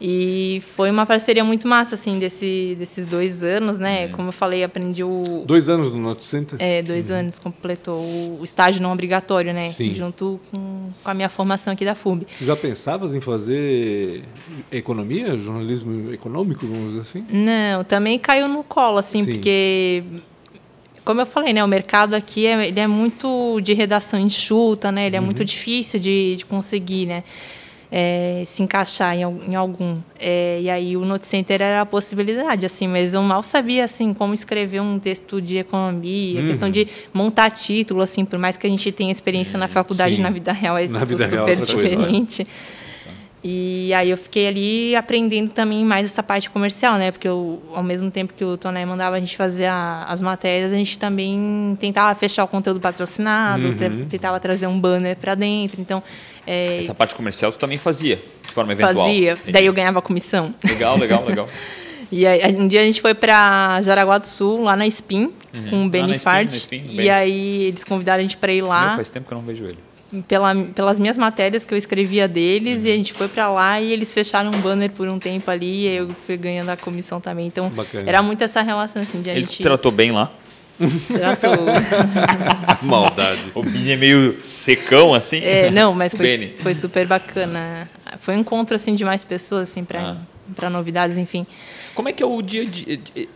E 0.00 0.62
foi 0.74 0.90
uma 0.90 1.06
parceria 1.06 1.44
muito 1.44 1.68
massa, 1.68 1.94
assim, 1.94 2.18
desse, 2.18 2.74
desses 2.78 3.06
dois 3.06 3.42
anos, 3.42 3.78
né? 3.78 4.08
Como 4.08 4.28
eu 4.28 4.32
falei, 4.32 4.64
aprendi 4.64 5.04
o. 5.04 5.44
Dois 5.46 5.68
anos 5.68 5.92
no 5.92 5.98
Note 5.98 6.24
Center? 6.26 6.58
É, 6.60 6.82
dois 6.82 7.10
anos, 7.10 7.38
completou 7.38 8.00
o 8.00 8.40
estágio 8.42 8.82
não 8.82 8.92
obrigatório, 8.92 9.52
né? 9.54 9.68
Sim. 9.68 9.94
Junto 9.94 10.40
com, 10.50 10.90
com 11.02 11.10
a 11.10 11.14
minha 11.14 11.28
formação 11.28 11.72
aqui 11.74 11.84
da 11.84 11.94
FUB. 11.94 12.26
Já 12.40 12.56
pensavas 12.56 13.14
em 13.14 13.20
fazer 13.20 14.24
economia, 14.72 15.38
jornalismo 15.38 16.12
econômico, 16.12 16.66
vamos 16.66 16.88
dizer 16.88 17.00
assim? 17.00 17.26
Não, 17.30 17.84
também 17.84 18.18
caiu 18.18 18.48
no 18.48 18.64
colo, 18.64 18.98
assim, 18.98 19.22
Sim. 19.24 19.32
porque. 19.32 20.02
Como 21.04 21.20
eu 21.20 21.26
falei, 21.26 21.52
né? 21.52 21.62
O 21.62 21.68
mercado 21.68 22.14
aqui 22.14 22.46
é, 22.46 22.68
ele 22.68 22.80
é 22.80 22.86
muito 22.86 23.60
de 23.60 23.74
redação 23.74 24.18
enxuta, 24.18 24.90
né? 24.90 25.06
Ele 25.06 25.16
é 25.16 25.20
muito 25.20 25.44
difícil 25.44 26.00
de, 26.00 26.36
de 26.36 26.44
conseguir, 26.46 27.06
né? 27.06 27.22
é, 27.96 28.42
se 28.44 28.60
encaixar 28.60 29.16
em, 29.16 29.20
em 29.20 29.54
algum. 29.54 29.98
É, 30.18 30.58
e 30.60 30.68
aí 30.68 30.96
o 30.96 31.04
Note 31.04 31.28
Center 31.28 31.62
era 31.62 31.82
a 31.82 31.86
possibilidade, 31.86 32.66
assim, 32.66 32.88
mas 32.88 33.14
eu 33.14 33.22
mal 33.22 33.40
sabia, 33.40 33.84
assim, 33.84 34.12
como 34.12 34.34
escrever 34.34 34.80
um 34.80 34.98
texto 34.98 35.40
de 35.40 35.58
economia, 35.58 36.40
Uhum. 36.40 36.46
questão 36.48 36.68
de 36.70 36.88
montar 37.12 37.50
título, 37.52 38.00
assim, 38.02 38.24
por 38.24 38.36
mais 38.36 38.56
que 38.56 38.66
a 38.66 38.70
gente 38.70 38.90
tenha 38.90 39.12
experiência 39.12 39.56
na 39.56 39.68
faculdade, 39.68 40.16
sim. 40.16 40.22
na 40.22 40.30
vida 40.30 40.52
real 40.52 40.76
é 40.76 40.88
Na 40.88 41.00
tipo, 41.00 41.06
vida 41.06 41.26
real 41.26 41.46
é 41.46 41.50
super 41.54 41.60
outra 41.60 41.74
coisa, 41.74 41.88
né? 41.90 41.96
diferente. 41.96 42.46
E 43.46 43.92
aí 43.92 44.08
eu 44.08 44.16
fiquei 44.16 44.46
ali 44.48 44.96
aprendendo 44.96 45.50
também 45.50 45.84
mais 45.84 46.06
essa 46.06 46.22
parte 46.22 46.48
comercial, 46.48 46.96
né? 46.96 47.10
Porque 47.10 47.28
eu, 47.28 47.62
ao 47.74 47.82
mesmo 47.82 48.10
tempo 48.10 48.32
que 48.32 48.42
o 48.42 48.56
Toné 48.56 48.86
mandava 48.86 49.16
a 49.16 49.20
gente 49.20 49.36
fazer 49.36 49.66
a- 49.66 50.06
as 50.08 50.22
matérias, 50.22 50.72
a 50.72 50.76
gente 50.76 50.96
também 50.98 51.76
tentava 51.78 52.14
fechar 52.18 52.44
o 52.44 52.48
conteúdo 52.48 52.80
patrocinado, 52.80 53.68
Uhum. 53.68 53.74
te- 53.76 54.06
tentava 54.08 54.40
trazer 54.40 54.66
um 54.66 54.80
banner 54.80 55.14
para 55.18 55.34
dentro. 55.34 55.78
Então, 55.78 56.02
é, 56.46 56.78
Essa 56.80 56.94
parte 56.94 57.14
comercial 57.14 57.52
tu 57.52 57.58
também 57.58 57.76
fazia, 57.76 58.16
de 58.46 58.52
forma 58.52 58.72
eventual. 58.72 59.06
fazia. 59.06 59.32
Entendi. 59.32 59.52
Daí 59.52 59.66
eu 59.66 59.74
ganhava 59.74 60.00
comissão. 60.00 60.54
Legal, 60.64 60.96
legal, 60.96 61.22
legal. 61.26 61.46
E 62.12 62.26
aí, 62.26 62.54
um 62.54 62.68
dia 62.68 62.80
a 62.80 62.84
gente 62.84 63.00
foi 63.00 63.12
para 63.12 63.80
Jaraguá 63.82 64.18
do 64.18 64.26
Sul, 64.26 64.62
lá 64.62 64.76
na 64.76 64.86
Spin, 64.86 65.32
com 65.68 65.84
o 65.86 65.88
Benny 65.88 66.16
Fart. 66.18 66.48
E 66.70 67.10
aí 67.10 67.64
eles 67.64 67.82
convidaram 67.82 68.20
a 68.20 68.22
gente 68.22 68.36
para 68.36 68.52
ir 68.52 68.58
Meu, 68.62 68.68
lá. 68.68 68.94
faz 68.94 69.10
tempo 69.10 69.26
que 69.26 69.32
eu 69.34 69.38
não 69.38 69.44
vejo 69.44 69.64
ele. 69.64 69.78
Pela, 70.22 70.54
pelas 70.74 70.98
minhas 70.98 71.16
matérias 71.16 71.64
que 71.64 71.72
eu 71.74 71.78
escrevia 71.78 72.26
deles 72.28 72.84
e 72.84 72.90
a 72.90 72.96
gente 72.96 73.12
foi 73.12 73.28
para 73.28 73.50
lá 73.50 73.80
e 73.80 73.92
eles 73.92 74.12
fecharam 74.14 74.50
um 74.50 74.60
banner 74.60 74.90
por 74.90 75.08
um 75.08 75.18
tempo 75.18 75.50
ali 75.50 75.86
e 75.86 75.96
eu 75.96 76.08
fui 76.26 76.36
ganhando 76.36 76.70
a 76.70 76.76
comissão 76.76 77.20
também. 77.20 77.46
Então, 77.46 77.68
Bacana. 77.70 78.04
era 78.08 78.22
muito 78.22 78.42
essa 78.42 78.62
relação 78.62 79.02
assim 79.02 79.20
de 79.20 79.30
a 79.30 79.32
Ele 79.32 79.42
gente 79.42 79.56
te 79.56 79.62
tratou 79.62 79.90
bem 79.92 80.12
lá. 80.12 80.30
tratou. 81.08 81.52
Maldade. 82.82 83.42
O 83.54 83.62
Bini 83.62 83.92
é 83.92 83.96
meio 83.96 84.38
secão 84.42 85.14
assim. 85.14 85.38
É, 85.42 85.70
não, 85.70 85.94
mas 85.94 86.14
foi, 86.14 86.54
foi 86.58 86.74
super 86.74 87.06
bacana. 87.06 87.88
Foi 88.20 88.34
um 88.36 88.40
encontro 88.40 88.74
assim 88.74 88.94
de 88.94 89.04
mais 89.04 89.24
pessoas 89.24 89.70
assim 89.70 89.84
para 89.84 90.00
Ah. 90.00 90.16
para 90.54 90.68
novidades, 90.68 91.16
enfim. 91.16 91.46
Como 91.94 92.08
é 92.08 92.12
que 92.12 92.22
é 92.22 92.26
o 92.26 92.42
dia 92.42 92.66
de 92.66 92.96
de- 92.96 93.28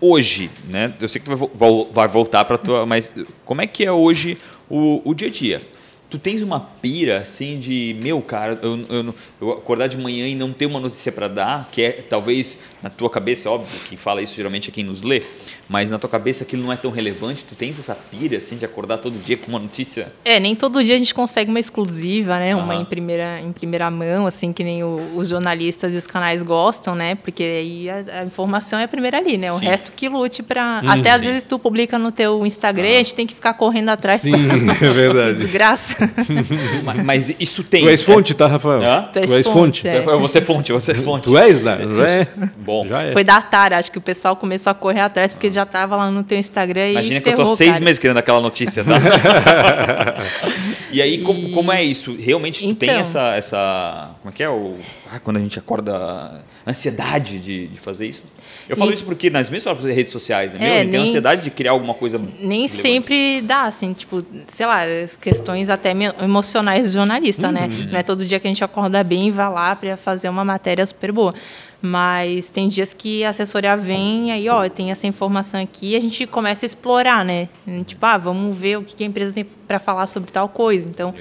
hoje, 0.00 0.50
né? 0.68 0.92
Eu 1.00 1.08
sei 1.08 1.20
que 1.20 1.30
tu 1.30 1.36
vai, 1.36 1.70
vai 1.92 2.08
voltar 2.08 2.44
para 2.44 2.58
tua, 2.58 2.84
mas 2.84 3.14
como 3.44 3.62
é 3.62 3.66
que 3.66 3.84
é 3.84 3.92
hoje 3.92 4.36
o, 4.68 5.00
o 5.04 5.14
dia 5.14 5.28
a 5.28 5.30
dia? 5.30 5.62
Tu 6.10 6.18
tens 6.18 6.42
uma 6.42 6.58
pira 6.60 7.18
assim 7.18 7.58
de 7.58 7.96
meu 8.02 8.20
cara, 8.20 8.58
eu, 8.62 8.84
eu, 8.88 9.02
não- 9.04 9.14
eu 9.40 9.52
acordar 9.52 9.86
de 9.86 9.96
manhã 9.96 10.26
e 10.26 10.34
não 10.34 10.52
ter 10.52 10.66
uma 10.66 10.80
notícia 10.80 11.12
para 11.12 11.28
dar, 11.28 11.68
que 11.70 11.80
é 11.82 11.92
talvez 11.92 12.58
na 12.82 12.90
tua 12.90 13.08
cabeça, 13.08 13.48
óbvio, 13.48 13.68
quem 13.88 13.96
fala 13.96 14.20
isso 14.20 14.34
geralmente 14.34 14.68
é 14.70 14.72
quem 14.72 14.82
nos 14.82 15.02
lê, 15.02 15.22
mas 15.68 15.88
na 15.90 15.98
tua 16.00 16.10
cabeça 16.10 16.42
aquilo 16.42 16.64
não 16.64 16.72
é 16.72 16.76
tão 16.76 16.90
relevante. 16.90 17.44
Tu 17.44 17.54
tens 17.54 17.78
essa 17.78 17.94
pira 17.94 18.38
assim 18.38 18.56
de 18.56 18.64
acordar 18.64 18.98
todo 18.98 19.16
dia 19.18 19.36
com 19.36 19.48
uma 19.52 19.60
notícia? 19.60 20.12
É, 20.24 20.40
nem 20.40 20.56
todo 20.56 20.82
dia 20.82 20.96
a 20.96 20.98
gente 20.98 21.14
consegue 21.14 21.48
uma 21.50 21.60
exclusiva, 21.60 22.38
né? 22.40 22.56
Uma 22.56 22.74
em 22.74 22.84
primeira, 22.84 23.40
em 23.40 23.52
primeira 23.52 23.88
mão, 23.90 24.26
assim, 24.26 24.52
que 24.52 24.64
nem 24.64 24.82
o- 24.82 25.12
os 25.16 25.28
jornalistas 25.28 25.94
e 25.94 25.96
os 25.96 26.06
canais 26.08 26.42
gostam, 26.42 26.94
né? 26.96 27.14
Porque 27.14 27.42
aí 27.44 27.88
a, 27.88 28.04
a 28.20 28.24
informação 28.24 28.78
é 28.80 28.84
a 28.84 28.88
primeira 28.88 29.18
ali, 29.18 29.38
né? 29.38 29.52
O 29.52 29.58
Sim. 29.58 29.66
resto 29.66 29.92
que 29.92 30.08
lute 30.08 30.42
para 30.42 30.78
Até 30.80 31.10
às 31.10 31.20
sim. 31.20 31.28
vezes 31.28 31.44
tu 31.44 31.56
publica 31.58 31.98
no 32.00 32.10
teu 32.10 32.44
Instagram 32.44 32.88
e 32.88 32.94
a 32.94 32.98
gente 32.98 33.14
tem 33.14 33.26
que 33.28 33.34
ficar 33.34 33.54
correndo 33.54 33.90
atrás. 33.90 34.22
Sim, 34.22 34.32
é 34.82 34.90
verdade. 34.90 35.38
Desgraça. 35.44 35.99
Ma- 36.84 36.94
Mas 37.04 37.34
isso 37.38 37.62
tem. 37.64 37.82
Tu 37.82 37.88
és 37.88 38.02
fonte, 38.02 38.34
tá, 38.34 38.46
Rafael? 38.46 38.82
Hã? 38.82 39.08
Tu 39.12 39.18
és 39.18 39.46
fonte, 39.46 39.86
é. 39.88 39.96
É, 39.98 40.02
Você 40.02 40.38
é 40.38 40.40
fonte, 40.40 40.72
você 40.72 40.92
é 40.92 40.94
fonte. 40.94 41.24
Tu 41.24 41.36
és, 41.38 41.62
né? 41.64 41.78
Já 41.96 42.06
é? 42.10 42.26
Bom. 42.58 42.86
Já 42.86 43.02
é. 43.02 43.12
Foi 43.12 43.24
da 43.24 43.40
Tara, 43.40 43.78
acho 43.78 43.90
que 43.90 43.98
o 43.98 44.00
pessoal 44.00 44.36
começou 44.36 44.70
a 44.70 44.74
correr 44.74 45.00
atrás 45.00 45.32
porque 45.32 45.50
já 45.50 45.64
tava 45.66 45.96
lá 45.96 46.10
no 46.10 46.22
teu 46.24 46.38
Instagram 46.38 46.88
e 46.88 46.92
Imagina 46.92 47.20
que 47.20 47.28
eu 47.28 47.34
tô 47.34 47.42
ferrou, 47.42 47.56
seis 47.56 47.72
cara. 47.72 47.84
meses 47.84 47.98
querendo 47.98 48.16
aquela 48.18 48.40
notícia, 48.40 48.84
tá? 48.84 48.90
e 50.92 51.00
aí, 51.00 51.18
como, 51.22 51.50
como 51.50 51.72
é 51.72 51.82
isso? 51.82 52.16
Realmente, 52.18 52.60
tu 52.66 52.74
tem 52.74 52.88
Então. 52.90 53.00
essa, 53.00 53.34
essa. 53.36 54.10
Como 54.22 54.32
é 54.32 54.36
que 54.36 54.42
é? 54.42 54.48
O, 54.50 54.76
ah, 55.12 55.18
quando 55.20 55.36
a 55.36 55.40
gente 55.40 55.58
acorda, 55.58 56.42
ansiedade 56.66 57.38
de, 57.38 57.68
de 57.68 57.78
fazer 57.80 58.06
isso. 58.06 58.24
Eu 58.70 58.76
falo 58.76 58.90
E- 58.90 58.94
isso 58.94 59.04
porque 59.04 59.28
nas 59.28 59.48
minhas 59.50 59.64
próprias 59.64 59.94
redes 59.94 60.12
sociais, 60.12 60.52
né? 60.52 60.58
Meu, 60.60 60.68
É, 60.68 60.80
tem 60.82 60.86
nem- 60.92 61.02
ansiedade 61.02 61.42
de 61.42 61.50
criar 61.50 61.72
alguma 61.72 61.92
coisa. 61.92 62.18
Nem 62.18 62.30
relevante. 62.60 62.68
sempre 62.70 63.40
dá, 63.42 63.62
assim, 63.64 63.92
tipo, 63.92 64.24
sei 64.46 64.64
lá, 64.64 64.82
questões 65.20 65.68
até 65.68 65.90
emocionais 66.22 66.86
do 66.92 66.94
jornalista, 66.94 67.50
né? 67.50 67.68
Uhum. 67.70 67.90
Não 67.90 67.98
é 67.98 68.02
todo 68.04 68.24
dia 68.24 68.38
que 68.38 68.46
a 68.46 68.50
gente 68.50 68.62
acorda 68.62 69.02
bem 69.02 69.28
e 69.28 69.30
vai 69.30 69.50
lá 69.50 69.74
para 69.74 69.96
fazer 69.96 70.28
uma 70.28 70.44
matéria 70.44 70.86
super 70.86 71.10
boa. 71.10 71.34
Mas 71.82 72.48
tem 72.50 72.68
dias 72.68 72.92
que 72.94 73.24
a 73.24 73.30
assessoria 73.30 73.76
vem 73.76 74.30
aí, 74.30 74.48
ó, 74.48 74.68
tem 74.68 74.90
essa 74.90 75.06
informação 75.06 75.60
aqui, 75.60 75.92
e 75.92 75.96
a 75.96 76.00
gente 76.00 76.26
começa 76.26 76.64
a 76.64 76.68
explorar, 76.68 77.24
né? 77.24 77.48
Tipo, 77.86 78.04
ah, 78.06 78.18
vamos 78.18 78.56
ver 78.56 78.78
o 78.78 78.82
que 78.84 78.94
que 78.94 79.02
a 79.02 79.06
empresa 79.06 79.32
tem 79.32 79.44
para 79.66 79.78
falar 79.78 80.06
sobre 80.06 80.30
tal 80.30 80.48
coisa. 80.48 80.86
Então, 80.88 81.14
é, 81.16 81.20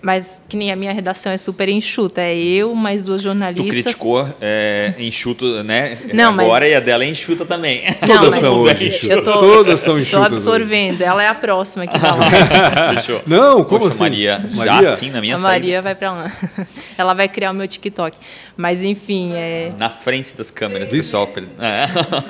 mas 0.00 0.40
que 0.48 0.56
nem 0.56 0.70
a 0.70 0.76
minha 0.76 0.92
redação 0.92 1.32
é 1.32 1.36
super 1.38 1.68
enxuta, 1.68 2.20
é 2.20 2.36
eu 2.36 2.74
mais 2.74 3.02
duas 3.02 3.20
Tu 3.20 3.24
jornalistas. 3.24 3.70
criticou 3.70 4.28
é, 4.40 4.94
enxuto, 4.98 5.62
né? 5.64 5.98
Não, 6.14 6.32
mas- 6.32 6.46
Agora 6.46 6.68
e 6.68 6.74
a 6.74 6.80
dela 6.80 7.04
é 7.04 7.08
enxuta 7.08 7.44
também. 7.44 7.82
Não, 8.02 8.08
Todas 8.18 8.30
mas 8.30 8.40
são 8.40 8.52
é 8.68 8.72
hoje. 8.72 9.08
eu 9.10 9.22
tô, 9.22 9.32
Todas 9.40 9.80
são 9.80 9.98
enxutas 9.98 10.20
hoje. 10.26 10.36
absorvendo. 10.38 11.02
Ela 11.02 11.22
é 11.24 11.26
a 11.28 11.34
próxima 11.34 11.86
que 11.86 11.98
vai 11.98 12.10
lá. 12.10 12.94
Fechou. 12.94 13.22
Não, 13.26 13.64
como 13.64 13.80
Poxa, 13.80 13.88
assim? 13.88 13.98
Maria, 14.00 14.44
já 14.48 14.56
Maria? 14.56 14.88
assim 14.88 15.10
na 15.10 15.20
minha 15.20 15.34
a 15.34 15.38
saída. 15.38 15.52
Maria 15.60 15.82
vai 15.82 15.94
para 15.94 16.12
lá. 16.12 16.32
Ela 16.96 17.14
vai 17.14 17.28
criar 17.28 17.50
o 17.50 17.54
meu 17.54 17.66
TikTok. 17.66 18.16
Mas 18.56 18.82
enfim, 18.82 19.32
é. 19.34 19.72
Na 19.78 19.90
frente 19.90 20.34
das 20.36 20.50
câmeras, 20.50 20.90
Vixe. 20.90 21.08
pessoal. 21.08 21.28
É. 21.58 21.86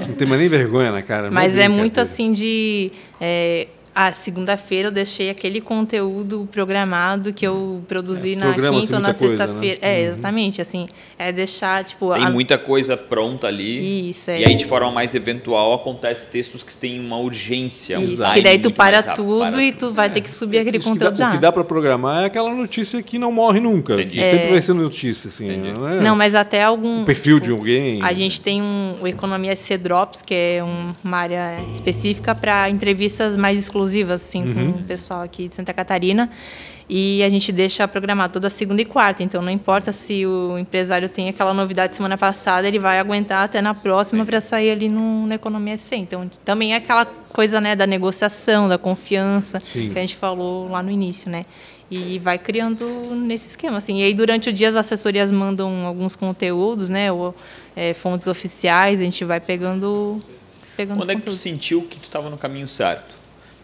Não 0.06 0.14
tem 0.14 0.26
mais 0.26 0.40
nem 0.40 0.48
vergonha 0.48 0.90
na 0.92 1.02
cara. 1.02 1.30
Mas 1.30 1.56
mó 1.56 1.62
é 1.62 1.68
muito 1.68 2.00
assim 2.00 2.32
de. 2.32 2.90
É, 3.20 3.66
a 4.08 4.12
segunda-feira 4.12 4.88
eu 4.88 4.92
deixei 4.92 5.30
aquele 5.30 5.60
conteúdo 5.60 6.48
programado 6.50 7.32
que 7.32 7.46
eu 7.46 7.82
produzi 7.88 8.32
É, 8.32 8.36
na 8.36 8.52
quinta 8.54 8.94
ou 8.96 9.00
na 9.00 9.12
coisa, 9.14 9.28
sexta-feira. 9.36 9.78
né? 9.82 9.88
É, 9.88 10.00
exatamente. 10.02 10.60
Assim, 10.62 10.88
é 11.18 11.32
deixar, 11.32 11.84
tipo. 11.84 12.12
Tem 12.14 12.24
a- 12.24 12.30
muita 12.30 12.56
coisa 12.56 12.96
pronta 12.96 13.46
ali. 13.46 14.10
Isso, 14.10 14.30
é. 14.30 14.40
E 14.40 14.44
aí, 14.44 14.54
de 14.54 14.64
forma 14.64 14.90
mais 14.90 15.14
eventual, 15.14 15.74
acontece 15.74 16.28
textos 16.28 16.62
que 16.62 16.76
têm 16.76 17.00
uma 17.00 17.16
urgência. 17.18 17.98
um 17.98 18.04
Isso, 18.04 18.32
que 18.32 18.40
daí 18.42 18.58
tu 18.58 18.70
para 18.70 19.00
rápido, 19.00 19.16
tudo 19.16 19.50
para 19.50 19.62
e 19.62 19.72
tu 19.72 19.92
vai 19.92 20.08
ter 20.10 20.20
que 20.20 20.30
subir 20.30 20.58
aquele 20.58 20.78
Isso 20.78 20.88
conteúdo 20.88 21.16
dá, 21.18 21.26
o 21.26 21.28
já. 21.28 21.30
que 21.32 21.38
dá 21.38 21.52
pra 21.52 21.64
programar 21.64 22.22
é 22.22 22.26
aquela 22.26 22.54
notícia 22.54 23.02
que 23.02 23.18
não 23.18 23.32
morre 23.32 23.60
nunca. 23.60 23.94
Entendi. 23.94 24.18
Que 24.18 24.30
sempre 24.30 24.46
É. 24.46 24.50
vai 24.50 24.62
ser 24.62 24.72
notícia, 24.74 25.28
assim. 25.28 25.56
Não, 25.56 25.88
é 25.88 26.00
Não, 26.00 26.16
mas 26.16 26.34
até 26.34 26.62
algum. 26.62 27.00
um 27.00 27.04
perfil 27.04 27.38
de 27.38 27.46
tipo, 27.46 27.56
alguém. 27.56 28.02
A 28.02 28.12
gente 28.12 28.40
tem 28.40 28.62
um, 28.62 28.94
o 29.00 29.06
Economia 29.08 29.52
SC 29.54 29.76
Drops, 29.76 30.22
que 30.22 30.34
é 30.34 30.64
um- 30.64 30.92
uma 31.04 31.16
área 31.18 31.64
específica 31.72 32.34
para 32.34 32.68
entrevistas 32.70 33.36
mais 33.36 33.58
exclusivas, 33.58 33.89
assim, 34.14 34.54
com 34.54 34.70
o 34.70 34.84
pessoal 34.84 35.22
aqui 35.22 35.48
de 35.48 35.54
Santa 35.54 35.72
Catarina. 35.72 36.30
E 36.92 37.22
a 37.22 37.30
gente 37.30 37.52
deixa 37.52 37.86
programado 37.86 38.32
toda 38.32 38.50
segunda 38.50 38.82
e 38.82 38.84
quarta. 38.84 39.22
Então, 39.22 39.40
não 39.40 39.50
importa 39.52 39.92
se 39.92 40.26
o 40.26 40.58
empresário 40.58 41.08
tem 41.08 41.28
aquela 41.28 41.54
novidade 41.54 41.94
semana 41.94 42.18
passada, 42.18 42.66
ele 42.66 42.80
vai 42.80 42.98
aguentar 42.98 43.44
até 43.44 43.62
na 43.62 43.72
próxima 43.72 44.26
para 44.26 44.40
sair 44.40 44.72
ali 44.72 44.88
no, 44.88 45.24
no 45.24 45.32
Economia 45.32 45.78
SC. 45.78 45.94
Então, 45.94 46.28
também 46.44 46.72
é 46.72 46.76
aquela 46.76 47.06
coisa 47.06 47.60
né, 47.60 47.76
da 47.76 47.86
negociação, 47.86 48.68
da 48.68 48.76
confiança, 48.76 49.60
Sim. 49.62 49.90
que 49.90 49.98
a 49.98 50.00
gente 50.00 50.16
falou 50.16 50.68
lá 50.68 50.82
no 50.82 50.90
início, 50.90 51.30
né? 51.30 51.46
E 51.88 52.18
vai 52.18 52.38
criando 52.38 52.84
nesse 53.14 53.46
esquema, 53.46 53.78
assim. 53.78 54.00
E 54.00 54.02
aí, 54.02 54.12
durante 54.12 54.48
o 54.48 54.52
dia, 54.52 54.68
as 54.68 54.74
assessorias 54.74 55.30
mandam 55.30 55.86
alguns 55.86 56.16
conteúdos, 56.16 56.88
né? 56.88 57.12
Ou 57.12 57.32
é, 57.76 57.94
fontes 57.94 58.26
oficiais, 58.26 58.98
a 58.98 59.02
gente 59.04 59.24
vai 59.24 59.38
pegando, 59.38 60.20
pegando 60.76 60.98
Quando 60.98 61.10
é 61.10 61.14
que 61.14 61.22
tu 61.22 61.34
sentiu 61.34 61.82
que 61.82 62.00
tu 62.00 62.04
estava 62.04 62.28
no 62.28 62.36
caminho 62.36 62.68
certo? 62.68 63.19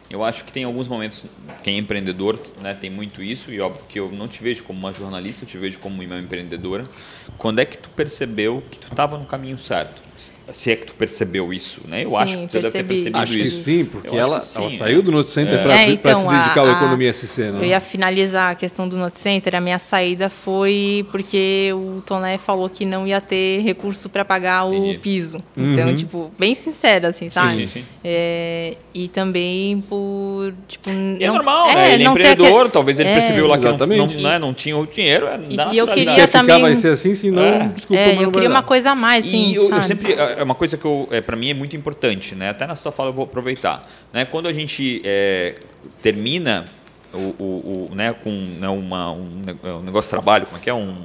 Eu 0.09 0.23
acho 0.23 0.45
que 0.45 0.53
tem 0.53 0.63
alguns 0.65 0.87
momentos, 0.87 1.25
quem 1.65 1.75
é 1.75 1.79
empreendedor 1.79 2.39
né, 2.63 2.75
tem 2.75 2.89
muito 2.89 3.23
isso, 3.23 3.51
e 3.51 3.61
óbvio 3.61 3.85
que 3.89 3.99
eu 3.99 4.11
não 4.13 4.29
te 4.29 4.43
vejo 4.43 4.63
como 4.63 4.79
uma 4.79 4.93
jornalista, 4.93 5.45
eu 5.45 5.49
te 5.49 5.59
vejo 5.59 5.81
como 5.81 6.01
uma 6.01 6.19
empreendedora. 6.19 6.89
Quando 7.37 7.59
é 7.59 7.65
que 7.65 7.77
tu 7.77 7.89
percebeu 7.91 8.63
que 8.71 8.79
tu 8.79 8.89
estava 8.89 9.19
no 9.19 9.27
caminho 9.27 9.59
certo? 9.59 10.06
Se 10.53 10.71
é 10.73 10.77
que 10.77 10.87
tu 10.87 10.95
percebeu 10.95 11.53
isso, 11.53 11.83
né? 11.89 12.05
Eu 12.05 12.11
Sim, 12.11 12.17
acho 12.17 12.39
que 12.39 12.47
tu 12.47 12.53
deve 12.53 12.63
ter 12.71 12.71
percebi. 12.71 12.89
percebido 12.89 13.19
Acho 13.19 13.33
que 13.33 13.39
isso. 13.43 13.65
sim, 13.65 13.85
porque 13.85 14.09
Eu 14.09 14.13
acho 14.15 14.21
ela, 14.21 14.41
que 14.41 14.47
sim, 14.47 14.59
ela 14.63 14.67
é. 14.67 14.75
saiu 14.77 15.03
do 15.03 15.13
Note 15.13 15.29
Center 15.29 15.55
É. 15.59 15.63
para 15.63 15.83
É, 15.83 15.91
então, 15.91 16.21
se 16.21 16.29
dedicar 16.29 16.61
ao 16.61 16.67
a- 16.69 16.73
Economia 16.73 17.13
SC, 17.13 17.39
né? 17.51 17.59
Eu 17.61 17.65
ia 17.65 17.81
finalizar 17.81 18.53
a 18.53 18.55
questão 18.55 18.89
do 18.89 18.97
Note 18.97 19.19
Center. 19.19 19.55
A 19.57 19.61
minha 19.61 19.79
saída 19.79 20.31
foi 20.31 21.07
porque 21.11 21.71
o 21.75 22.01
Toné 22.07 22.39
falou 22.39 22.69
que 22.71 22.85
não 22.87 23.07
ia 23.07 23.21
ter 23.21 23.61
recurso 23.63 24.09
para 24.09 24.25
pagar 24.25 24.65
o 24.67 24.75
Entendi. 24.75 24.99
piso. 24.99 25.39
Então, 25.57 25.89
Uhum. 25.89 25.95
tipo, 25.95 26.31
bem 26.39 26.55
sincera, 26.55 27.09
assim, 27.09 27.29
sabe? 27.29 27.55
sim, 27.55 27.67
sim. 27.67 27.85
É, 28.05 28.75
e 28.95 29.09
também 29.09 29.81
por, 29.83 30.55
tipo... 30.69 30.89
E 30.91 31.25
é 31.25 31.31
normal, 31.31 31.75
né? 31.75 31.93
Ele 31.95 32.03
é 32.03 32.07
não 32.07 32.13
empreendedor, 32.13 32.71
talvez 32.71 32.99
ele 33.01 33.09
É. 33.09 33.13
percebeu 33.15 33.47
lá 33.47 33.59
que 33.59 33.65
não, 33.65 33.71
Exatamente. 33.71 34.15
não, 34.17 34.23
né, 34.31 34.39
não 34.39 34.55
tinha 34.55 34.77
o 34.79 34.87
dinheiro. 34.87 35.27
É, 35.27 35.41
E- 35.51 35.75
e 35.75 35.79
eu 35.79 35.87
queria 35.89 36.29
também- 36.29 36.61
vai 36.63 36.75
ser 36.75 36.89
assim, 36.93 37.15
senão, 37.15 37.43
É, 37.43 37.69
desculpa, 37.75 38.01
é, 38.01 38.17
eu 38.17 38.23
não 38.23 38.31
queria 38.31 38.49
uma 38.49 38.63
coisa 38.63 38.91
a 38.93 38.95
mais, 38.95 39.27
assim, 39.27 39.51
E 39.51 39.55
eu, 39.57 39.65
eu 39.71 39.83
sempre 40.07 40.41
é 40.41 40.43
uma 40.43 40.55
coisa 40.55 40.77
que 40.77 40.85
eu, 40.85 41.09
é, 41.11 41.21
para 41.21 41.37
mim 41.37 41.51
é 41.51 41.55
muito 41.55 41.77
importante, 41.77 42.35
né? 42.35 42.51
Até 42.51 42.67
na 42.67 42.75
sua 42.77 42.93
fala 42.93 43.11
eu 43.11 43.13
vou 43.15 43.25
aproveitar, 43.25 43.89
né? 44.13 44.25
Quando 44.25 44.49
a 44.49 44.53
gente 44.53 45.01
é, 45.05 45.57
termina 46.03 46.69
o, 47.13 47.19
o, 47.39 47.89
o, 47.91 47.95
né, 47.95 48.13
com 48.13 48.31
né, 48.31 48.69
uma, 48.69 49.13
um, 49.13 49.43
ne- 49.45 49.71
um 49.71 49.83
negócio 49.83 50.09
de 50.09 50.11
trabalho, 50.11 50.47
como 50.47 50.59
é 50.59 50.61
que 50.61 50.71
é 50.71 50.75
um 50.75 51.05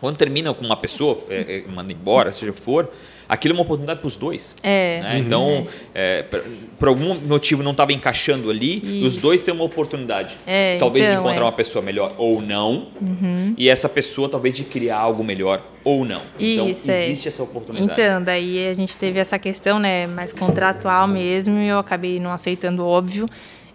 quando 0.00 0.16
termina 0.16 0.54
com 0.54 0.64
uma 0.64 0.76
pessoa, 0.76 1.18
é, 1.28 1.64
é, 1.66 1.70
manda 1.70 1.92
embora, 1.92 2.32
seja 2.32 2.54
for, 2.54 2.90
aquilo 3.30 3.54
é 3.54 3.56
uma 3.56 3.62
oportunidade 3.62 4.00
para 4.00 4.08
os 4.08 4.16
dois. 4.16 4.56
É. 4.62 5.00
né? 5.02 5.18
Então, 5.18 5.66
é, 5.94 6.24
por, 6.78 6.88
algum 6.88 7.14
motivo 7.20 7.62
não 7.62 7.70
estava 7.70 7.92
encaixando 7.92 8.50
ali, 8.50 9.02
os 9.06 9.16
dois 9.16 9.42
têm 9.42 9.54
uma 9.54 9.64
oportunidade. 9.64 10.36
É, 10.46 10.76
talvez 10.78 11.06
de 11.06 11.12
então, 11.12 11.22
encontrar 11.22 11.42
é. 11.42 11.44
uma 11.44 11.52
pessoa 11.52 11.80
melhor 11.80 12.12
ou 12.18 12.42
não, 12.42 12.88
e 13.56 13.68
essa 13.68 13.88
pessoa 13.88 14.28
talvez 14.28 14.56
de 14.56 14.64
criar 14.64 14.98
algo 14.98 15.22
melhor 15.22 15.62
ou 15.84 16.04
não. 16.04 16.22
Então, 16.38 16.68
Isso, 16.68 16.90
é. 16.90 17.04
existe 17.04 17.28
essa 17.28 17.42
oportunidade. 17.42 17.92
Então, 17.92 18.22
daí 18.22 18.68
a 18.68 18.74
gente 18.74 18.96
teve 18.96 19.18
essa 19.18 19.38
questão, 19.38 19.78
né, 19.78 20.06
mais 20.06 20.32
contratual 20.32 21.06
mesmo, 21.06 21.56
e 21.58 21.68
eu 21.68 21.78
acabei 21.78 22.18
não 22.18 22.32
aceitando, 22.32 22.84
óbvio. 22.84 23.28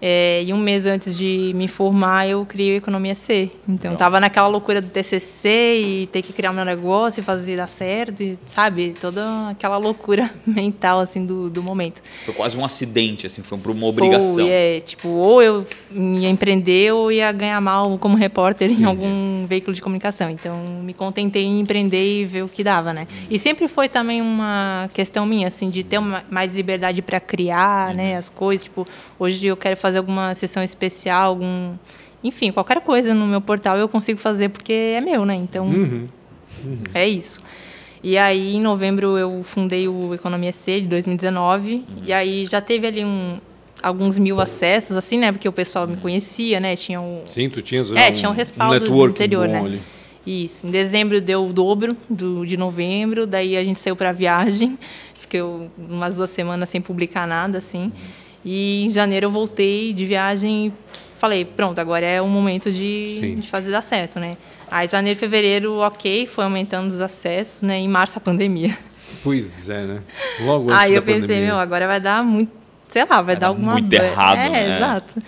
É, 0.08 0.44
e 0.44 0.54
um 0.54 0.60
mês 0.60 0.86
antes 0.86 1.18
de 1.18 1.52
me 1.56 1.68
formar, 1.68 2.28
eu 2.28 2.46
criei 2.46 2.76
o 2.76 2.78
Economia 2.78 3.16
C. 3.16 3.50
Então, 3.68 3.90
Legal. 3.90 3.98
tava 3.98 4.20
naquela 4.20 4.48
loucura 4.48 4.80
do 4.80 4.88
TCC 4.88 5.50
e 5.80 6.06
ter 6.12 6.22
que 6.22 6.32
criar 6.32 6.54
meu 6.54 6.64
negócio 6.64 7.22
e 7.22 7.24
fazer 7.24 7.58
dar 7.58 7.68
certo, 7.68 8.22
e, 8.22 8.38
sabe? 8.46 8.94
Toda 9.02 9.50
aquela 9.50 9.78
loucura 9.78 10.30
mental, 10.46 11.00
assim, 11.00 11.26
do, 11.26 11.50
do 11.50 11.64
momento. 11.64 12.04
Foi 12.24 12.36
quase 12.36 12.56
um 12.56 12.64
acidente, 12.64 13.26
assim, 13.26 13.42
foi 13.42 13.58
uma 13.58 13.88
obrigação. 13.88 14.36
Foi, 14.36 14.48
é, 14.48 14.80
tipo, 14.80 15.08
ou 15.08 15.42
eu 15.42 15.66
ia 15.92 16.30
empreender 16.30 16.94
ou 16.94 17.12
ia 17.12 17.32
ganhar 17.32 17.60
mal 17.60 17.98
como 17.98 18.16
repórter 18.16 18.70
Sim. 18.70 18.84
em 18.84 18.86
algum 18.86 19.48
veículo 19.48 19.74
de 19.74 19.82
comunicação. 19.82 20.30
Então, 20.30 20.56
me 20.84 20.94
contentei 20.94 21.46
em 21.46 21.62
empreender 21.62 22.22
e 22.22 22.26
ver 22.26 22.44
o 22.44 22.48
que 22.48 22.64
dava, 22.64 22.94
né? 22.94 23.08
Uhum. 23.10 23.28
E 23.32 23.40
sempre 23.40 23.68
foi 23.68 23.90
também 23.90 24.22
uma 24.22 24.88
questão 24.94 25.26
minha, 25.26 25.48
assim, 25.48 25.72
de 25.72 25.84
ter 25.84 25.98
uma, 25.98 26.24
mais 26.30 26.54
liberdade 26.54 27.02
para 27.02 27.20
criar, 27.20 27.90
Uhum. 27.90 27.96
né, 27.96 28.18
as 28.18 28.30
coisas. 28.30 28.66
Tipo, 28.66 28.88
hoje 29.18 29.44
eu 29.48 29.58
quero 29.58 29.76
fazer 29.76 29.95
alguma 29.98 30.34
sessão 30.36 30.64
especial, 30.64 31.30
algum... 31.30 31.76
Enfim, 32.24 32.52
qualquer 32.52 32.82
coisa 32.82 33.14
no 33.14 33.26
meu 33.28 33.40
portal 33.42 33.78
eu 33.78 33.88
consigo 33.88 34.20
fazer 34.20 34.50
porque 34.50 34.74
é 34.74 35.02
meu, 35.02 35.26
né? 35.26 35.36
Então, 35.36 35.66
Uhum. 35.68 36.08
é 36.94 37.08
isso. 37.08 37.40
E 38.04 38.18
aí, 38.18 38.56
em 38.56 38.62
novembro, 38.62 39.18
eu 39.18 39.42
fundei 39.44 39.88
o 39.88 40.14
Economia 40.14 40.52
C 40.52 40.82
de 40.82 40.88
2019. 40.88 41.84
E 42.06 42.14
aí 42.14 42.46
já 42.46 42.62
teve 42.62 42.86
ali 42.88 43.04
um, 43.06 43.38
alguns 43.82 44.18
mil 44.20 44.40
acessos, 44.40 44.96
assim, 44.96 45.18
né? 45.20 45.32
Porque 45.32 45.48
o 45.48 45.52
pessoal 45.52 45.88
me 45.88 45.98
conhecia, 45.98 46.60
né? 46.60 46.76
Tinha 46.76 47.00
um, 47.02 47.22
Sim, 47.28 47.50
tu 47.50 47.62
tinhas 47.62 47.92
É, 47.92 48.12
tinha 48.12 48.30
um 48.30 48.34
respaldo 48.34 48.86
interior, 49.10 49.48
bom 49.48 49.54
né? 49.54 49.60
ali. 49.60 49.82
Isso. 50.26 50.66
Em 50.66 50.72
dezembro 50.72 51.22
deu 51.22 51.46
o 51.46 51.54
dobro 51.54 51.96
do, 52.10 52.46
de 52.46 52.58
novembro, 52.58 53.28
daí 53.28 53.56
a 53.56 53.64
gente 53.64 53.80
saiu 53.80 53.96
para 53.96 54.12
viagem. 54.12 54.78
Fiquei 55.18 55.42
umas 55.78 56.18
duas 56.18 56.30
semanas 56.32 56.70
sem 56.70 56.82
publicar 56.82 57.28
nada, 57.28 57.58
assim. 57.60 57.92
E 58.46 58.86
em 58.86 58.92
janeiro 58.92 59.26
eu 59.26 59.32
voltei 59.32 59.92
de 59.92 60.06
viagem 60.06 60.68
e 60.68 60.74
falei, 61.18 61.44
pronto, 61.44 61.80
agora 61.80 62.06
é 62.06 62.22
o 62.22 62.28
momento 62.28 62.72
de, 62.72 63.36
de 63.42 63.48
fazer 63.50 63.72
dar 63.72 63.82
certo, 63.82 64.20
né? 64.20 64.38
Aí 64.70 64.88
janeiro, 64.88 65.20
fevereiro, 65.20 65.78
ok, 65.80 66.28
foi 66.28 66.44
aumentando 66.44 66.88
os 66.92 67.02
acessos, 67.02 67.64
né? 67.64 67.78
Em 67.80 67.88
março 67.88 68.18
a 68.18 68.22
pandemia. 68.22 68.78
Pois 69.24 69.70
é, 69.70 69.84
né? 69.86 70.00
Logo 70.42 70.70
antes 70.70 70.82
Aí 70.84 70.94
eu 70.94 71.02
pensei, 71.02 71.22
pandemia. 71.22 71.46
meu, 71.48 71.58
agora 71.58 71.88
vai 71.88 72.00
dar 72.00 72.24
muito, 72.24 72.52
sei 72.88 73.04
lá, 73.10 73.22
vai, 73.22 73.36
dar 73.36 73.42
dar 73.42 73.48
alguma 73.48 73.74
muito 73.74 73.90
ba- 73.96 74.04
errado, 74.04 74.38
É, 74.38 74.50
né? 74.50 74.76
exato. 74.76 75.22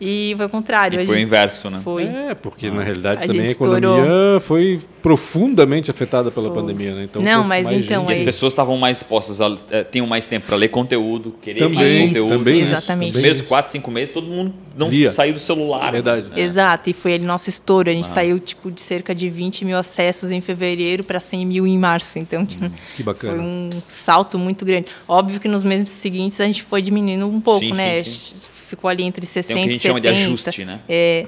E 0.00 0.34
foi 0.36 0.46
o 0.46 0.48
contrário. 0.48 1.00
E 1.00 1.04
foi 1.06 1.14
o 1.14 1.18
gente- 1.18 1.26
inverso, 1.26 1.68
né? 1.70 1.80
Foi. 1.82 2.04
É, 2.04 2.34
porque 2.34 2.70
na 2.70 2.82
realidade 2.82 3.22
A 3.24 3.26
também 3.26 3.40
a 3.40 3.48
gente 3.48 3.54
economia 3.56 3.88
estourou. 4.02 4.40
foi 4.40 4.80
profundamente 5.02 5.90
afetada 5.90 6.30
pela 6.30 6.50
pandemia, 6.52 6.94
né? 6.94 7.04
Então, 7.04 7.20
Não, 7.22 7.40
foi 7.40 7.48
mas 7.48 7.70
então, 7.84 8.08
E 8.08 8.12
as 8.12 8.18
aí- 8.20 8.24
pessoas 8.24 8.52
estavam 8.52 8.76
mais 8.76 8.98
expostas, 8.98 9.40
a, 9.40 9.56
eh, 9.70 9.82
tinham 9.84 10.06
mais 10.06 10.26
tempo 10.26 10.46
para 10.46 10.56
ler 10.56 10.68
conteúdo, 10.68 11.34
querer 11.42 11.58
Também, 11.60 11.74
mais 11.76 11.88
Isso, 11.92 12.08
conteúdo. 12.08 12.38
também 12.38 12.54
isso, 12.54 12.62
exatamente. 12.70 13.06
Os 13.06 13.10
também 13.12 13.22
primeiros. 13.22 13.40
4, 13.48 13.70
5 13.72 13.90
meses, 13.90 14.14
todo 14.14 14.26
mundo 14.26 14.54
não 14.76 14.88
Lia. 14.88 15.10
saiu 15.10 15.32
do 15.32 15.40
celular. 15.40 15.90
Verdade. 15.90 16.28
né? 16.28 16.40
Exato, 16.40 16.90
e 16.90 16.92
foi 16.92 17.12
ele 17.12 17.24
nosso 17.24 17.48
estouro. 17.48 17.88
A 17.88 17.92
Ah. 17.92 17.94
gente 17.96 18.06
saiu 18.08 18.38
tipo 18.38 18.70
de 18.70 18.80
cerca 18.80 19.14
de 19.14 19.28
20 19.28 19.64
mil 19.64 19.76
acessos 19.76 20.30
em 20.30 20.40
fevereiro 20.40 21.02
para 21.02 21.18
100 21.20 21.44
mil 21.44 21.66
em 21.66 21.76
março. 21.78 22.18
Então, 22.18 22.44
tipo, 22.46 22.64
Hum, 22.66 22.70
Que 22.96 23.02
bacana. 23.02 23.34
foi 23.34 23.42
um 23.44 23.70
salto 23.88 24.38
muito 24.38 24.64
grande. 24.64 24.86
Óbvio 25.08 25.40
que 25.40 25.48
nos 25.48 25.64
meses 25.64 25.90
seguintes 25.90 26.40
a 26.40 26.44
gente 26.44 26.62
foi 26.62 26.82
diminuindo 26.82 27.26
um 27.26 27.40
pouco, 27.40 27.60
Sim, 27.66 27.72
né? 27.72 28.02
sim, 28.04 28.10
sim. 28.10 28.36
Ficou 28.68 28.90
ali 28.90 29.02
entre 29.02 29.24
60 29.24 29.54
Tem 29.54 29.62
o 29.62 29.66
que 29.66 29.70
a 29.70 29.72
gente 29.72 29.80
e 29.80 29.88
chama 29.88 30.00
de 30.00 30.08
70. 30.08 30.26
ajuste, 30.26 30.64
né? 30.64 30.80
É, 30.86 31.26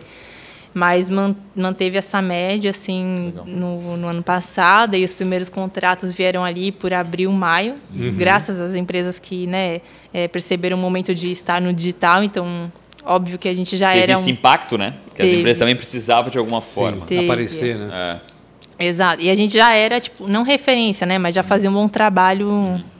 Mas 0.74 1.08
man, 1.08 1.34
manteve 1.56 1.96
essa 1.96 2.20
média 2.20 2.70
assim 2.70 3.32
no, 3.46 3.96
no, 3.96 4.06
ano 4.06 4.22
passado 4.22 4.94
e 4.94 5.04
os 5.04 5.14
primeiros 5.14 5.48
contratos 5.48 6.12
vieram 6.12 6.44
ali 6.44 6.70
por 6.70 6.92
abril, 6.92 7.32
maio, 7.32 7.76
uhum. 7.94 8.14
graças 8.14 8.60
às 8.60 8.74
empresas 8.74 9.18
que 9.18 9.46
né, 9.46 9.80
é, 10.12 10.28
perceberam 10.28 10.76
o 10.76 10.80
momento 10.80 11.14
de 11.14 11.32
estar 11.32 11.62
no 11.62 11.72
digital. 11.72 12.22
Então, 12.22 12.70
óbvio 13.04 13.38
que 13.38 13.48
a 13.48 13.54
gente 13.54 13.74
já 13.76 13.88
teve 13.88 14.02
era. 14.02 14.06
Teve 14.08 14.20
esse 14.20 14.30
impacto, 14.30 14.76
né? 14.76 14.96
Que 15.10 15.16
Teve. 15.16 15.30
as 15.30 15.38
empresas 15.38 15.58
também 15.58 15.76
precisavam 15.76 16.30
de 16.30 16.36
alguma 16.36 16.60
forma 16.60 17.06
Sim, 17.08 17.24
aparecer, 17.24 17.78
né? 17.78 18.20
É. 18.78 18.86
Exato. 18.86 19.22
E 19.22 19.30
a 19.30 19.34
gente 19.34 19.54
já 19.54 19.74
era, 19.74 19.98
tipo, 19.98 20.28
não 20.28 20.42
referência, 20.42 21.06
né? 21.06 21.18
Mas 21.18 21.34
já 21.34 21.42
fazia 21.42 21.70
um 21.70 21.74
bom 21.74 21.88
trabalho. 21.88 22.48
Uhum 22.48 22.99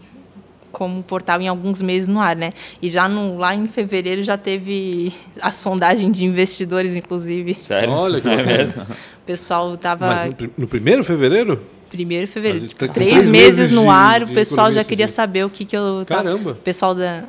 como 0.72 1.02
portal 1.02 1.40
em 1.40 1.48
alguns 1.48 1.82
meses 1.82 2.06
no 2.06 2.20
ar, 2.20 2.36
né? 2.36 2.52
E 2.80 2.88
já 2.88 3.08
no, 3.08 3.38
lá 3.38 3.54
em 3.54 3.66
fevereiro 3.66 4.22
já 4.22 4.36
teve 4.36 5.12
a 5.40 5.52
sondagem 5.52 6.10
de 6.10 6.24
investidores, 6.24 6.94
inclusive. 6.94 7.54
Sério? 7.54 7.92
Olha 7.92 8.20
que 8.20 8.28
é 8.28 8.42
mesmo. 8.42 8.82
O 8.82 9.26
pessoal 9.26 9.74
estava... 9.74 10.06
Mas 10.06 10.34
no, 10.34 10.50
no 10.58 10.66
primeiro 10.66 11.04
fevereiro? 11.04 11.60
Primeiro 11.88 12.26
de 12.26 12.32
fevereiro. 12.32 12.68
Tá 12.68 12.88
três, 12.88 13.26
meses, 13.26 13.70
no 13.70 13.90
ar, 13.90 14.22
o 14.22 14.28
pessoal 14.28 14.70
já 14.70 14.84
queria 14.84 15.08
saber 15.08 15.44
o 15.44 15.50
que, 15.50 15.64
que 15.64 15.76
eu... 15.76 16.04
Caramba! 16.06 16.52
O 16.52 16.54
pessoal 16.56 16.94
da... 16.94 17.24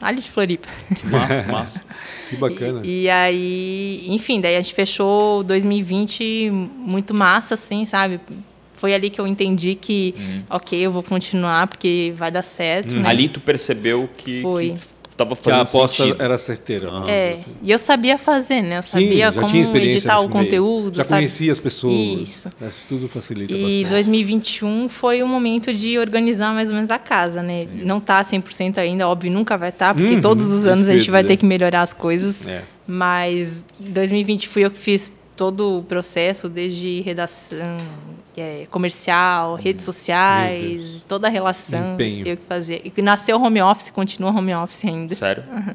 Ali 0.00 0.20
de 0.20 0.30
Floripa. 0.30 0.68
Que 0.94 1.06
massa, 1.06 1.42
massa. 1.50 1.84
que 2.28 2.36
bacana. 2.36 2.82
E, 2.84 3.04
e, 3.04 3.10
aí, 3.10 4.06
enfim, 4.08 4.40
daí 4.40 4.56
a 4.56 4.60
gente 4.60 4.74
fechou 4.74 5.42
2020 5.42 6.50
muito 6.50 7.14
massa, 7.14 7.54
assim, 7.54 7.86
sabe? 7.86 8.20
Foi 8.76 8.94
ali 8.94 9.10
que 9.10 9.20
eu 9.20 9.26
entendi 9.26 9.74
que, 9.74 10.14
uhum. 10.16 10.42
ok, 10.50 10.78
eu 10.78 10.92
vou 10.92 11.02
continuar 11.02 11.66
porque 11.66 12.12
vai 12.16 12.30
dar 12.30 12.42
certo. 12.42 12.94
Uhum. 12.94 13.00
Né? 13.00 13.08
Ali 13.08 13.28
tu 13.28 13.40
percebeu 13.40 14.08
que, 14.16 14.42
foi. 14.42 14.74
que 15.02 15.14
tava 15.16 15.34
fazendo 15.34 15.66
que 15.66 15.76
a 15.76 15.80
aposta 15.80 16.04
sentido. 16.04 16.22
era 16.22 16.38
certeira. 16.38 16.92
Uhum. 16.92 17.08
É, 17.08 17.32
assim. 17.32 17.50
e 17.62 17.72
eu 17.72 17.78
sabia 17.78 18.18
fazer, 18.18 18.62
né? 18.62 18.78
Eu 18.78 18.82
sabia 18.82 19.32
Sim, 19.32 19.40
como 19.40 19.76
editar 19.78 20.20
o 20.20 20.28
conteúdo. 20.28 20.94
Já 20.94 21.04
sabe? 21.04 21.20
conhecia 21.20 21.50
as 21.50 21.58
pessoas. 21.58 21.92
Isso. 21.92 22.50
Isso 22.68 22.86
tudo 22.86 23.08
facilita 23.08 23.54
e 23.54 23.56
bastante. 23.56 23.80
E 23.80 23.84
2021 23.84 24.88
foi 24.90 25.22
o 25.22 25.26
momento 25.26 25.72
de 25.72 25.98
organizar 25.98 26.52
mais 26.54 26.68
ou 26.68 26.74
menos 26.74 26.90
a 26.90 26.98
casa, 26.98 27.42
né? 27.42 27.62
Sim. 27.62 27.84
Não 27.84 27.98
tá 27.98 28.22
100% 28.22 28.78
ainda, 28.78 29.08
óbvio, 29.08 29.32
nunca 29.32 29.56
vai 29.56 29.70
estar, 29.70 29.88
tá, 29.88 29.94
porque 29.94 30.16
uhum, 30.16 30.20
todos 30.20 30.52
os 30.52 30.66
anos 30.66 30.86
a 30.86 30.96
gente 30.96 31.10
vai 31.10 31.24
ter 31.24 31.38
que 31.38 31.46
melhorar 31.46 31.82
as 31.82 31.94
coisas. 31.94 32.46
É. 32.46 32.62
Mas 32.86 33.64
2020 33.80 34.48
fui 34.48 34.64
eu 34.64 34.70
que 34.70 34.78
fiz 34.78 35.10
todo 35.36 35.78
o 35.78 35.82
processo, 35.82 36.48
desde 36.48 37.02
redação, 37.02 37.76
é, 38.36 38.66
comercial, 38.70 39.54
redes 39.54 39.84
sociais, 39.84 41.04
toda 41.08 41.26
a 41.26 41.30
relação 41.30 41.94
Empenho. 41.94 42.26
eu 42.26 42.36
que 42.36 42.44
fazia. 42.44 42.80
E 42.84 43.02
nasceu 43.02 43.40
home 43.40 43.60
office, 43.62 43.90
continua 43.90 44.30
home 44.30 44.54
office 44.54 44.84
ainda. 44.84 45.14
Sério? 45.14 45.44
Uhum. 45.50 45.74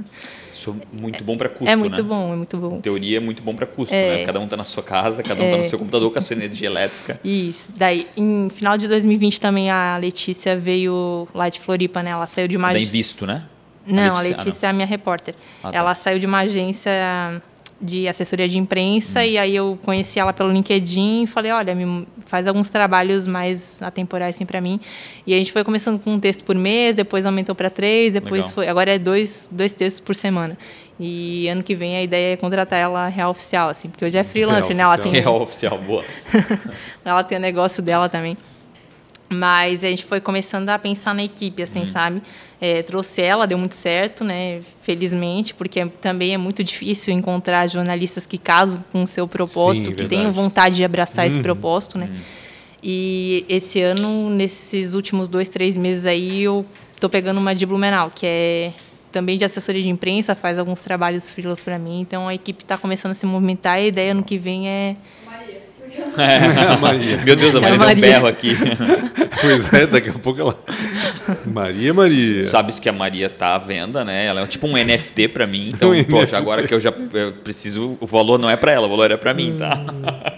Isso 0.54 0.70
é 0.70 1.02
muito 1.02 1.24
bom 1.24 1.38
para 1.38 1.50
custo, 1.50 1.72
É 1.72 1.76
muito 1.76 1.98
né? 1.98 2.04
bom, 2.04 2.34
é 2.34 2.36
muito 2.36 2.58
bom. 2.58 2.78
Em 2.78 2.82
teoria 2.82 3.18
é 3.18 3.20
muito 3.20 3.42
bom 3.42 3.56
para 3.56 3.66
custo, 3.66 3.96
é. 3.96 4.18
né? 4.18 4.26
Cada 4.26 4.40
um 4.40 4.44
está 4.44 4.58
na 4.58 4.66
sua 4.66 4.84
casa, 4.84 5.24
cada 5.24 5.42
um 5.42 5.46
está 5.46 5.58
é. 5.58 5.62
no 5.62 5.70
seu 5.70 5.80
computador 5.80 6.12
com 6.12 6.20
a 6.20 6.22
sua 6.22 6.36
energia 6.36 6.68
elétrica. 6.68 7.20
Isso. 7.24 7.72
Daí, 7.76 8.08
em 8.18 8.50
final 8.50 8.78
de 8.78 8.88
2020 8.88 9.40
também 9.40 9.70
a 9.70 9.98
Letícia 9.98 10.58
veio 10.58 11.28
lá 11.34 11.50
de 11.50 11.60
Floripa, 11.60 12.04
né? 12.04 12.12
Ela 12.12 12.28
saiu 12.28 12.48
de 12.48 12.58
uma 12.58 12.70
agência... 12.70 12.92
visto, 12.92 13.26
né? 13.26 13.46
Não, 13.88 14.16
a 14.16 14.22
Letícia, 14.22 14.42
a 14.42 14.44
Letícia 14.44 14.68
ah, 14.68 14.70
é 14.70 14.72
a 14.72 14.74
minha 14.74 14.86
repórter. 14.86 15.36
Ah, 15.64 15.72
tá. 15.72 15.78
Ela 15.78 15.96
saiu 15.96 16.20
de 16.20 16.26
uma 16.26 16.40
agência 16.40 16.92
de 17.82 18.08
assessoria 18.08 18.48
de 18.48 18.58
imprensa 18.58 19.22
hum. 19.22 19.24
e 19.24 19.38
aí 19.38 19.56
eu 19.56 19.78
conheci 19.84 20.20
ela 20.20 20.32
pelo 20.32 20.52
LinkedIn 20.52 21.24
e 21.24 21.28
falei, 21.28 21.52
olha, 21.52 21.74
me 21.74 22.08
faz 22.28 22.48
alguns 22.48 22.70
trabalhos 22.70 23.26
mais 23.26 23.82
atemporais 23.82 24.36
assim 24.36 24.46
para 24.46 24.62
mim. 24.62 24.80
E 25.26 25.34
a 25.34 25.38
gente 25.38 25.52
foi 25.52 25.64
começando 25.64 26.00
com 26.00 26.12
um 26.12 26.20
texto 26.20 26.44
por 26.44 26.56
mês, 26.56 26.96
depois 26.96 27.26
aumentou 27.26 27.56
para 27.56 27.70
três, 27.70 28.14
depois 28.14 28.42
Legal. 28.42 28.52
foi, 28.52 28.68
agora 28.68 28.94
é 28.94 29.00
dois, 29.00 29.50
dois 29.52 29.74
textos 29.74 30.00
por 30.00 30.16
semana. 30.16 30.58
E 31.00 31.48
ano 31.48 31.64
que 31.64 31.74
vem 31.74 31.98
a 31.98 32.04
ideia 32.04 32.34
é 32.34 32.38
contratar 32.38 32.78
ela 32.78 33.08
real 33.08 33.32
oficial, 33.32 33.70
assim, 33.70 33.90
porque 33.90 34.06
hoje 34.06 34.18
é 34.18 34.24
freelancer, 34.24 34.76
real 34.76 34.78
né? 34.78 34.84
Ela 34.84 34.98
tem 34.98 35.12
real 35.20 35.42
oficial, 35.42 35.78
boa. 35.80 36.06
ela 37.04 37.24
tem 37.24 37.38
o 37.40 37.42
negócio 37.42 37.82
dela 37.82 38.08
também. 38.08 38.38
Mas 39.34 39.84
a 39.84 39.88
gente 39.88 40.04
foi 40.04 40.20
começando 40.20 40.68
a 40.70 40.78
pensar 40.78 41.16
na 41.16 41.24
equipe, 41.24 41.64
assim, 41.64 41.80
uhum. 41.82 41.88
sabe? 41.88 42.22
É, 42.60 42.84
trouxe 42.84 43.22
ela, 43.22 43.48
deu 43.48 43.58
muito 43.58 43.76
certo, 43.76 44.24
né? 44.26 44.60
Felizmente, 44.82 45.54
porque 45.54 45.86
também 46.02 46.34
é 46.34 46.38
muito 46.38 46.64
difícil 46.64 47.14
encontrar 47.14 47.68
jornalistas 47.68 48.26
que 48.26 48.38
casam 48.38 48.84
com 48.92 49.04
o 49.04 49.08
seu 49.08 49.28
propósito, 49.28 49.86
Sim, 49.86 49.92
que 49.92 50.02
verdade. 50.02 50.10
tenham 50.10 50.34
vontade 50.34 50.76
de 50.76 50.84
abraçar 50.84 51.26
uhum. 51.26 51.32
esse 51.32 51.42
propósito, 51.42 51.98
né? 51.98 52.10
Uhum. 52.12 52.20
E 52.84 53.46
esse 53.48 53.80
ano, 53.82 54.30
nesses 54.30 54.96
últimos 54.96 55.30
dois, 55.30 55.48
três 55.48 55.78
meses 55.78 56.06
aí, 56.06 56.44
eu 56.44 56.66
tô 57.00 57.10
pegando 57.10 57.40
uma 57.40 57.56
de 57.56 57.66
Blumenau, 57.66 58.12
que 58.14 58.26
é 58.26 58.74
também 59.12 59.38
de 59.38 59.46
assessoria 59.46 59.82
de 59.82 59.90
imprensa, 59.90 60.36
faz 60.36 60.58
alguns 60.58 60.80
trabalhos 60.82 61.30
freelas 61.30 61.64
para 61.64 61.78
mim. 61.78 62.00
Então 62.02 62.28
a 62.28 62.34
equipe 62.34 62.64
está 62.64 62.78
começando 62.78 63.12
a 63.12 63.16
se 63.16 63.26
movimentar. 63.26 63.80
E 63.80 63.84
a 63.84 63.88
ideia 63.88 64.14
no 64.14 64.24
que 64.24 64.38
vem 64.38 64.68
é 64.68 64.96
é, 66.18 66.78
Maria. 66.80 67.18
Meu 67.18 67.36
Deus, 67.36 67.56
a 67.56 67.62
Maria, 67.62 67.76
é 67.76 67.80
Maria. 67.80 67.96
deu 67.96 68.10
um 68.10 68.14
berro 68.14 68.28
aqui. 68.28 68.56
Pois 69.42 69.74
é, 69.74 69.88
daqui 69.88 70.10
a 70.10 70.14
pouco 70.14 70.40
ela. 70.40 70.56
Maria, 71.48 71.92
Maria. 71.94 72.46
Sabes 72.46 72.80
que 72.80 72.88
a 72.88 72.94
Maria 72.94 73.28
tá 73.28 73.56
à 73.56 73.58
venda, 73.58 74.06
né? 74.06 74.26
Ela 74.26 74.42
é 74.42 74.46
tipo 74.46 74.68
um 74.68 74.74
NFT 74.74 75.30
para 75.30 75.48
mim. 75.48 75.72
Então, 75.74 75.92
um 75.92 76.04
poxa, 76.04 76.24
NFT. 76.24 76.36
agora 76.36 76.68
que 76.68 76.74
eu 76.74 76.80
já 76.80 76.94
eu 77.14 77.34
preciso. 77.34 77.98
O 78.00 78.06
valor 78.06 78.38
não 78.38 78.48
é 78.48 78.56
para 78.56 78.72
ela, 78.72 78.86
o 78.86 78.90
valor 78.90 79.10
é 79.10 79.18
para 79.18 79.34
mim, 79.34 79.56
tá? 79.58 80.38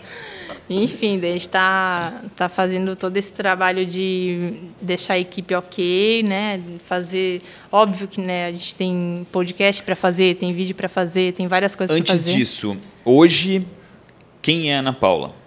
Enfim, 0.69 1.17
a 1.17 1.25
gente 1.25 1.41
está 1.41 2.21
tá 2.37 2.47
fazendo 2.47 2.95
todo 2.95 3.17
esse 3.17 3.31
trabalho 3.31 3.85
de 3.85 4.53
deixar 4.81 5.15
a 5.15 5.19
equipe 5.19 5.53
ok, 5.53 6.23
né? 6.23 6.61
Fazer. 6.85 7.41
Óbvio 7.69 8.07
que 8.07 8.21
né, 8.21 8.47
a 8.47 8.51
gente 8.51 8.73
tem 8.73 9.27
podcast 9.31 9.83
para 9.83 9.95
fazer, 9.95 10.35
tem 10.35 10.53
vídeo 10.53 10.75
para 10.75 10.87
fazer, 10.87 11.33
tem 11.33 11.47
várias 11.47 11.75
coisas 11.75 11.95
para 11.95 12.05
fazer. 12.05 12.29
Antes 12.29 12.33
disso, 12.33 12.77
hoje, 13.03 13.67
quem 14.41 14.71
é 14.71 14.77
a 14.77 14.79
Ana 14.79 14.93
Paula? 14.93 15.42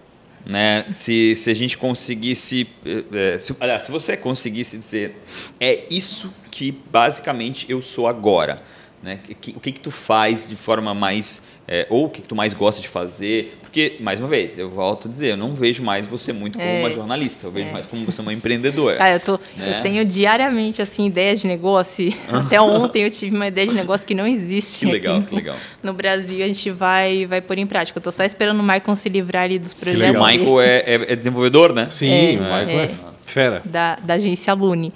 Né? 0.46 0.84
Se, 0.88 1.34
se 1.34 1.50
a 1.50 1.54
gente 1.54 1.76
conseguisse. 1.76 2.68
É, 3.12 3.38
se, 3.38 3.54
aliás, 3.58 3.82
se 3.82 3.90
você 3.90 4.16
conseguisse 4.16 4.78
dizer, 4.78 5.16
é 5.60 5.86
isso 5.90 6.32
que 6.50 6.70
basicamente 6.70 7.66
eu 7.68 7.82
sou 7.82 8.06
agora. 8.06 8.62
Né? 9.02 9.20
O 9.30 9.60
que, 9.60 9.72
que, 9.72 9.80
tu 9.80 9.90
faz 9.90 10.48
de 10.48 10.56
forma 10.56 10.94
mais 10.94 11.42
é, 11.68 11.86
ou 11.90 12.06
o 12.06 12.08
que, 12.08 12.22
que, 12.22 12.28
tu 12.28 12.34
mais 12.34 12.54
gosta 12.54 12.80
de 12.80 12.88
fazer. 12.88 13.58
Porque, 13.60 13.96
mais 14.00 14.20
uma 14.20 14.28
vez, 14.28 14.56
eu 14.56 14.70
volto 14.70 15.08
a 15.08 15.10
dizer, 15.10 15.32
eu 15.32 15.36
não 15.36 15.54
vejo 15.54 15.82
mais 15.82 16.06
você 16.06 16.32
muito 16.32 16.58
como 16.58 16.70
é, 16.70 16.80
uma 16.80 16.90
jornalista, 16.90 17.46
eu 17.46 17.50
vejo 17.50 17.68
é. 17.68 17.72
mais 17.72 17.86
como 17.86 18.04
você 18.06 18.20
uma 18.20 18.32
empreendedora. 18.32 18.96
Ah, 19.00 19.12
eu, 19.12 19.20
tô, 19.20 19.38
né? 19.56 19.78
eu 19.78 19.82
tenho 19.82 20.04
diariamente 20.04 20.80
assim, 20.80 21.06
ideias 21.06 21.40
de 21.40 21.46
negócio. 21.46 22.12
Até 22.28 22.60
ontem 22.60 23.02
eu 23.02 23.10
tive 23.10 23.34
uma 23.34 23.48
ideia 23.48 23.66
de 23.66 23.74
negócio 23.74 24.06
que 24.06 24.14
não 24.14 24.26
existe. 24.26 24.86
Que 24.86 24.92
legal, 24.92 25.22
que 25.22 25.34
legal. 25.34 25.56
No 25.82 25.92
Brasil 25.92 26.44
a 26.44 26.48
gente 26.48 26.70
vai, 26.70 27.26
vai 27.26 27.40
pôr 27.40 27.58
em 27.58 27.66
prática. 27.66 27.98
Eu 27.98 28.00
estou 28.00 28.12
só 28.12 28.24
esperando 28.24 28.60
o 28.60 28.62
Michael 28.62 28.94
se 28.94 29.08
livrar 29.08 29.44
ali 29.44 29.58
dos 29.58 29.74
projetos. 29.74 30.20
O 30.20 30.24
Michael 30.24 30.60
é, 30.60 30.76
é, 30.78 31.12
é, 31.12 31.16
desenvolvedor, 31.16 31.74
né? 31.74 31.88
Sim, 31.90 32.36
é, 32.36 32.38
o 32.38 32.42
Michael 32.42 32.80
é, 32.80 32.90
fera. 33.24 33.62
Da, 33.64 33.96
da 33.96 34.14
agência 34.14 34.54
Lune. 34.54 34.92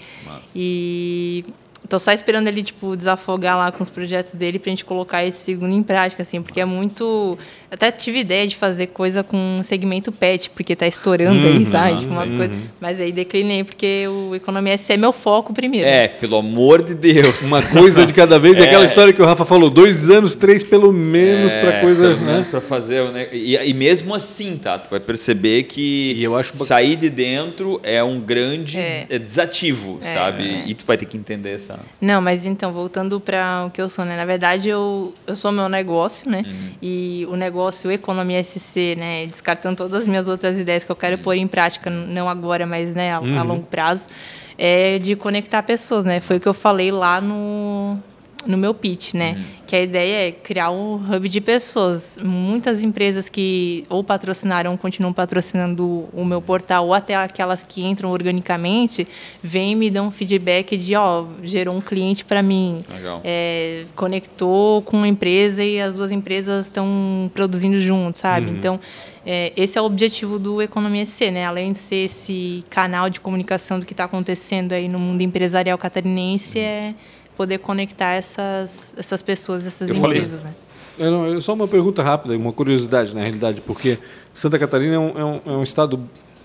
E 0.55 1.45
Tô 1.91 1.99
só 1.99 2.13
esperando 2.13 2.47
ele, 2.47 2.63
tipo, 2.63 2.97
desafogar 2.97 3.59
lá 3.59 3.73
com 3.73 3.83
os 3.83 3.91
projetos 3.91 4.35
dele 4.35 4.61
pra 4.61 4.71
gente 4.71 4.85
colocar 4.85 5.25
esse 5.25 5.39
segundo 5.39 5.75
em 5.75 5.83
prática, 5.83 6.23
assim, 6.23 6.41
porque 6.41 6.61
é 6.61 6.65
muito. 6.65 7.37
Até 7.71 7.93
tive 7.93 8.19
ideia 8.19 8.47
de 8.47 8.57
fazer 8.57 8.89
coisa 8.89 9.23
com 9.23 9.61
segmento 9.63 10.11
pet, 10.11 10.51
porque 10.51 10.75
tá 10.75 10.89
estourando 10.89 11.47
uhum, 11.47 11.57
aí, 11.59 11.65
sabe? 11.65 12.01
Tipo, 12.01 12.13
umas 12.13 12.31
uhum. 12.31 12.37
coisas. 12.37 12.57
Mas 12.81 12.99
aí 12.99 13.13
declinei, 13.13 13.63
porque 13.63 14.07
o 14.09 14.35
Economia 14.35 14.73
S 14.73 14.93
é 14.93 14.97
meu 14.97 15.13
foco 15.13 15.55
primeiro. 15.55 15.87
É, 15.87 16.09
pelo 16.09 16.37
amor 16.37 16.83
de 16.83 16.97
Deus. 16.97 17.43
Uma 17.45 17.63
coisa 17.63 18.05
de 18.05 18.13
cada 18.13 18.39
vez. 18.39 18.51
É. 18.61 18.65
aquela 18.65 18.85
história 18.85 19.13
que 19.13 19.23
o 19.23 19.25
Rafa 19.25 19.45
falou: 19.45 19.71
dois 19.71 20.11
anos, 20.11 20.35
três 20.35 20.63
pelo 20.63 20.93
menos 20.93 21.53
é, 21.53 21.61
pra 21.61 21.81
coisa. 21.81 22.03
Pelo 22.03 22.21
né? 22.21 22.33
menos 22.33 22.49
pra 22.49 22.61
fazer. 22.61 23.11
Né? 23.11 23.29
E, 23.33 23.57
e 23.57 23.73
mesmo 23.73 24.15
assim, 24.15 24.59
tá? 24.59 24.79
Tu 24.79 24.91
vai 24.91 25.01
perceber 25.01 25.63
que 25.63 26.21
sair 26.53 26.97
de 26.97 27.09
dentro 27.09 27.81
é 27.83 28.03
um 28.03 28.21
grande 28.21 28.77
é. 28.79 29.19
desativo, 29.19 29.99
é. 30.03 30.13
sabe? 30.13 30.65
E 30.67 30.75
tu 30.75 30.85
vai 30.85 30.99
ter 30.99 31.07
que 31.07 31.17
entender 31.17 31.55
essa. 31.55 31.79
Não, 32.01 32.21
mas 32.21 32.45
então, 32.45 32.73
voltando 32.73 33.19
para 33.21 33.67
o 33.67 33.71
que 33.71 33.81
eu 33.81 33.89
sou, 33.89 34.05
né? 34.05 34.17
Na 34.17 34.25
verdade, 34.25 34.69
eu, 34.69 35.15
eu 35.27 35.37
sou 35.37 35.53
meu 35.53 35.69
negócio, 35.69 36.29
né? 36.29 36.45
Uhum. 36.47 36.71
E 36.83 37.27
o 37.31 37.37
negócio 37.37 37.60
Economia 37.91 38.43
SC, 38.43 38.97
né? 38.97 39.27
Descartando 39.27 39.77
todas 39.77 40.03
as 40.03 40.09
minhas 40.09 40.29
outras 40.29 40.59
ideias 40.59 40.85
que 40.85 40.91
eu 40.91 40.97
quero 40.97 41.19
pôr 41.19 41.35
em 41.35 41.47
prática, 41.47 41.91
não 41.91 42.29
agora, 42.29 42.67
mas 42.67 42.95
né, 42.95 43.13
a, 43.13 43.21
uhum. 43.21 43.39
a 43.39 43.43
longo 43.43 43.67
prazo, 43.67 44.09
é 44.57 44.99
de 44.99 45.17
conectar 45.17 45.63
pessoas, 45.63 46.05
né? 46.05 46.21
Foi 46.21 46.37
o 46.37 46.41
que 46.41 46.49
eu 46.49 46.55
falei 46.55 46.91
lá 46.91 47.21
no, 47.21 47.99
no 48.47 48.57
meu 48.57 48.73
pitch, 48.73 49.15
né? 49.15 49.35
Uhum. 49.37 49.45
Que 49.67 49.77
a 49.77 49.83
ideia 49.83 50.29
é 50.29 50.33
criar 50.33 50.71
um 50.71 50.95
hub 50.95 51.29
de 51.29 51.41
pessoas. 51.41 52.19
Muitas 52.23 52.83
empresas 52.83 53.29
que 53.29 53.85
ou 53.89 54.03
patrocinaram, 54.03 54.77
continuam 54.77 55.13
patrocinando 55.13 56.09
o 56.13 56.25
meu 56.25 56.41
portal, 56.41 56.87
ou 56.87 56.95
até 56.95 57.15
aquelas 57.15 57.63
que 57.63 57.85
entram 57.85 58.11
organicamente, 58.11 59.07
vêm 59.43 59.73
e 59.73 59.75
me 59.75 59.91
dão 59.91 60.11
feedback 60.11 60.77
de, 60.77 60.95
ó, 60.97 61.27
gerou 61.43 61.77
um 61.77 61.81
cliente 61.81 62.25
para 62.25 62.43
mim, 62.43 62.83
é, 63.23 63.85
conectou 63.95 64.83
com 64.83 64.97
uma 64.97 65.09
empresa 65.09 65.63
e 65.63 65.81
as 65.81 65.95
duas 65.95 66.11
empresas 66.11 66.67
estão 66.67 67.31
produzindo 67.35 67.81
juntos, 67.81 68.21
sabe? 68.21 68.51
Uhum. 68.51 68.57
Então, 68.57 68.81
é, 69.25 69.53
esse 69.55 69.79
é 69.79 69.83
o 69.83 69.85
objetivo 69.85 70.39
do 70.39 70.63
Economia 70.63 71.05
C, 71.05 71.31
né? 71.31 71.45
Além 71.45 71.73
de 71.73 71.79
ser 71.79 72.07
esse 72.07 72.65
canal 72.71 73.11
de 73.11 73.21
comunicação 73.21 73.79
do 73.79 73.85
que 73.85 73.93
está 73.93 74.05
acontecendo 74.05 74.73
aí 74.73 74.89
no 74.89 74.99
mundo 74.99 75.21
empresarial 75.21 75.77
catarinense, 75.77 76.59
uhum. 76.59 76.65
é 76.65 76.95
poder 77.41 77.57
conectar 77.57 78.13
essas, 78.13 78.95
essas 78.99 79.23
pessoas, 79.23 79.67
essas 79.67 79.89
eu 79.89 79.97
empresas. 79.97 80.43
Falei, 80.43 80.57
né? 80.99 81.07
É, 81.07 81.11
não, 81.11 81.39
é 81.39 81.41
só 81.41 81.55
uma 81.55 81.67
pergunta 81.67 82.03
rápida, 82.03 82.37
uma 82.37 82.53
curiosidade 82.53 83.15
na 83.15 83.23
realidade, 83.23 83.63
porque 83.63 83.99
Santa 84.35 84.59
Catarina 84.59 84.97
é 84.97 84.99
um, 84.99 85.19
é 85.19 85.25
um, 85.25 85.41
é 85.47 85.51
um 85.53 85.63
estado 85.63 85.99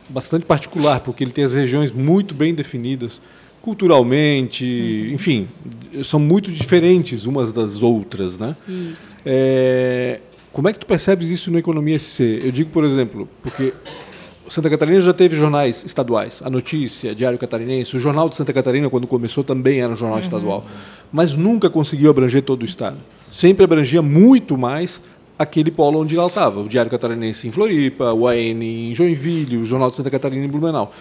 bastante 0.07 0.45
particular, 0.45 1.01
porque 1.01 1.21
ele 1.21 1.31
tem 1.31 1.43
as 1.43 1.53
regiões 1.53 1.91
muito 1.91 2.33
bem 2.33 2.53
definidas 2.53 3.21
culturalmente, 3.61 4.63
uhum. 4.63 5.15
enfim, 5.15 5.47
são 6.01 6.17
muito 6.17 6.49
diferentes 6.49 7.25
umas 7.25 7.51
das 7.51 7.83
outras, 7.83 8.37
né? 8.37 8.55
Isso. 8.65 9.17
É, 9.25 10.21
como 10.53 10.69
é 10.69 10.71
que 10.71 10.79
tu 10.79 10.85
percebes 10.85 11.29
isso 11.29 11.51
na 11.51 11.59
economia 11.59 11.99
SC? 11.99 12.39
Eu 12.41 12.53
digo, 12.53 12.69
por 12.69 12.85
exemplo, 12.85 13.27
porque 13.43 13.73
Santa 14.47 14.69
Catarina 14.69 14.99
já 14.99 15.13
teve 15.13 15.35
jornais 15.35 15.83
estaduais, 15.83 16.41
a 16.43 16.49
Notícia, 16.49 17.15
Diário 17.15 17.37
Catarinense, 17.37 17.95
o 17.95 17.99
Jornal 17.99 18.29
de 18.29 18.35
Santa 18.35 18.53
Catarina, 18.53 18.89
quando 18.89 19.07
começou, 19.07 19.43
também 19.43 19.81
era 19.81 19.91
um 19.91 19.95
jornal 19.95 20.17
uhum. 20.17 20.23
estadual, 20.23 20.65
mas 21.11 21.35
nunca 21.35 21.69
conseguiu 21.69 22.09
abranger 22.09 22.43
todo 22.43 22.61
o 22.61 22.65
estado. 22.65 22.97
Sempre 23.31 23.63
abrangia 23.63 24.01
muito 24.01 24.57
mais 24.57 25.01
aquele 25.37 25.71
polo 25.71 25.99
onde 25.99 26.15
ela 26.15 26.27
estava, 26.27 26.61
o 26.61 26.67
Diário 26.67 26.89
Catarinense 26.89 27.47
em 27.47 27.51
Floripa, 27.51 28.13
o 28.13 28.27
AN 28.27 28.63
em 28.63 28.95
Joinville, 28.95 29.57
o 29.57 29.65
Jornal 29.65 29.89
de 29.89 29.97
Santa 29.97 30.09
Catarina 30.09 30.45
em 30.45 30.49
Blumenau. 30.49 30.91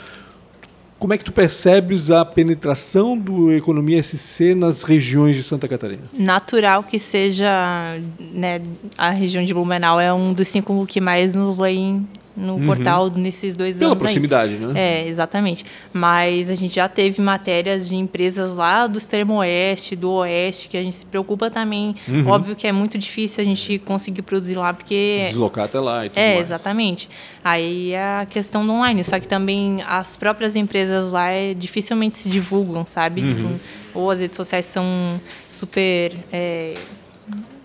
Como 0.98 1.12
é 1.12 1.18
que 1.18 1.24
tu 1.24 1.32
percebes 1.32 2.10
a 2.10 2.24
penetração 2.24 3.18
do 3.18 3.52
Economia 3.52 4.02
SC 4.02 4.54
nas 4.54 4.82
regiões 4.84 5.36
de 5.36 5.42
Santa 5.42 5.68
Catarina? 5.68 6.04
Natural 6.14 6.82
que 6.82 6.98
seja, 6.98 7.98
né, 8.18 8.62
a 8.96 9.10
região 9.10 9.44
de 9.44 9.52
Blumenau 9.52 10.00
é 10.00 10.12
um 10.14 10.32
dos 10.32 10.48
cinco 10.48 10.86
que 10.86 11.00
mais 11.00 11.34
nos 11.34 11.58
leem 11.58 12.06
no 12.36 12.54
uhum. 12.54 12.66
portal 12.66 13.10
nesses 13.10 13.54
dois 13.54 13.78
Pela 13.78 13.92
anos. 13.92 14.02
Pela 14.02 14.10
proximidade, 14.10 14.54
aí. 14.54 14.60
né? 14.60 14.72
É, 14.74 15.08
exatamente. 15.08 15.64
Mas 15.92 16.50
a 16.50 16.54
gente 16.54 16.74
já 16.74 16.88
teve 16.88 17.22
matérias 17.22 17.88
de 17.88 17.94
empresas 17.94 18.56
lá 18.56 18.86
do 18.86 18.98
extremo 18.98 19.34
oeste, 19.34 19.94
do 19.94 20.10
oeste, 20.10 20.68
que 20.68 20.76
a 20.76 20.82
gente 20.82 20.96
se 20.96 21.06
preocupa 21.06 21.50
também. 21.50 21.94
Uhum. 22.08 22.26
Óbvio 22.26 22.56
que 22.56 22.66
é 22.66 22.72
muito 22.72 22.98
difícil 22.98 23.42
a 23.42 23.44
gente 23.44 23.78
conseguir 23.78 24.22
produzir 24.22 24.56
lá, 24.56 24.72
porque. 24.72 25.22
Deslocar 25.24 25.66
até 25.66 25.78
lá 25.78 26.06
e 26.06 26.08
tudo 26.08 26.18
É, 26.18 26.34
mais. 26.34 26.40
exatamente. 26.40 27.08
Aí 27.42 27.92
é 27.92 28.02
a 28.20 28.26
questão 28.28 28.66
do 28.66 28.72
online. 28.72 29.04
Só 29.04 29.20
que 29.20 29.28
também 29.28 29.82
as 29.86 30.16
próprias 30.16 30.56
empresas 30.56 31.12
lá 31.12 31.28
é, 31.30 31.54
dificilmente 31.54 32.18
se 32.18 32.28
divulgam, 32.28 32.84
sabe? 32.84 33.22
Uhum. 33.22 33.34
Tipo, 33.34 33.60
ou 33.94 34.10
as 34.10 34.20
redes 34.20 34.36
sociais 34.36 34.66
são 34.66 35.20
super. 35.48 36.12
É, 36.32 36.74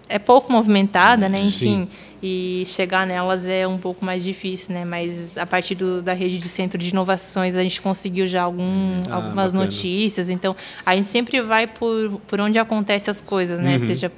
é 0.07 0.19
pouco 0.19 0.51
movimentada, 0.51 1.27
né? 1.27 1.39
Enfim. 1.39 1.87
Sim 1.87 2.08
e 2.21 2.63
chegar 2.65 3.07
nelas 3.07 3.47
é 3.47 3.67
um 3.67 3.77
pouco 3.77 4.03
mais 4.03 4.23
difícil, 4.23 4.73
né? 4.73 4.85
Mas 4.85 5.37
a 5.37 5.45
partir 5.45 5.75
do, 5.75 6.01
da 6.01 6.13
rede 6.13 6.37
de 6.37 6.49
centro 6.49 6.77
de 6.77 6.89
inovações 6.89 7.55
a 7.55 7.63
gente 7.63 7.81
conseguiu 7.81 8.27
já 8.27 8.43
algum, 8.43 8.97
ah, 9.09 9.15
algumas 9.15 9.53
bacana. 9.53 9.65
notícias. 9.65 10.29
Então 10.29 10.55
a 10.85 10.95
gente 10.95 11.07
sempre 11.07 11.41
vai 11.41 11.67
por, 11.67 12.19
por 12.27 12.41
onde 12.41 12.59
acontecem 12.59 13.11
as 13.11 13.21
coisas, 13.21 13.59
né? 13.59 13.73
Uhum. 13.73 13.87
Seja 13.87 14.11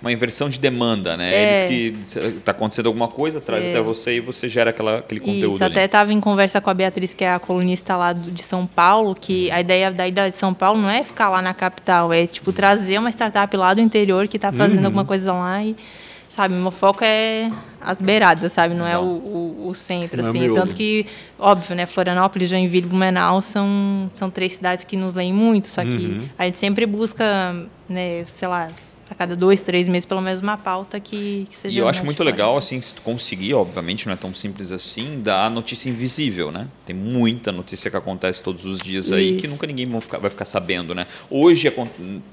uma 0.00 0.12
inversão 0.12 0.48
de 0.48 0.60
demanda, 0.60 1.16
né? 1.16 1.34
É. 1.34 1.70
Eles 1.70 2.14
que 2.14 2.16
está 2.36 2.52
acontecendo 2.52 2.86
alguma 2.86 3.08
coisa, 3.08 3.40
traz 3.40 3.64
é. 3.64 3.70
até 3.70 3.80
você 3.80 4.16
e 4.16 4.20
você 4.20 4.48
gera 4.48 4.70
aquela, 4.70 4.98
aquele 4.98 5.20
conteúdo. 5.20 5.54
Isso, 5.54 5.64
ali. 5.64 5.72
até 5.72 5.84
estava 5.84 6.12
em 6.12 6.20
conversa 6.20 6.60
com 6.60 6.70
a 6.70 6.74
Beatriz, 6.74 7.14
que 7.14 7.24
é 7.24 7.32
a 7.32 7.38
colunista 7.38 7.96
lá 7.96 8.12
de 8.12 8.42
São 8.42 8.66
Paulo, 8.66 9.14
que 9.14 9.50
a 9.50 9.60
ideia 9.60 9.90
da 9.90 10.06
ida 10.06 10.30
de 10.30 10.36
São 10.36 10.54
Paulo 10.54 10.80
não 10.80 10.90
é 10.90 11.02
ficar 11.02 11.28
lá 11.28 11.42
na 11.42 11.54
capital, 11.54 12.12
é 12.12 12.26
tipo 12.26 12.52
trazer 12.52 12.98
uma 12.98 13.10
startup 13.10 13.56
lá 13.56 13.74
do 13.74 13.80
interior 13.80 14.28
que 14.28 14.36
está 14.36 14.52
fazendo 14.52 14.80
uhum. 14.80 14.86
alguma 14.86 15.04
coisa 15.04 15.32
lá 15.32 15.62
e 15.64 15.76
sabe? 16.28 16.54
Meu 16.54 16.70
foco 16.70 17.02
é 17.02 17.50
as 17.80 18.00
beiradas, 18.00 18.52
sabe? 18.52 18.74
Não, 18.74 18.86
é 18.86 18.98
o, 18.98 19.02
o, 19.02 19.68
o 19.68 19.74
centro, 19.74 20.18
Não 20.22 20.26
é 20.26 20.28
assim. 20.30 20.50
É 20.50 20.54
Tanto 20.54 20.74
que, 20.74 21.06
óbvio, 21.38 21.74
né? 21.74 21.86
Florianópolis, 21.86 22.50
Joinville 22.50 22.86
e 22.86 22.88
Blumenau 22.88 23.40
são, 23.40 24.10
são 24.14 24.30
três 24.30 24.54
cidades 24.54 24.84
que 24.84 24.96
nos 24.96 25.14
leem 25.14 25.32
muito. 25.32 25.68
Só 25.68 25.82
que 25.82 25.88
uhum. 25.88 26.28
a 26.38 26.44
gente 26.44 26.58
sempre 26.58 26.86
busca, 26.86 27.24
né? 27.88 28.24
Sei 28.26 28.48
lá, 28.48 28.68
a 29.10 29.14
cada 29.14 29.34
dois, 29.34 29.60
três 29.60 29.88
meses, 29.88 30.04
pelo 30.04 30.20
menos 30.20 30.40
uma 30.40 30.56
pauta 30.56 31.00
que, 31.00 31.46
que 31.48 31.56
seja. 31.56 31.74
E 31.74 31.78
eu 31.78 31.88
acho 31.88 32.04
muito 32.04 32.22
legal, 32.22 32.56
assim, 32.56 32.80
se 32.80 32.94
tu 32.94 33.02
conseguir, 33.02 33.54
obviamente, 33.54 34.06
não 34.06 34.12
é 34.12 34.16
tão 34.16 34.34
simples 34.34 34.70
assim, 34.70 35.20
dar 35.22 35.46
a 35.46 35.50
notícia 35.50 35.88
invisível, 35.88 36.52
né? 36.52 36.66
Tem 36.84 36.94
muita 36.94 37.50
notícia 37.50 37.90
que 37.90 37.96
acontece 37.96 38.42
todos 38.42 38.64
os 38.64 38.78
dias 38.78 39.06
Isso. 39.06 39.14
aí 39.14 39.36
que 39.36 39.48
nunca 39.48 39.66
ninguém 39.66 39.86
vai 39.86 40.00
ficar, 40.00 40.18
vai 40.18 40.30
ficar 40.30 40.44
sabendo, 40.44 40.94
né? 40.94 41.06
Hoje 41.30 41.72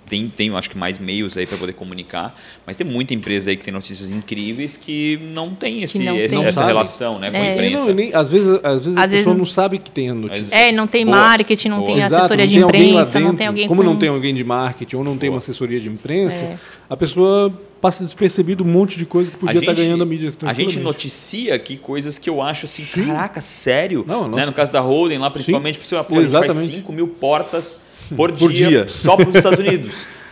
tem, 0.07 0.27
tem, 0.29 0.55
acho 0.55 0.69
que 0.69 0.77
mais 0.77 0.99
meios 0.99 1.37
aí 1.37 1.45
para 1.45 1.57
poder 1.57 1.73
comunicar, 1.73 2.37
mas 2.65 2.75
tem 2.75 2.85
muita 2.85 3.13
empresa 3.13 3.49
aí 3.49 3.55
que 3.55 3.63
tem 3.63 3.73
notícias 3.73 4.11
incríveis 4.11 4.75
que 4.75 5.17
não 5.33 5.55
tem, 5.55 5.83
esse, 5.83 5.99
não 5.99 6.17
esse 6.17 6.35
tem. 6.35 6.45
essa 6.45 6.65
relação, 6.65 7.19
né, 7.19 7.31
com 7.31 7.37
é. 7.37 7.49
a 7.49 7.53
imprensa. 7.53 7.85
Não, 7.87 7.93
nem, 7.93 8.13
às 8.13 8.29
vezes, 8.29 8.59
às 8.63 8.85
vezes 8.85 8.97
às 8.97 9.13
a 9.13 9.17
pessoa 9.17 9.35
não 9.35 9.45
sabe 9.45 9.79
que 9.79 9.91
tem 9.91 10.09
a 10.09 10.13
notícia. 10.13 10.53
É, 10.53 10.71
não 10.71 10.87
tem 10.87 11.05
Boa. 11.05 11.17
marketing, 11.17 11.69
não 11.69 11.77
Boa. 11.77 11.87
tem 11.87 11.99
Exato, 11.99 12.15
assessoria 12.15 12.47
de 12.47 12.57
imprensa, 12.57 13.19
não 13.19 13.35
tem 13.35 13.47
alguém 13.47 13.67
Como 13.67 13.81
com... 13.81 13.87
não 13.87 13.95
tem 13.95 14.09
alguém 14.09 14.35
de 14.35 14.43
marketing 14.43 14.95
ou 14.97 15.03
não 15.03 15.17
tem 15.17 15.29
Boa. 15.29 15.35
uma 15.35 15.37
assessoria 15.37 15.79
de 15.79 15.89
imprensa, 15.89 16.43
é 16.43 16.57
a 16.89 16.97
pessoa 16.97 17.51
passa 17.81 18.03
despercebido 18.03 18.63
um 18.63 18.67
monte 18.67 18.97
de 18.97 19.05
coisa 19.05 19.29
que 19.29 19.37
podia 19.37 19.59
estar 19.59 19.73
tá 19.73 19.79
ganhando 19.79 20.01
a 20.01 20.05
mídia. 20.05 20.33
A 20.43 20.53
gente 20.53 20.79
noticia 20.79 21.55
aqui 21.55 21.77
coisas 21.77 22.17
que 22.17 22.29
eu 22.29 22.41
acho 22.41 22.65
assim, 22.65 22.83
Sim. 22.83 23.05
caraca, 23.05 23.41
sério? 23.41 24.03
Não, 24.07 24.27
né? 24.27 24.45
No 24.45 24.53
caso 24.53 24.71
da 24.71 24.79
Holding, 24.79 25.17
lá 25.17 25.29
principalmente, 25.29 25.77
porque 25.77 25.95
pô, 26.03 26.19
a 26.19 26.21
gente 26.21 26.31
faz 26.31 26.57
5 26.57 26.91
mil 26.93 27.07
portas 27.07 27.79
por, 28.15 28.31
por 28.33 28.51
dia, 28.51 28.67
dia, 28.67 28.87
só 28.87 29.15
para 29.15 29.29
os 29.29 29.35
Estados 29.35 29.59
Unidos. 29.59 30.07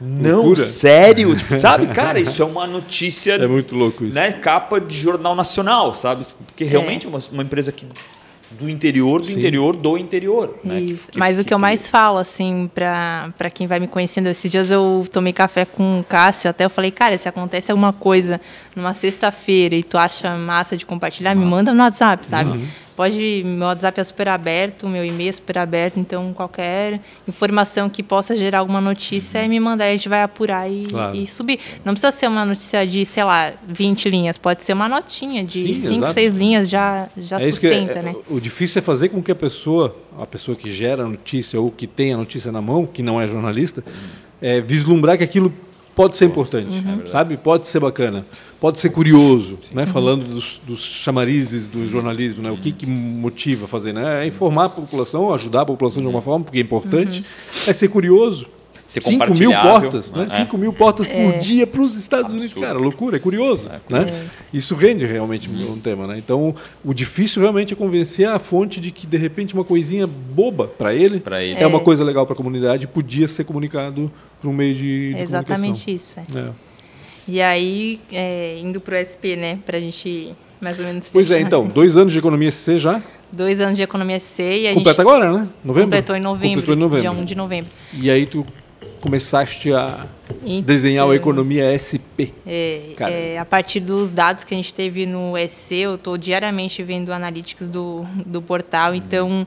Não, 0.00 0.42
Loucura. 0.42 0.64
sério? 0.64 1.34
Tipo, 1.34 1.56
sabe, 1.58 1.88
cara, 1.88 2.20
isso 2.20 2.40
é 2.40 2.44
uma 2.44 2.66
notícia. 2.66 3.32
É 3.32 3.46
muito 3.48 3.74
louco 3.74 4.04
isso. 4.04 4.14
Né, 4.14 4.32
capa 4.32 4.80
de 4.80 4.96
jornal 4.96 5.34
nacional, 5.34 5.94
sabe? 5.94 6.24
Porque 6.46 6.64
realmente 6.64 7.04
é, 7.04 7.06
é 7.06 7.10
uma, 7.10 7.20
uma 7.32 7.42
empresa 7.42 7.72
que 7.72 7.84
do 8.58 8.68
interior, 8.68 9.20
do 9.20 9.26
Sim. 9.26 9.34
interior, 9.34 9.76
do 9.76 9.96
interior. 9.96 10.58
Né? 10.64 10.80
Que, 10.80 10.94
que, 10.94 11.18
Mas 11.18 11.36
que, 11.36 11.42
o 11.42 11.44
que 11.44 11.54
eu 11.54 11.58
mais 11.58 11.88
falo, 11.88 12.18
assim, 12.18 12.68
para 12.74 13.50
quem 13.52 13.66
vai 13.66 13.78
me 13.78 13.86
conhecendo, 13.86 14.28
esses 14.28 14.50
dias 14.50 14.70
eu 14.70 15.06
tomei 15.12 15.32
café 15.32 15.64
com 15.64 16.00
o 16.00 16.04
Cássio, 16.04 16.50
até 16.50 16.64
eu 16.64 16.70
falei, 16.70 16.90
cara, 16.90 17.16
se 17.16 17.28
acontece 17.28 17.70
alguma 17.70 17.92
coisa 17.92 18.40
numa 18.74 18.92
sexta-feira 18.94 19.74
e 19.74 19.82
tu 19.82 19.96
acha 19.96 20.36
massa 20.36 20.76
de 20.76 20.84
compartilhar, 20.84 21.34
Nossa. 21.34 21.44
me 21.44 21.50
manda 21.50 21.72
no 21.72 21.82
WhatsApp, 21.82 22.26
sabe? 22.26 22.50
Uhum. 22.50 22.66
Pode, 22.98 23.44
meu 23.46 23.68
WhatsApp 23.68 24.00
é 24.00 24.02
super 24.02 24.26
aberto, 24.26 24.88
meu 24.88 25.04
e-mail 25.04 25.28
é 25.28 25.32
super 25.32 25.56
aberto, 25.58 26.00
então 26.00 26.32
qualquer 26.32 27.00
informação 27.28 27.88
que 27.88 28.02
possa 28.02 28.36
gerar 28.36 28.58
alguma 28.58 28.80
notícia 28.80 29.38
é 29.38 29.46
me 29.46 29.60
mandar, 29.60 29.84
a 29.84 29.92
gente 29.92 30.08
vai 30.08 30.20
apurar 30.20 30.68
e, 30.68 30.84
claro. 30.84 31.16
e, 31.16 31.24
subir. 31.28 31.60
Não 31.84 31.92
precisa 31.92 32.10
ser 32.10 32.26
uma 32.26 32.44
notícia 32.44 32.84
de, 32.84 33.06
sei 33.06 33.22
lá, 33.22 33.52
20 33.68 34.10
linhas, 34.10 34.36
pode 34.36 34.64
ser 34.64 34.72
uma 34.72 34.88
notinha 34.88 35.44
de 35.44 35.76
5, 35.76 36.08
6 36.08 36.34
linhas, 36.34 36.68
já, 36.68 37.08
já 37.16 37.36
é 37.36 37.52
sustenta, 37.52 38.00
é, 38.00 38.02
né? 38.02 38.16
O 38.28 38.40
difícil 38.40 38.80
é 38.80 38.82
fazer 38.82 39.10
com 39.10 39.22
que 39.22 39.30
a 39.30 39.36
pessoa, 39.36 39.96
a 40.20 40.26
pessoa 40.26 40.56
que 40.56 40.68
gera 40.68 41.04
a 41.04 41.06
notícia 41.06 41.60
ou 41.60 41.70
que 41.70 41.86
tem 41.86 42.12
a 42.12 42.16
notícia 42.16 42.50
na 42.50 42.60
mão, 42.60 42.84
que 42.84 43.00
não 43.00 43.20
é 43.20 43.28
jornalista, 43.28 43.84
é, 44.42 44.60
vislumbrar 44.60 45.16
que 45.16 45.22
aquilo 45.22 45.54
pode 45.98 46.16
ser 46.16 46.26
importante, 46.26 46.68
uhum. 46.86 47.08
sabe? 47.08 47.36
Pode 47.36 47.66
ser 47.66 47.80
bacana, 47.80 48.24
pode 48.60 48.78
ser 48.78 48.90
curioso, 48.90 49.58
né? 49.72 49.82
Uhum. 49.82 49.88
Falando 49.88 50.32
dos, 50.32 50.60
dos, 50.64 50.80
chamarizes 50.80 51.66
do 51.66 51.88
jornalismo, 51.90 52.40
né? 52.40 52.52
O 52.52 52.56
que, 52.56 52.70
que 52.70 52.86
motiva 52.86 53.64
a 53.64 53.68
fazer, 53.68 53.92
né? 53.92 54.22
É 54.22 54.26
informar 54.28 54.66
a 54.66 54.68
população, 54.68 55.34
ajudar 55.34 55.62
a 55.62 55.66
população 55.66 56.00
de 56.00 56.06
alguma 56.06 56.22
forma, 56.22 56.44
porque 56.44 56.58
é 56.58 56.60
importante. 56.60 57.18
Uhum. 57.18 57.70
É 57.70 57.72
ser 57.72 57.88
curioso. 57.88 58.46
Ser 58.88 59.02
5 59.02 59.34
mil 59.34 59.52
portas, 59.52 60.14
né? 60.14 60.26
5 60.30 60.56
é. 60.56 60.58
mil 60.58 60.72
portas 60.72 61.06
por 61.06 61.14
é. 61.14 61.38
dia 61.40 61.66
para 61.66 61.82
os 61.82 61.94
Estados 61.94 62.32
Absurdo. 62.32 62.42
Unidos, 62.42 62.66
cara, 62.66 62.78
loucura, 62.78 63.16
é 63.18 63.20
curioso, 63.20 63.68
é. 63.68 63.80
né? 63.92 64.26
Isso 64.50 64.74
rende 64.74 65.04
realmente 65.04 65.46
um 65.46 65.78
tema, 65.78 66.06
né? 66.06 66.16
Então, 66.16 66.54
o 66.82 66.94
difícil 66.94 67.42
realmente 67.42 67.74
é 67.74 67.76
convencer 67.76 68.26
a 68.26 68.38
fonte 68.38 68.80
de 68.80 68.90
que 68.90 69.06
de 69.06 69.18
repente 69.18 69.52
uma 69.52 69.62
coisinha 69.62 70.06
boba 70.06 70.66
para 70.66 70.94
ele, 70.94 71.22
ele, 71.38 71.62
é, 71.62 71.66
uma 71.66 71.80
coisa 71.80 72.02
legal 72.02 72.24
para 72.24 72.32
a 72.32 72.36
comunidade, 72.36 72.86
podia 72.86 73.28
ser 73.28 73.44
comunicado 73.44 74.10
para 74.40 74.48
um 74.48 74.54
meio 74.54 74.74
de, 74.74 75.12
de 75.12 75.20
Exatamente 75.20 75.94
isso. 75.94 76.18
É. 76.18 76.38
é. 76.38 76.48
E 77.28 77.42
aí, 77.42 78.00
é, 78.10 78.56
indo 78.58 78.80
para 78.80 78.98
o 78.98 79.04
SP, 79.04 79.36
né, 79.36 79.58
para 79.66 79.76
a 79.76 79.80
gente 79.80 80.34
mais 80.62 80.78
ou 80.78 80.86
menos 80.86 81.10
Pois 81.12 81.30
é, 81.30 81.40
então, 81.40 81.66
dois 81.66 81.96
anos 81.96 82.12
de 82.12 82.18
economia 82.18 82.50
SC 82.50 82.78
já? 82.78 83.02
Dois 83.30 83.60
anos 83.60 83.76
de 83.76 83.82
economia 83.82 84.18
SC 84.18 84.40
e 84.40 84.68
a 84.68 84.72
Completa 84.72 85.02
gente... 85.02 85.12
agora, 85.12 85.30
né? 85.30 85.48
Novembro? 85.62 85.90
Completou 85.90 86.16
em 86.16 86.20
novembro, 86.20 86.48
Completou 86.62 86.74
em 86.74 86.78
novembro. 86.78 87.00
dia 87.02 87.10
1 87.10 87.24
de 87.26 87.34
novembro. 87.34 87.70
E 87.92 88.10
aí 88.10 88.24
tu 88.24 88.46
começaste 89.00 89.72
a 89.72 90.06
então, 90.42 90.62
desenhar 90.62 91.08
a 91.08 91.14
economia 91.14 91.76
SP. 91.76 92.34
É, 92.46 92.94
é, 93.00 93.38
a 93.38 93.44
partir 93.44 93.80
dos 93.80 94.10
dados 94.10 94.44
que 94.44 94.54
a 94.54 94.56
gente 94.56 94.72
teve 94.74 95.06
no 95.06 95.34
SC, 95.48 95.74
eu 95.74 95.94
estou 95.94 96.18
diariamente 96.18 96.82
vendo 96.82 97.12
analytics 97.12 97.68
do, 97.68 98.04
do 98.26 98.42
portal, 98.42 98.94
então 98.94 99.46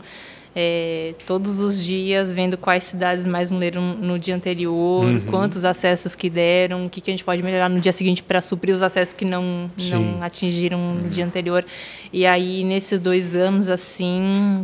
é, 0.54 1.16
todos 1.26 1.62
os 1.62 1.84
dias, 1.84 2.34
vendo 2.34 2.58
quais 2.58 2.84
cidades 2.84 3.26
mais 3.26 3.50
leram 3.50 3.82
no 3.96 4.20
dia 4.20 4.36
anterior, 4.36 5.06
uhum. 5.06 5.22
quantos 5.22 5.64
acessos 5.64 6.14
que 6.14 6.30
deram, 6.30 6.86
o 6.86 6.90
que, 6.90 7.00
que 7.00 7.10
a 7.10 7.14
gente 7.14 7.24
pode 7.24 7.42
melhorar 7.42 7.70
no 7.70 7.80
dia 7.80 7.94
seguinte 7.94 8.22
para 8.22 8.42
suprir 8.42 8.76
os 8.76 8.82
acessos 8.82 9.14
que 9.14 9.24
não, 9.24 9.72
não 9.90 10.22
atingiram 10.22 10.96
no 10.96 11.10
dia 11.10 11.26
anterior. 11.26 11.66
E 12.12 12.26
aí, 12.26 12.64
nesses 12.66 13.00
dois 13.00 13.34
anos, 13.34 13.70
assim, 13.70 14.62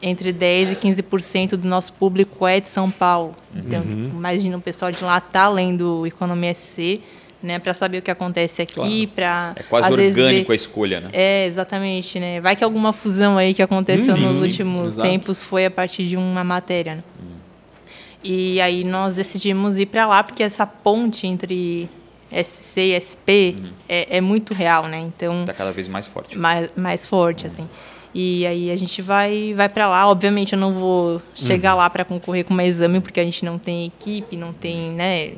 entre 0.00 0.32
10% 0.32 0.72
e 0.72 0.76
15% 0.76 1.50
do 1.50 1.68
nosso 1.68 1.92
público 1.92 2.46
é 2.46 2.58
de 2.58 2.70
São 2.70 2.90
Paulo. 2.90 3.36
Então, 3.54 3.82
uhum. 3.82 4.12
imagina 4.16 4.56
o 4.56 4.60
pessoal 4.60 4.90
de 4.90 5.04
lá 5.04 5.20
tá 5.20 5.48
lendo 5.48 6.06
Economia 6.06 6.54
SC 6.54 7.00
né, 7.46 7.58
para 7.58 7.72
saber 7.72 7.98
o 7.98 8.02
que 8.02 8.10
acontece 8.10 8.60
aqui, 8.60 9.06
claro. 9.06 9.54
para 9.54 9.54
é 9.56 9.62
quase 9.62 9.92
orgânico 9.92 10.48
ver... 10.48 10.52
a 10.52 10.56
escolha, 10.56 11.00
né? 11.00 11.08
É 11.12 11.46
exatamente, 11.46 12.18
né? 12.18 12.40
Vai 12.40 12.56
que 12.56 12.64
alguma 12.64 12.92
fusão 12.92 13.38
aí 13.38 13.54
que 13.54 13.62
aconteceu 13.62 14.14
uhum, 14.14 14.20
nos 14.20 14.42
últimos 14.42 14.92
exato. 14.92 15.08
tempos 15.08 15.42
foi 15.42 15.64
a 15.64 15.70
partir 15.70 16.08
de 16.08 16.16
uma 16.16 16.42
matéria. 16.42 16.96
Né? 16.96 17.04
Uhum. 17.20 17.36
E 18.24 18.60
aí 18.60 18.82
nós 18.82 19.14
decidimos 19.14 19.78
ir 19.78 19.86
para 19.86 20.06
lá 20.06 20.22
porque 20.22 20.42
essa 20.42 20.66
ponte 20.66 21.26
entre 21.26 21.88
SC 22.30 22.80
e 22.80 23.00
SP 23.00 23.54
Uhum. 23.56 23.70
é, 23.88 24.16
é 24.16 24.20
muito 24.20 24.52
real, 24.52 24.86
né? 24.88 24.98
Então, 24.98 25.42
Está 25.42 25.52
cada 25.52 25.72
vez 25.72 25.86
mais 25.86 26.06
forte. 26.06 26.36
mais, 26.36 26.72
mais 26.76 27.06
forte, 27.06 27.46
assim. 27.46 27.68
E 28.18 28.46
aí 28.46 28.70
a 28.70 28.76
gente 28.76 29.02
vai, 29.02 29.52
vai 29.54 29.68
para 29.68 29.86
lá. 29.86 30.08
Obviamente 30.08 30.54
eu 30.54 30.58
não 30.58 30.72
vou 30.72 31.20
chegar 31.34 31.74
lá 31.74 31.88
para 31.90 32.04
concorrer 32.04 32.44
com 32.44 32.54
uma 32.54 32.64
exame, 32.64 32.98
porque 33.00 33.20
a 33.20 33.24
gente 33.24 33.44
não 33.44 33.58
tem 33.58 33.86
equipe, 33.86 34.36
não 34.36 34.54
tem, 34.54 34.90
né, 34.92 35.32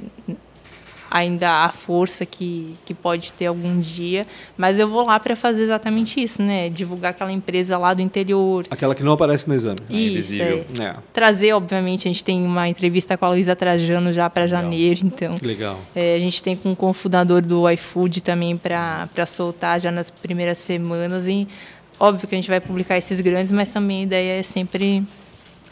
ainda 1.10 1.64
a 1.64 1.70
força 1.70 2.26
que, 2.26 2.74
que 2.84 2.94
pode 2.94 3.32
ter 3.32 3.46
algum 3.46 3.80
dia. 3.80 4.26
Mas 4.56 4.78
eu 4.78 4.88
vou 4.88 5.04
lá 5.04 5.18
para 5.18 5.34
fazer 5.34 5.62
exatamente 5.62 6.22
isso, 6.22 6.42
né? 6.42 6.68
Divulgar 6.68 7.10
aquela 7.10 7.32
empresa 7.32 7.78
lá 7.78 7.94
do 7.94 8.02
interior. 8.02 8.66
Aquela 8.70 8.94
que 8.94 9.02
não 9.02 9.12
aparece 9.12 9.48
no 9.48 9.54
exame. 9.54 9.78
Isso, 9.88 10.12
invisível. 10.12 10.66
é. 10.78 10.82
É, 10.82 10.96
Trazer, 11.12 11.52
obviamente, 11.52 12.06
a 12.06 12.10
gente 12.10 12.22
tem 12.22 12.44
uma 12.44 12.68
entrevista 12.68 13.16
com 13.16 13.24
a 13.24 13.30
Luísa 13.30 13.56
Trajano 13.56 14.12
já 14.12 14.28
para 14.28 14.46
janeiro, 14.46 15.00
então. 15.04 15.34
legal. 15.42 15.78
É, 15.94 16.16
a 16.16 16.18
gente 16.18 16.42
tem 16.42 16.56
com 16.56 16.72
o 16.72 16.76
cofundador 16.76 17.42
do 17.42 17.68
iFood 17.70 18.20
também 18.20 18.56
para 18.56 19.26
soltar 19.26 19.80
já 19.80 19.90
nas 19.90 20.10
primeiras 20.10 20.58
semanas. 20.58 21.26
E 21.26 21.48
óbvio 21.98 22.28
que 22.28 22.34
a 22.34 22.38
gente 22.38 22.48
vai 22.48 22.60
publicar 22.60 22.96
esses 22.98 23.20
grandes, 23.20 23.52
mas 23.52 23.68
também 23.68 24.00
a 24.00 24.02
ideia 24.02 24.40
é 24.40 24.42
sempre 24.42 25.06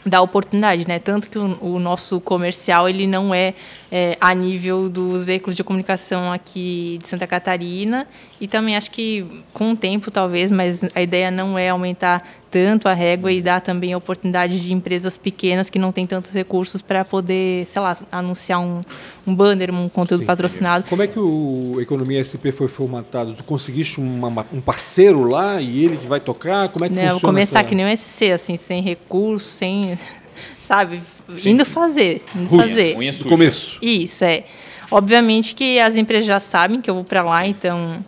dar 0.05 0.21
oportunidade, 0.21 0.87
né? 0.87 0.99
Tanto 0.99 1.29
que 1.29 1.37
o, 1.37 1.57
o 1.61 1.79
nosso 1.79 2.19
comercial 2.21 2.87
ele 2.87 3.07
não 3.07 3.33
é, 3.33 3.53
é, 3.91 4.17
a 4.19 4.33
nível 4.33 4.89
dos 4.89 5.23
veículos 5.23 5.55
de 5.55 5.63
comunicação 5.63 6.31
aqui 6.31 6.99
de 7.01 7.07
Santa 7.07 7.25
Catarina 7.25 8.05
e 8.39 8.47
também 8.47 8.75
acho 8.75 8.91
que 8.91 9.25
com 9.53 9.71
o 9.71 9.75
tempo 9.77 10.11
talvez, 10.11 10.51
mas 10.51 10.81
a 10.95 11.01
ideia 11.01 11.31
não 11.31 11.57
é 11.57 11.69
aumentar 11.69 12.27
tanto 12.51 12.87
a 12.87 12.93
régua 12.93 13.31
e 13.31 13.41
dar 13.41 13.59
também 13.61 13.91
a 13.93 13.97
oportunidade 13.97 14.59
de 14.59 14.71
empresas 14.73 15.17
pequenas 15.17 15.69
que 15.69 15.77
não 15.77 15.91
têm 15.91 16.07
tantos 16.07 16.31
recursos 16.31 16.81
para 16.81 17.03
poder, 17.05 17.65
sei 17.65 17.81
lá, 17.81 17.95
anunciar 18.11 18.59
um, 18.59 18.81
um 19.25 19.35
banner, 19.35 19.73
um 19.73 19.87
conteúdo 19.89 20.21
Sim, 20.21 20.25
patrocinado. 20.25 20.85
Como 20.89 21.01
é 21.03 21.07
que 21.07 21.19
o 21.19 21.77
Economia 21.81 22.19
SP 22.23 22.51
foi 22.51 22.67
formatado? 22.69 23.33
Tu 23.33 23.43
conseguiste 23.43 23.99
uma- 23.99 24.45
um 24.53 24.61
parceiro 24.61 25.23
lá 25.23 25.61
e 25.61 25.83
ele 25.83 25.97
que 25.97 26.07
vai 26.07 26.19
tocar? 26.21 26.69
Como 26.69 26.85
é 26.85 26.89
que 26.89 26.95
eu 26.95 26.99
funciona? 27.01 27.19
começar 27.21 27.59
essa- 27.59 27.67
que 27.69 27.75
nem 27.75 27.85
o 27.85 27.89
SC, 27.89 28.31
assim, 28.31 28.55
sem 28.57 28.81
recurso, 28.81 29.47
sem, 29.49 29.97
sabe, 30.59 31.01
indo 31.45 31.65
fazer, 31.65 32.23
indo 32.35 32.47
Roots. 32.47 32.69
fazer. 32.69 32.97
Unha 32.97 33.11
Do 33.11 33.17
suja. 33.17 33.29
começo. 33.29 33.77
Isso, 33.81 34.23
é. 34.23 34.43
Obviamente 34.89 35.53
que 35.53 35.79
as 35.79 35.95
empresas 35.95 36.25
já 36.25 36.39
sabem 36.39 36.79
que 36.81 36.89
eu 36.89 36.95
vou 36.95 37.03
para 37.03 37.21
lá, 37.21 37.45
então 37.45 38.03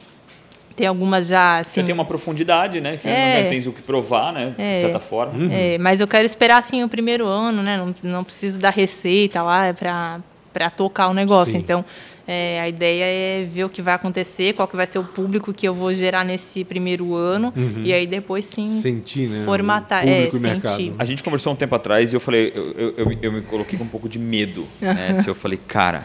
tem 0.76 0.88
algumas 0.88 1.28
já, 1.28 1.57
Você 1.63 1.80
assim... 1.82 1.84
tem 1.86 1.93
uma 1.93 2.05
profundidade, 2.05 2.80
né? 2.80 2.95
Que 2.95 3.07
É. 3.07 3.43
não 3.43 3.49
tens 3.49 3.67
o 3.67 3.74
que 3.74 3.82
provar, 3.82 4.32
né? 4.32 4.53
De 4.57 4.63
É. 4.63 4.80
certa 4.80 4.99
forma. 4.99 5.34
Uhum. 5.38 5.49
É, 5.51 5.78
mas 5.78 5.99
eu 5.99 6.07
quero 6.07 6.26
esperar, 6.26 6.57
assim, 6.59 6.82
o 6.84 6.88
primeiro 6.88 7.26
ano, 7.28 7.61
né? 7.61 7.76
Não, 7.78 7.93
não 8.01 8.24
preciso 8.24 8.57
da 8.59 8.70
receita 8.70 9.41
lá 9.41 9.74
para 9.74 10.20
para 10.51 10.67
tocar 10.70 11.09
o 11.09 11.13
negócio. 11.13 11.51
Sim. 11.51 11.59
Então, 11.59 11.86
é, 12.32 12.61
a 12.61 12.69
ideia 12.69 13.03
é 13.05 13.43
ver 13.43 13.63
o 13.63 13.69
que 13.69 13.82
vai 13.82 13.95
acontecer, 13.95 14.53
qual 14.53 14.67
que 14.67 14.75
vai 14.75 14.86
ser 14.86 14.99
o 14.99 15.03
público 15.03 15.51
que 15.51 15.67
eu 15.67 15.73
vou 15.73 15.91
gerar 15.95 16.23
nesse 16.23 16.63
primeiro 16.63 17.15
ano, 17.15 17.51
e 17.84 17.91
aí 17.91 18.05
depois 18.05 18.45
sim... 18.45 18.67
Sentir, 18.69 19.27
né? 19.27 19.43
Formatar, 19.45 20.03
o 20.05 20.07
público 20.07 20.36
é, 20.36 20.39
e 20.39 20.41
mercado. 20.43 20.77
sentir. 20.77 20.91
A 20.99 21.05
gente 21.05 21.23
conversou 21.23 21.53
um 21.53 21.55
tempo 21.55 21.73
atrás 21.73 22.13
e 22.13 22.15
eu 22.15 22.19
falei, 22.19 22.51
eu, 22.55 22.71
eu, 22.73 22.93
eu, 22.97 23.17
eu 23.19 23.32
me 23.32 23.41
coloquei 23.41 23.80
com 23.80 23.84
um 23.84 23.88
pouco 23.88 24.07
de 24.07 24.19
medo, 24.19 24.67
né? 24.80 25.17
eu 25.25 25.34
falei, 25.34 25.59
cara, 25.67 26.03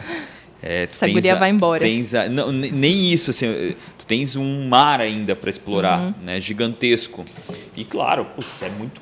é, 0.63 0.87
tu 0.87 0.93
Essa 0.93 1.05
tens 1.05 1.13
guria 1.13 1.33
a- 1.33 1.37
vai 1.37 1.51
tu 1.51 1.55
embora. 1.57 1.79
tens 1.83 2.15
a- 2.15 2.27
não, 2.27 2.51
ne- 2.51 2.71
nem 2.71 3.13
isso, 3.13 3.29
assim, 3.29 3.75
tu 3.99 4.05
tens 4.07 4.35
um 4.35 4.67
mar 4.67 4.99
ainda 4.99 5.35
para 5.35 5.49
explorar, 5.51 5.99
Uhum. 6.01 6.13
né? 6.23 6.41
Gigantesco. 6.41 7.23
E 7.77 7.83
claro, 7.85 8.25
putz, 8.35 8.63
é 8.63 8.69
muito, 8.71 8.99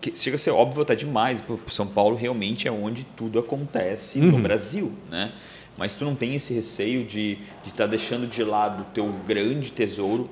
que 0.00 0.12
chega 0.16 0.34
a 0.34 0.38
ser 0.38 0.50
óbvio 0.50 0.82
até 0.82 0.96
demais. 0.96 1.40
São 1.68 1.86
Paulo 1.86 2.16
realmente 2.16 2.66
é 2.66 2.72
onde 2.72 3.04
tudo 3.16 3.38
acontece 3.38 4.18
Uhum. 4.18 4.32
no 4.32 4.38
Brasil, 4.40 4.92
né? 5.08 5.30
Mas 5.76 5.94
tu 5.94 6.04
não 6.04 6.14
tem 6.14 6.34
esse 6.34 6.54
receio 6.54 7.04
de 7.04 7.38
estar 7.64 7.86
deixando 7.86 8.26
de 8.26 8.42
lado 8.44 8.82
o 8.82 8.84
teu 8.94 9.12
grande 9.26 9.72
tesouro, 9.72 10.28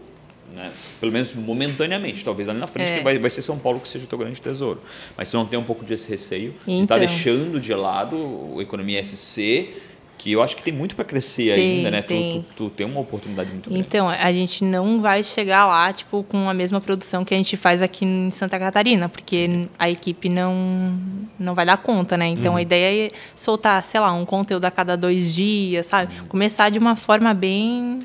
né? 0.55 0.71
Pelo 1.01 1.11
menos 1.11 1.35
momentaneamente. 1.35 2.25
Talvez 2.25 2.49
ali 2.49 2.59
na 2.61 2.67
frente 2.67 2.93
É. 2.93 2.99
que 2.99 3.05
vai, 3.05 3.19
vai 3.19 3.31
ser 3.31 3.43
São 3.43 3.59
Paulo 3.59 3.81
que 3.81 3.89
seja 3.89 4.05
o 4.05 4.09
teu 4.09 4.19
grande 4.19 4.41
tesouro. 4.41 4.81
Mas 5.17 5.31
tu 5.31 5.37
não 5.37 5.47
tem 5.47 5.59
um 5.59 5.65
pouco 5.65 5.85
desse 5.85 6.09
receio 6.09 6.53
de 6.67 6.83
estar 6.83 6.97
Então. 6.97 6.99
deixando 6.99 7.59
de 7.59 7.75
lado 7.75 8.17
o 8.17 8.61
Economia 8.61 9.03
SC, 9.05 9.71
que 10.19 10.31
eu 10.31 10.43
acho 10.43 10.57
que 10.57 10.63
tem 10.63 10.73
muito 10.73 10.95
para 10.95 11.05
crescer 11.05 11.55
Tem, 11.55 11.79
ainda, 11.79 11.91
né? 11.91 12.03
Tu- 12.03 12.07
tem. 12.07 12.47
Tu, 12.49 12.55
tu 12.55 12.71
tem 12.71 12.87
uma 12.87 13.01
oportunidade 13.01 13.51
muito 13.51 13.69
grande. 13.71 13.85
Então, 13.87 14.09
a 14.09 14.33
gente 14.33 14.65
não 14.65 15.01
vai 15.01 15.25
chegar 15.25 15.67
lá, 15.67 15.93
tipo, 15.93 16.23
com 16.23 16.49
a 16.49 16.55
mesma 16.55 16.81
produção 16.81 17.25
que 17.25 17.35
a 17.35 17.37
gente 17.37 17.57
faz 17.57 17.83
aqui 17.83 18.05
em 18.05 18.31
Santa 18.31 18.59
Catarina, 18.59 19.09
porque 19.09 19.69
a 19.79 19.91
equipe 19.91 20.29
não, 20.29 20.97
não 21.39 21.55
vai 21.55 21.67
dar 21.67 21.77
conta, 21.77 22.17
né? 22.17 22.29
Então, 22.29 22.55
a 22.55 22.63
ideia 22.63 23.07
é 23.07 23.11
soltar, 23.35 23.83
sei 23.83 23.99
lá, 23.99 24.13
um 24.13 24.25
conteúdo 24.25 24.65
a 24.65 24.71
cada 24.71 24.97
dois 24.97 25.35
dias, 25.35 25.87
sabe? 25.87 26.15
Começar 26.29 26.71
de 26.71 26.79
uma 26.79 26.95
forma 26.95 27.35
bem... 27.35 28.01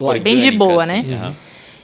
Light. 0.00 0.22
bem 0.22 0.34
de 0.38 0.46
Orgânica, 0.46 0.64
boa, 0.64 0.84
assim, 0.84 1.02
né? 1.02 1.14
aham. 1.16 1.34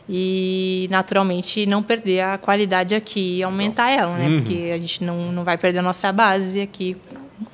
E, 0.09 0.87
naturalmente, 0.91 1.67
não 1.67 1.83
perder 1.83 2.21
a 2.21 2.39
qualidade 2.39 2.95
aqui 2.95 3.39
e 3.39 3.43
aumentar 3.43 3.91
ela, 3.91 4.17
né? 4.17 4.37
Porque 4.37 4.71
a 4.73 4.79
gente 4.79 5.03
não, 5.03 5.33
não 5.33 5.43
vai 5.43 5.57
perder 5.57 5.79
a 5.79 5.83
nossa 5.83 6.13
base 6.13 6.61
aqui, 6.61 6.97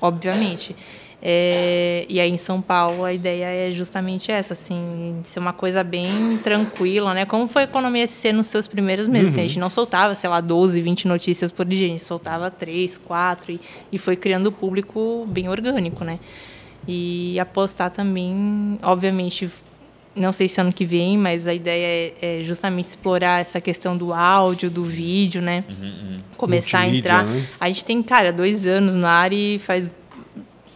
obviamente. 0.00 0.74
É, 1.22 2.06
e 2.08 2.18
aí, 2.18 2.30
em 2.30 2.38
São 2.38 2.62
Paulo, 2.62 3.04
a 3.04 3.12
ideia 3.12 3.44
é 3.44 3.72
justamente 3.72 4.32
essa, 4.32 4.54
assim, 4.54 5.20
ser 5.24 5.38
uma 5.38 5.52
coisa 5.52 5.84
bem 5.84 6.38
tranquila, 6.42 7.12
né? 7.12 7.26
Como 7.26 7.46
foi 7.46 7.62
a 7.62 7.64
Economia 7.64 8.06
SC 8.06 8.32
nos 8.32 8.46
seus 8.46 8.66
primeiros 8.66 9.06
meses. 9.06 9.32
assim, 9.32 9.40
a 9.40 9.46
gente 9.46 9.58
não 9.58 9.68
soltava, 9.68 10.14
sei 10.14 10.30
lá, 10.30 10.40
12, 10.40 10.80
20 10.80 11.06
notícias 11.06 11.52
por 11.52 11.66
dia. 11.66 11.86
A 11.86 11.90
gente 11.90 12.02
soltava 12.04 12.50
3, 12.50 12.96
4 12.96 13.52
e, 13.52 13.60
e 13.92 13.98
foi 13.98 14.16
criando 14.16 14.50
público 14.50 15.26
bem 15.28 15.48
orgânico, 15.48 16.04
né? 16.04 16.18
E 16.88 17.38
apostar 17.38 17.90
também, 17.90 18.78
obviamente, 18.82 19.50
não 20.16 20.32
sei 20.32 20.48
se 20.48 20.60
ano 20.60 20.72
que 20.72 20.84
vem, 20.84 21.18
mas 21.18 21.46
a 21.46 21.52
ideia 21.52 22.12
é, 22.20 22.40
é 22.40 22.42
justamente 22.42 22.86
explorar 22.86 23.40
essa 23.42 23.60
questão 23.60 23.96
do 23.96 24.12
áudio, 24.14 24.70
do 24.70 24.84
vídeo, 24.84 25.42
né? 25.42 25.64
Começar 26.36 26.78
a 26.78 26.80
Multimídia, 26.82 27.10
entrar. 27.10 27.26
né? 27.26 27.46
A 27.60 27.68
gente 27.68 27.84
tem, 27.84 28.02
cara, 28.02 28.32
dois 28.32 28.66
anos 28.66 28.96
no 28.96 29.06
ar 29.06 29.32
e 29.32 29.58
faz, 29.58 29.86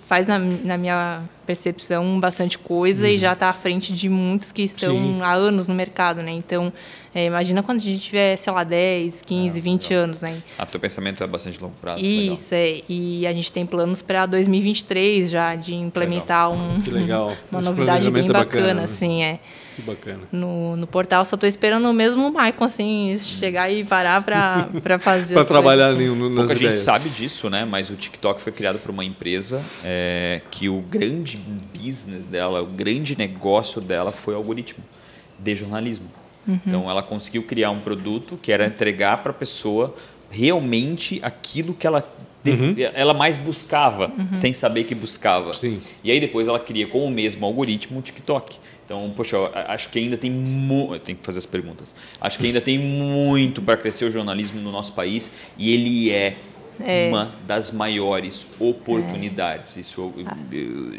faz 0.07 0.27
na, 0.27 0.39
na 0.39 0.77
minha 0.77 1.23
percepção 1.47 2.19
bastante 2.19 2.59
coisa 2.59 3.09
e 3.09 3.19
já 3.19 3.33
está 3.33 3.51
à 3.51 3.53
frente 3.53 3.93
de 3.93 4.09
muitos 4.09 4.53
que 4.53 4.63
estão 4.63 4.97
Sim. 4.97 5.21
há 5.23 5.33
anos 5.33 5.69
no 5.69 5.75
mercado, 5.75 6.23
né? 6.23 6.33
Então, 6.33 6.73
é, 7.15 7.27
imagina 7.27 7.63
quando 7.63 7.81
a 7.81 7.83
gente 7.83 8.01
tiver, 8.01 8.37
sei 8.37 8.53
lá, 8.53 8.65
10, 8.65 9.23
15, 9.23 9.61
20 9.61 9.95
anos, 9.95 10.23
né? 10.23 10.43
Ah, 10.59 10.67
teu 10.67 10.81
pensamento 10.81 11.23
é 11.23 11.27
bastante 11.27 11.61
longo 11.61 11.75
prazo. 11.81 12.03
legal. 12.03 12.35
Isso, 12.35 12.55
é. 12.55 12.81
E 12.89 13.27
a 13.27 13.33
gente 13.33 13.53
tem 13.53 13.65
planos 13.65 14.03
para 14.03 14.27
2023 14.27 15.31
já 15.31 15.55
de 15.55 15.75
implementar 15.75 16.51
um, 16.51 16.81
Que 16.81 16.91
legal. 16.91 17.37
uma 17.51 17.61
Esse 17.61 17.69
novidade 17.69 18.11
bem 18.11 18.25
é 18.25 18.29
bacana, 18.29 18.45
bacana, 18.45 18.75
né? 18.75 18.85
assim, 18.85 19.23
é. 19.23 19.39
Que 19.75 19.83
bacana. 19.83 20.20
No, 20.31 20.77
no 20.77 20.87
portal, 20.87 21.25
só 21.25 21.37
tô 21.37 21.47
esperando 21.47 21.89
o 21.89 21.93
mesmo 21.93 22.31
Maicon, 22.33 22.64
assim, 22.64 23.16
chegar 23.18 23.70
e 23.70 23.83
parar 23.85 24.22
para 24.25 24.68
para 24.83 24.99
fazer 25.01 25.35
Para 25.35 25.43
as 25.43 25.49
trabalhar 25.49 25.93
coisas, 25.95 26.01
assim. 26.09 26.16
no- 26.18 26.29
nas 26.29 26.37
Pouca 26.37 26.55
gente 26.55 26.61
ideias. 26.62 26.79
sabe 26.81 27.11
disso, 27.11 27.51
né? 27.51 27.64
Mas 27.64 27.91
o 27.91 27.97
TikTok 27.97 28.41
foi 28.41 28.53
criado 28.53 28.79
por 28.79 28.91
uma 28.91 29.05
empresa 29.05 29.61
é, 29.85 30.41
que 30.51 30.68
o 30.68 30.81
grande 30.81 31.37
business 31.37 32.27
dela, 32.27 32.62
o 32.62 32.66
grande 32.66 33.18
negócio 33.18 33.81
dela 33.81 34.12
foi 34.12 34.35
o 34.35 34.37
algoritmo 34.37 34.85
de 35.39 35.57
jornalismo. 35.57 36.07
Uhum. 36.47 36.59
Então 36.66 36.91
ela 36.91 37.03
conseguiu 37.03 37.43
criar 37.43 37.70
um 37.70 37.81
produto 37.81 38.39
que 38.41 38.53
era 38.53 38.66
entregar 38.66 39.22
para 39.22 39.31
a 39.33 39.35
pessoa 39.35 39.95
realmente 40.31 41.18
aquilo 41.22 41.75
que 41.75 41.87
ela 41.87 42.07
dev- 42.43 42.79
ela 42.95 43.14
mais 43.14 43.39
buscava, 43.39 44.12
Uhum. 44.18 44.37
sem 44.37 44.53
saber 44.53 44.85
que 44.85 44.95
buscava. 44.95 45.53
Sim. 45.55 45.81
E 46.03 46.11
aí 46.11 46.20
depois 46.20 46.47
ela 46.47 46.59
cria 46.61 46.87
com 46.87 47.05
o 47.05 47.11
mesmo 47.11 47.47
algoritmo 47.47 47.99
o 47.99 48.03
TikTok. 48.03 48.59
Então, 48.85 49.11
poxa, 49.16 49.37
acho 49.68 49.89
que 49.89 49.99
ainda 49.99 50.16
tem 50.16 50.30
muito. 50.30 51.01
Tem 51.01 51.14
que 51.14 51.24
fazer 51.24 51.39
as 51.39 51.47
perguntas. 51.47 51.95
Acho 52.20 52.39
que 52.39 52.47
ainda 52.47 52.61
tem 52.61 52.78
muito 52.78 53.62
para 53.62 53.76
crescer 53.76 54.05
o 54.05 54.11
jornalismo 54.11 54.61
no 54.61 54.70
nosso 54.70 54.93
país 54.93 55.30
e 55.57 55.72
ele 55.72 56.11
é, 56.11 56.37
uma 57.09 57.31
das 57.47 57.70
maiores 57.70 58.47
oportunidades. 58.59 59.77
Isso 59.77 60.12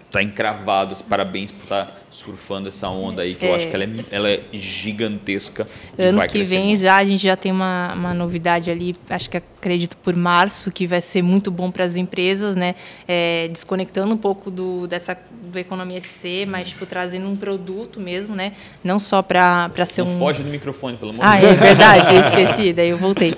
está 0.05 0.21
encravado. 0.23 0.95
Parabéns 1.03 1.51
por 1.51 1.63
estar 1.63 2.01
surfando 2.09 2.69
essa 2.69 2.87
onda 2.89 3.21
aí, 3.23 3.35
que 3.35 3.45
eu 3.45 3.53
acho 3.53 3.67
que 3.67 3.75
ela 3.75 3.83
é, 3.83 3.89
ela 4.11 4.29
é 4.29 4.41
gigantesca. 4.53 5.67
Ano 5.97 6.25
que 6.27 6.43
vem 6.43 6.65
muito. 6.67 6.79
já 6.79 6.95
a 6.97 7.05
gente 7.05 7.23
já 7.23 7.35
tem 7.35 7.51
uma, 7.51 7.93
uma 7.93 8.13
novidade 8.13 8.71
ali, 8.71 8.95
acho 9.09 9.29
que 9.29 9.37
acredito 9.37 9.97
por 9.97 10.15
março, 10.15 10.71
que 10.71 10.87
vai 10.87 11.01
ser 11.01 11.21
muito 11.21 11.51
bom 11.51 11.69
para 11.71 11.83
as 11.83 11.95
empresas, 11.95 12.55
né? 12.55 12.75
É, 13.07 13.47
desconectando 13.49 14.13
um 14.13 14.17
pouco 14.17 14.49
do, 14.49 14.87
dessa 14.87 15.17
do 15.51 15.59
economia 15.59 16.01
C, 16.01 16.45
mas 16.47 16.69
tipo, 16.69 16.85
trazendo 16.85 17.27
um 17.27 17.35
produto 17.35 17.99
mesmo, 17.99 18.35
né? 18.35 18.53
Não 18.83 18.97
só 18.99 19.21
para 19.21 19.69
ser 19.85 20.03
Não 20.03 20.15
um. 20.15 20.19
foge 20.19 20.43
do 20.43 20.49
microfone, 20.49 20.97
pelo 20.97 21.11
amor 21.11 21.25
Ah, 21.25 21.35
de 21.35 21.41
Deus. 21.41 21.53
é 21.53 21.57
verdade, 21.57 22.15
eu 22.15 22.21
esqueci, 22.25 22.73
daí 22.73 22.89
eu 22.89 22.97
voltei. 22.97 23.35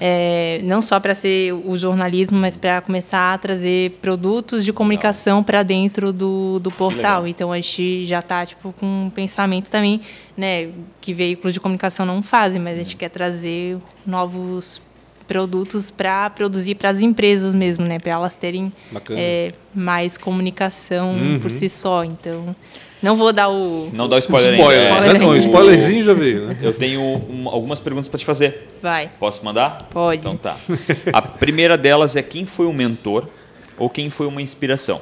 É, 0.00 0.60
não 0.64 0.80
só 0.80 0.98
para 0.98 1.14
ser 1.14 1.52
o 1.52 1.76
jornalismo, 1.76 2.38
mas 2.38 2.56
para 2.56 2.80
começar 2.80 3.34
a 3.34 3.38
trazer 3.38 3.90
produtos 4.00 4.64
de 4.64 4.72
comunicação 4.72 5.42
para 5.42 5.62
dentro 5.62 6.10
do, 6.12 6.58
do 6.58 6.70
portal. 6.70 7.26
Então 7.28 7.52
a 7.52 7.56
gente 7.56 8.06
já 8.06 8.20
está 8.20 8.46
tipo, 8.46 8.72
com 8.72 8.86
um 8.86 9.10
pensamento 9.10 9.68
também, 9.68 10.00
né, 10.36 10.70
que 11.02 11.12
veículos 11.12 11.52
de 11.52 11.60
comunicação 11.60 12.06
não 12.06 12.22
fazem, 12.22 12.60
mas 12.60 12.76
a 12.76 12.78
gente 12.78 12.96
quer 12.96 13.10
trazer 13.10 13.76
novos 14.06 14.80
produtos 15.28 15.90
para 15.90 16.28
produzir 16.30 16.74
para 16.74 16.88
as 16.88 17.00
empresas 17.00 17.54
mesmo, 17.54 17.84
né, 17.84 17.98
para 17.98 18.12
elas 18.12 18.34
terem 18.34 18.72
é, 19.10 19.52
mais 19.74 20.16
comunicação 20.16 21.38
por 21.42 21.50
si 21.50 21.68
só. 21.68 22.02
Então 22.04 22.56
Não 23.02 23.16
vou 23.16 23.32
dar 23.32 23.48
o. 23.48 23.88
Não 23.94 24.08
dá 24.08 24.16
o 24.16 24.18
spoiler, 24.18 24.52
Spoiler, 24.54 24.80
ainda. 24.80 24.94
Spoiler 24.96 25.18
né? 25.20 25.26
Não, 25.26 25.36
spoilerzinho 25.36 26.02
já 26.04 26.12
veio, 26.12 26.46
né? 26.48 26.56
Eu 26.60 26.72
tenho 26.74 27.00
um- 27.00 27.48
algumas 27.48 27.80
perguntas 27.80 28.08
para 28.08 28.18
te 28.18 28.24
fazer. 28.26 28.68
Vai. 28.82 29.10
Posso 29.18 29.42
mandar? 29.44 29.88
Pode. 29.90 30.20
Então 30.20 30.36
tá. 30.36 30.56
A 31.12 31.22
primeira 31.22 31.78
delas 31.78 32.14
é 32.16 32.22
quem 32.22 32.44
foi 32.44 32.66
um 32.66 32.72
mentor 32.74 33.26
ou 33.78 33.88
quem 33.88 34.10
foi 34.10 34.26
uma 34.26 34.42
inspiração? 34.42 35.00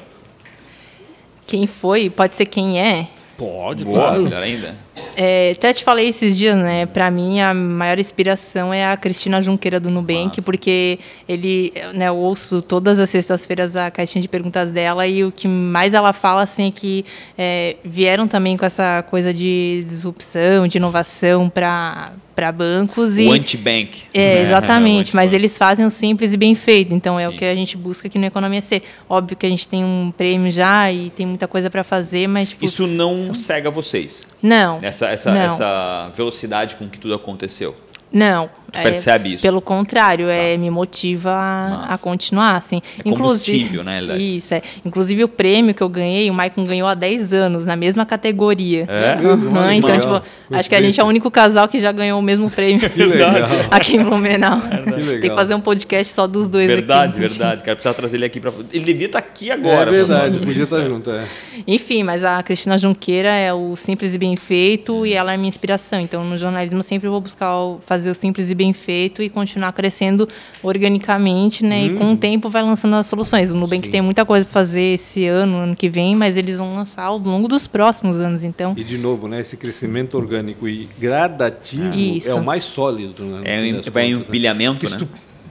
Quem 1.46 1.66
foi? 1.66 2.09
Pode 2.11 2.34
ser 2.34 2.46
quem 2.46 2.80
é. 2.80 3.09
Pode, 3.36 3.84
Boa, 3.84 3.99
claro. 4.01 4.22
melhor 4.22 4.42
ainda. 4.42 4.74
É, 5.16 5.53
até 5.57 5.72
te 5.72 5.82
falei 5.82 6.09
esses 6.09 6.36
dias, 6.36 6.57
né? 6.57 6.86
Pra 6.86 7.11
mim, 7.11 7.40
a 7.40 7.53
maior 7.53 7.99
inspiração 7.99 8.72
é 8.72 8.86
a 8.92 8.96
Cristina 8.96 9.42
Junqueira 9.42 9.80
do 9.80 9.90
Nubank, 9.90 10.40
porque 10.42 10.99
ele, 11.28 11.72
né, 11.94 12.09
eu 12.09 12.16
ouço 12.16 12.62
todas 12.62 12.99
as 12.99 13.11
sextas-feiras 13.11 13.74
a 13.74 13.90
caixinha 13.90 14.22
de 14.22 14.28
perguntas 14.28 14.70
dela 14.70 15.07
e 15.07 15.24
o 15.24 15.32
que 15.32 15.49
mais 15.49 15.92
ela 15.94 16.12
fala, 16.12 16.42
assim, 16.42 16.68
é 16.68 16.70
que 16.70 17.05
é, 17.36 17.76
vieram 17.84 18.28
também 18.28 18.57
com 18.57 18.64
essa 18.64 19.05
coisa 19.11 19.34
de 19.34 19.84
disrupção, 19.88 20.68
de 20.68 20.78
inovação 20.78 21.49
para 21.49 22.12
para 22.38 22.53
bancos 22.53 23.18
e 23.18 23.26
O 23.26 23.32
anti-bank. 23.32 24.03
é, 24.14 24.42
exatamente, 24.44 25.12
O 25.12 25.16
mas 25.16 25.32
eles 25.32 25.59
fazem 25.59 25.84
o 25.84 25.90
simples 25.90 26.32
e 26.32 26.36
bem 26.36 26.55
feito. 26.55 26.94
Então 26.94 27.18
é 27.18 27.28
Sim. 27.28 27.34
o 27.34 27.36
que 27.36 27.44
a 27.44 27.53
gente 27.53 27.76
busca 27.76 28.07
aqui 28.07 28.16
no 28.16 28.26
Economia 28.26 28.62
C. 28.62 28.80
Óbvio 29.11 29.36
que 29.36 29.44
a 29.44 29.49
gente 29.49 29.66
tem 29.66 29.84
um 29.84 30.12
prêmio 30.16 30.53
já 30.53 30.92
e 30.92 31.11
tem 31.11 31.26
muita 31.26 31.49
coisa 31.49 31.68
para 31.68 31.82
fazer, 31.82 32.28
mas 32.28 32.51
tipo, 32.51 32.64
Isso 32.64 32.86
não 32.86 33.34
cega 33.34 33.72
vocês. 33.72 34.22
não. 34.40 34.78
Essa, 34.89 35.07
essa, 35.09 35.32
Não. 35.32 35.41
essa 35.41 36.11
velocidade 36.14 36.76
com 36.76 36.89
que 36.89 36.99
tudo 36.99 37.14
aconteceu. 37.14 37.76
Não. 38.12 38.49
Tu 38.71 38.83
percebe 38.83 39.35
isso? 39.35 39.43
Pelo 39.43 39.61
contrário, 39.61 40.29
é, 40.29 40.57
me 40.57 40.71
motiva 40.71 41.31
a, 41.33 41.95
a 41.95 41.99
continuar, 41.99 42.57
assim. 42.57 42.81
É 42.99 43.03
combustível, 43.03 43.83
né? 43.83 44.03
Isso, 44.19 44.53
é. 44.55 44.62
Inclusive 44.85 45.25
o 45.25 45.29
prêmio 45.29 45.75
que 45.75 45.83
eu 45.83 45.89
ganhei, 45.89 46.31
o 46.31 46.35
Maicon 46.35 46.64
ganhou 46.66 46.87
há 46.87 46.95
10 46.95 47.33
anos, 47.33 47.64
na 47.64 47.77
mesma 47.77 48.05
categoria. 48.05 48.85
É? 48.89 49.16
mesmo? 49.16 49.49
Aham, 49.51 49.59
Olha 49.61 49.71
que 49.71 49.77
então, 49.79 49.91
legal. 49.91 50.21
tipo, 50.21 50.55
acho 50.57 50.69
que 50.69 50.75
a 50.75 50.83
gente 50.83 51.01
é 51.01 51.05
o 51.05 51.07
único 51.07 51.31
casal 51.31 51.66
que 51.69 51.79
já 51.79 51.91
ganhou 51.93 52.19
o 52.19 52.23
mesmo 52.23 52.51
prêmio 52.51 52.89
Que 52.91 53.05
legal. 53.05 53.33
aqui 53.71 53.97
em 53.97 54.05
Blumenau. 54.05 54.61
Que 54.61 54.77
legal. 54.91 55.21
Tem 55.21 55.31
que 55.31 55.37
fazer 55.37 55.55
um 55.55 55.61
podcast 55.61 56.12
só 56.12 56.27
dos 56.27 56.47
dois 56.47 56.66
Verdade, 56.66 57.12
aqui. 57.12 57.21
verdade. 57.21 57.62
Cara, 57.62 57.75
precisa 57.77 57.95
trazer 57.95 58.16
ele 58.16 58.25
aqui 58.27 58.39
para. 58.41 58.53
Ele 58.73 58.85
devia 58.85 59.07
estar 59.07 59.19
aqui 59.19 59.51
É 59.51 59.55
agora. 59.55 59.91
verdade, 59.91 60.31
pra 60.31 60.37
nós. 60.39 60.45
podia 60.45 60.62
estar 60.64 60.81
junto, 60.85 61.11
é. 61.11 61.25
Enfim, 61.66 62.03
mas 62.03 62.23
a 62.25 62.43
Cristina 62.43 62.77
Junqueira 62.79 63.31
é 63.31 63.53
o 63.53 63.75
simples 63.77 64.14
e 64.14 64.19
bem 64.19 64.37
feito 64.37 65.07
e 65.07 65.14
ela 65.14 65.33
é 65.33 65.37
minha 65.37 65.49
inspiração. 65.49 66.01
Então, 66.01 66.23
no 66.25 66.37
jornalismo, 66.37 66.79
eu 66.79 66.83
sempre 66.83 67.09
vou 67.09 67.21
buscar 67.21 67.55
o- 67.57 67.81
fazer 67.87 68.11
o 68.11 68.14
simples 68.14 68.51
e 68.51 68.55
bem 68.59 68.73
feito 68.73 69.23
e 69.23 69.31
continuar 69.31 69.73
crescendo 69.73 70.29
organicamente, 70.63 71.65
né? 71.65 71.87
E 71.87 71.95
com 71.95 72.13
o 72.13 72.17
tempo 72.17 72.51
vai 72.51 72.63
lançando 72.63 72.97
as 72.97 73.07
soluções. 73.07 73.53
O 73.53 73.57
Nubank 73.57 73.87
Sim. 73.87 73.91
tem 73.93 74.03
muita 74.03 74.25
coisa 74.25 74.45
para 74.45 74.53
fazer 74.53 74.95
esse 74.95 75.27
ano, 75.27 75.57
ano 75.59 75.77
que 75.77 75.89
vem, 75.89 76.17
mas 76.17 76.37
eles 76.37 76.59
vão 76.59 76.75
lançar 76.75 77.05
ao 77.05 77.19
longo 77.19 77.47
dos 77.47 77.67
próximos 77.67 78.19
anos. 78.19 78.43
Então, 78.43 78.75
E 78.77 78.83
de 78.83 78.99
novo, 78.99 79.29
né, 79.29 79.41
esse 79.41 79.57
crescimento 79.57 80.17
orgânico 80.17 80.69
e 80.69 80.89
gradativo 80.99 81.95
Isso. 81.97 82.31
é 82.31 82.35
o 82.35 82.45
mais 82.45 82.65
sólido. 82.65 83.23
Né, 83.25 83.43
É, 83.45 83.61
um- 83.61 83.81
vai 83.91 84.11
contas, 84.11 84.19
né? 84.19 84.29
empilhamento, 84.29 84.91
né? 84.91 85.09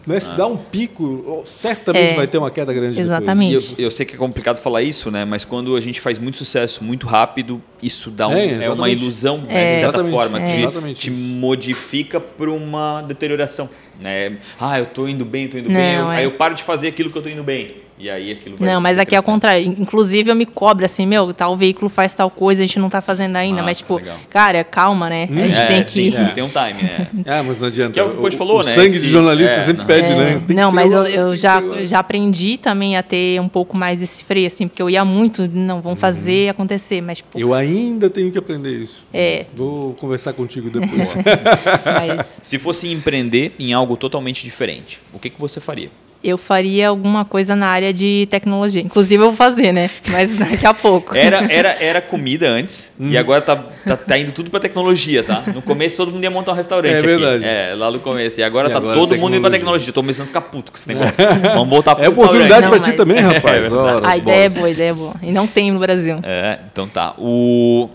Né, 0.07 0.19
se 0.19 0.31
dá 0.31 0.47
um 0.47 0.57
pico, 0.57 1.43
certamente 1.45 2.13
É. 2.13 2.15
vai 2.15 2.25
ter 2.25 2.37
uma 2.37 2.49
queda 2.49 2.73
grande 2.73 2.99
Exatamente. 2.99 3.75
E 3.77 3.81
eu, 3.81 3.85
eu 3.87 3.91
sei 3.91 4.05
que 4.05 4.15
é 4.15 4.17
complicado 4.17 4.57
falar 4.57 4.81
isso, 4.81 5.11
né? 5.11 5.25
Mas 5.25 5.43
quando 5.43 5.75
a 5.75 5.81
gente 5.81 5.99
faz 6.01 6.17
muito 6.17 6.37
sucesso 6.37 6.83
muito 6.83 7.05
rápido, 7.05 7.61
isso 7.83 8.09
dá 8.09 8.27
um- 8.27 8.33
É, 8.33 8.65
é, 8.65 8.69
uma 8.69 8.89
ilusão, 8.89 9.39
né, 9.39 9.45
É. 9.49 9.73
de 9.75 9.81
certa 9.81 9.97
Exatamente. 9.99 10.11
forma, 10.11 10.41
É. 10.41 10.45
que 10.55 10.61
Exatamente 10.61 10.99
te 11.01 11.11
modifica 11.11 12.19
para 12.19 12.49
uma 12.51 13.01
deterioração. 13.01 13.69
Né? 13.99 14.37
Ah, 14.59 14.79
eu 14.79 14.85
tô 14.85 15.07
indo 15.07 15.25
bem, 15.25 15.47
tô 15.47 15.57
indo 15.57 15.69
Não, 15.69 15.75
bem, 15.75 15.95
eu- 15.95 16.11
é. 16.11 16.15
aí 16.17 16.23
eu 16.23 16.31
paro 16.31 16.53
de 16.55 16.63
fazer 16.63 16.87
aquilo 16.87 17.09
que 17.09 17.17
eu 17.17 17.21
tô 17.23 17.29
indo 17.29 17.43
bem. 17.43 17.75
E 17.99 18.09
aí 18.11 18.31
aquilo 18.31 18.55
vai 18.57 18.69
Não, 18.71 18.79
mas 18.79 18.99
aqui 18.99 19.15
é 19.15 19.17
ao 19.17 19.23
crescendo. 19.23 19.35
contrário. 19.35 19.75
Inclusive, 19.79 20.29
eu 20.29 20.35
me 20.35 20.45
cobro 20.45 20.85
assim, 20.85 21.05
meu, 21.07 21.33
tal 21.33 21.57
veículo 21.57 21.89
faz 21.89 22.13
tal 22.13 22.29
coisa, 22.29 22.61
a 22.61 22.65
gente 22.67 22.77
não 22.77 22.89
tá 22.91 23.01
fazendo 23.01 23.35
ainda. 23.35 23.55
Massa, 23.55 23.65
mas, 23.65 23.77
tipo, 23.79 23.95
legal. 23.95 24.17
cara, 24.29 24.63
calma, 24.63 25.09
né? 25.09 25.23
A 25.31 25.33
gente 25.47 25.57
É, 25.57 25.65
tem 25.67 25.83
que. 25.83 25.91
sim, 25.91 26.11
tem 26.35 26.43
um 26.43 26.49
time, 26.49 26.83
né? 26.83 27.07
Ah, 27.25 27.41
mas 27.47 27.57
não 27.59 27.67
adianta. 27.67 27.93
Que 27.93 27.99
é 27.99 28.03
o 28.03 28.15
que 28.17 28.27
o 28.27 28.31
falou, 28.37 28.59
o 28.59 28.63
né? 28.63 28.73
sangue 28.75 28.85
Esse- 28.87 29.01
de 29.01 29.09
jornalista 29.09 29.55
é, 29.55 29.61
sempre 29.61 29.77
não. 29.79 29.85
pede, 29.85 30.07
É, 30.11 30.15
né? 30.15 30.33
Tem 30.35 30.45
que 30.45 30.53
não, 30.53 30.69
ser 30.69 30.75
mas 30.75 30.93
eu, 30.93 30.99
o- 31.01 31.07
eu 31.07 31.37
já, 31.37 31.59
o- 31.59 31.87
já 31.87 31.97
aprendi 31.99 32.57
também 32.57 32.95
a 32.95 33.01
ter 33.01 33.41
um 33.41 33.47
pouco 33.49 33.75
mais 33.75 33.99
esse 34.01 34.23
freio, 34.23 34.45
assim, 34.45 34.67
porque 34.67 34.81
eu 34.81 34.89
ia 34.91 35.03
muito, 35.03 35.47
não, 35.51 35.81
vamos 35.81 35.99
fazer 35.99 36.49
acontecer, 36.49 37.01
mas, 37.01 37.17
tipo, 37.17 37.39
Eu 37.39 37.53
ainda 37.53 38.09
tenho 38.11 38.31
que 38.31 38.37
aprender 38.37 38.71
isso. 38.77 39.03
é, 39.11 39.47
Vou 39.55 39.93
conversar 39.95 40.33
contigo 40.33 40.69
depois. 40.69 41.15
mas 41.83 42.39
Se 42.41 42.59
fosse 42.59 42.91
empreender 42.91 43.53
em 43.57 43.73
algo 43.73 43.97
totalmente 43.97 44.43
diferente, 44.43 44.99
o 45.11 45.19
que, 45.19 45.29
que 45.31 45.39
você 45.39 45.59
faria? 45.59 45.89
Eu 46.29 46.37
faria 46.37 46.87
alguma 46.89 47.23
coisa 47.25 47.55
na 47.55 47.67
área 47.67 47.93
de 47.93 48.27
tecnologia. 48.31 48.81
Inclusive, 48.81 49.21
eu 49.23 49.27
vou 49.27 49.35
fazer, 49.35 49.71
né? 49.71 49.89
Mas 50.11 50.35
daqui 50.39 50.65
a 50.65 50.73
pouco. 50.73 51.15
Era, 51.15 51.45
era, 51.51 51.69
era 51.83 52.01
comida 52.01 52.47
antes 52.47 52.91
Hum. 52.99 53.09
e 53.09 53.17
agora 53.17 53.41
tá, 53.41 53.55
tá, 53.55 53.95
tá 53.97 54.17
indo 54.17 54.31
tudo 54.31 54.49
pra 54.49 54.59
tecnologia, 54.59 55.23
tá? 55.23 55.43
No 55.53 55.61
começo 55.61 55.95
todo 55.97 56.11
mundo 56.11 56.23
ia 56.23 56.31
montar 56.31 56.51
um 56.51 56.55
restaurante 56.55 56.93
É 56.95 56.97
aqui. 56.97 57.05
verdade. 57.07 57.43
É, 57.45 57.73
lá 57.75 57.91
no 57.91 57.99
começo. 57.99 58.39
E 58.39 58.43
agora 58.43 58.69
E 58.69 58.71
tá 58.71 58.77
agora 58.77 58.95
todo 58.95 59.17
mundo 59.17 59.35
indo 59.35 59.41
pra 59.41 59.51
tecnologia. 59.51 59.93
Tô 59.93 60.01
começando 60.01 60.23
a 60.25 60.27
ficar 60.27 60.41
puto 60.41 60.71
com 60.71 60.77
esse 60.77 60.87
negócio. 60.87 61.15
Vamos 61.53 61.69
voltar 61.69 61.95
pro 61.95 62.03
É 62.05 62.09
oportunidade 62.09 62.53
restaurante. 62.53 62.63
Não, 62.63 62.69
pra 62.69 62.79
ti 62.79 62.87
mas- 62.89 62.97
também, 62.97 63.17
É 63.17 63.21
rapaz. 63.21 63.71
Ora, 63.71 64.09
A 64.09 64.17
ideia 64.17 64.45
é 64.45 64.49
boa, 64.49 64.67
a 64.67 64.69
ideia 64.69 64.89
é 64.89 64.93
boa. 64.93 65.13
E 65.21 65.31
não 65.31 65.47
tem 65.47 65.71
no 65.71 65.79
Brasil. 65.79 66.19
É, 66.23 66.59
então 66.71 66.87
tá. 66.87 67.13
O... 67.17 67.89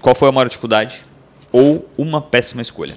Qual 0.00 0.14
foi 0.14 0.28
a 0.28 0.32
maior 0.32 0.46
dificuldade? 0.48 1.04
Ou 1.52 1.88
uma 1.98 2.20
péssima 2.20 2.62
escolha? 2.62 2.94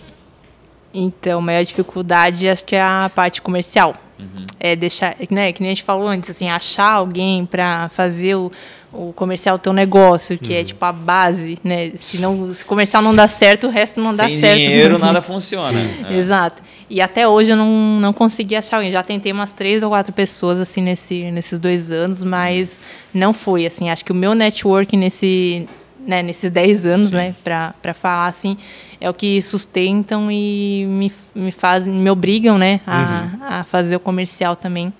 Então, 0.94 1.39
a 1.39 1.41
maior 1.41 1.64
dificuldade 1.66 2.48
acho 2.48 2.64
que 2.66 2.76
é 2.76 2.82
a 2.82 3.10
parte 3.14 3.41
comercial. 3.41 3.96
Uhum. 4.20 4.46
É 4.60 4.76
deixar, 4.76 5.16
né, 5.30 5.52
que 5.52 5.62
nem 5.62 5.72
a 5.72 5.76
gente 5.76 5.84
falou 5.84 6.08
antes, 6.08 6.30
assim, 6.30 6.50
achar 6.50 6.91
alguém 6.91 7.46
para 7.46 7.89
fazer 7.89 8.36
o, 8.36 8.52
o 8.94 9.12
comercial 9.14 9.58
teu 9.58 9.74
negócio, 9.74 10.38
que 10.38 10.54
Uhum. 10.54 10.60
é 10.60 10.64
tipo 10.64 10.86
a 10.86 10.91
base, 10.94 11.58
né? 11.64 11.91
Se, 11.96 12.20
não, 12.20 12.54
se 12.54 12.64
o 12.64 12.66
comercial 12.68 13.02
não 13.02 13.16
dá 13.16 13.28
certo, 13.28 13.68
o 13.68 13.70
resto 13.72 14.00
não 14.00 14.16
dá 14.16 14.26
Sem 14.30 14.39
certo. 14.39 14.58
dinheiro 14.60 15.00
nada 15.00 15.20
funciona. 15.24 15.80
É. 16.10 16.14
Exato. 16.16 16.62
E 16.89 17.02
até 17.02 17.28
hoje 17.28 17.50
eu 17.52 17.58
não, 17.58 18.00
não 18.00 18.14
consegui 18.14 18.56
achar 18.56 18.78
alguém. 18.78 18.91
Já 18.91 19.02
tentei 19.02 19.32
umas 19.32 19.52
três 19.52 19.82
ou 19.82 19.89
quatro 19.89 20.14
pessoas 20.14 20.60
assim 20.60 20.82
nesse, 20.82 21.32
nesses 21.32 21.58
dois 21.58 21.91
anos, 21.91 22.24
mas 22.24 22.82
não 23.12 23.34
foi 23.34 23.66
assim. 23.66 23.89
Acho 23.89 24.06
que 24.06 24.12
o 24.12 24.16
meu 24.16 24.36
network 24.36 24.96
nesse, 24.96 25.68
né, 26.06 26.22
nesses 26.22 26.49
dez 26.51 26.86
anos, 26.86 27.12
né, 27.12 27.36
para 27.43 27.93
falar 27.93 28.28
assim, 28.28 28.58
é 28.99 29.10
o 29.10 29.14
que 29.14 29.41
sustentam 29.41 30.32
e 30.32 30.86
me, 30.88 31.12
me 31.36 31.51
fazem, 31.51 31.91
me 31.91 32.10
obrigam, 32.10 32.58
né, 32.58 32.82
a, 32.86 33.60
a 33.60 33.64
fazer 33.64 33.95
o 33.95 33.99
comercial 33.99 34.56
também. 34.56 34.93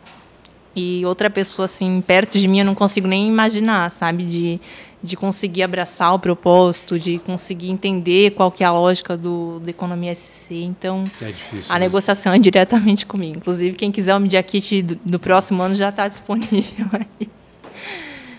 E 0.76 1.06
outra 1.06 1.30
pessoa 1.30 1.66
assim 1.66 2.02
perto 2.02 2.40
de 2.40 2.48
mim 2.48 2.60
eu 2.60 2.66
não 2.66 2.74
consigo 2.74 3.08
nem 3.08 3.28
imaginar, 3.30 3.92
sabe, 3.92 4.24
de 4.24 4.60
de 5.04 5.18
conseguir 5.18 5.64
abraçar 5.64 6.16
o 6.16 6.20
propósito, 6.20 6.98
de 6.98 7.20
conseguir 7.20 7.70
entender 7.70 8.32
qual 8.32 8.50
que 8.50 8.64
é 8.64 8.68
a 8.68 8.72
lógica 8.72 9.18
do, 9.18 9.60
do 9.60 9.70
economia 9.70 10.16
SC. 10.16 10.54
Então, 10.64 11.04
É 11.22 11.26
difícil. 11.26 11.66
a 11.68 11.74
né? 11.74 11.80
negociação 11.82 12.32
é 12.32 12.40
diretamente 12.40 13.06
comigo. 13.06 13.36
Inclusive, 13.38 13.76
quem 13.76 13.92
quiser 13.92 14.16
o 14.16 14.20
Media 14.20 14.42
Kit 14.42 14.82
do, 14.82 14.98
do 15.04 15.20
próximo 15.20 15.62
ano 15.62 15.76
já 15.76 15.90
está 15.90 16.08
disponível. 16.08 16.88
aí. 16.94 17.28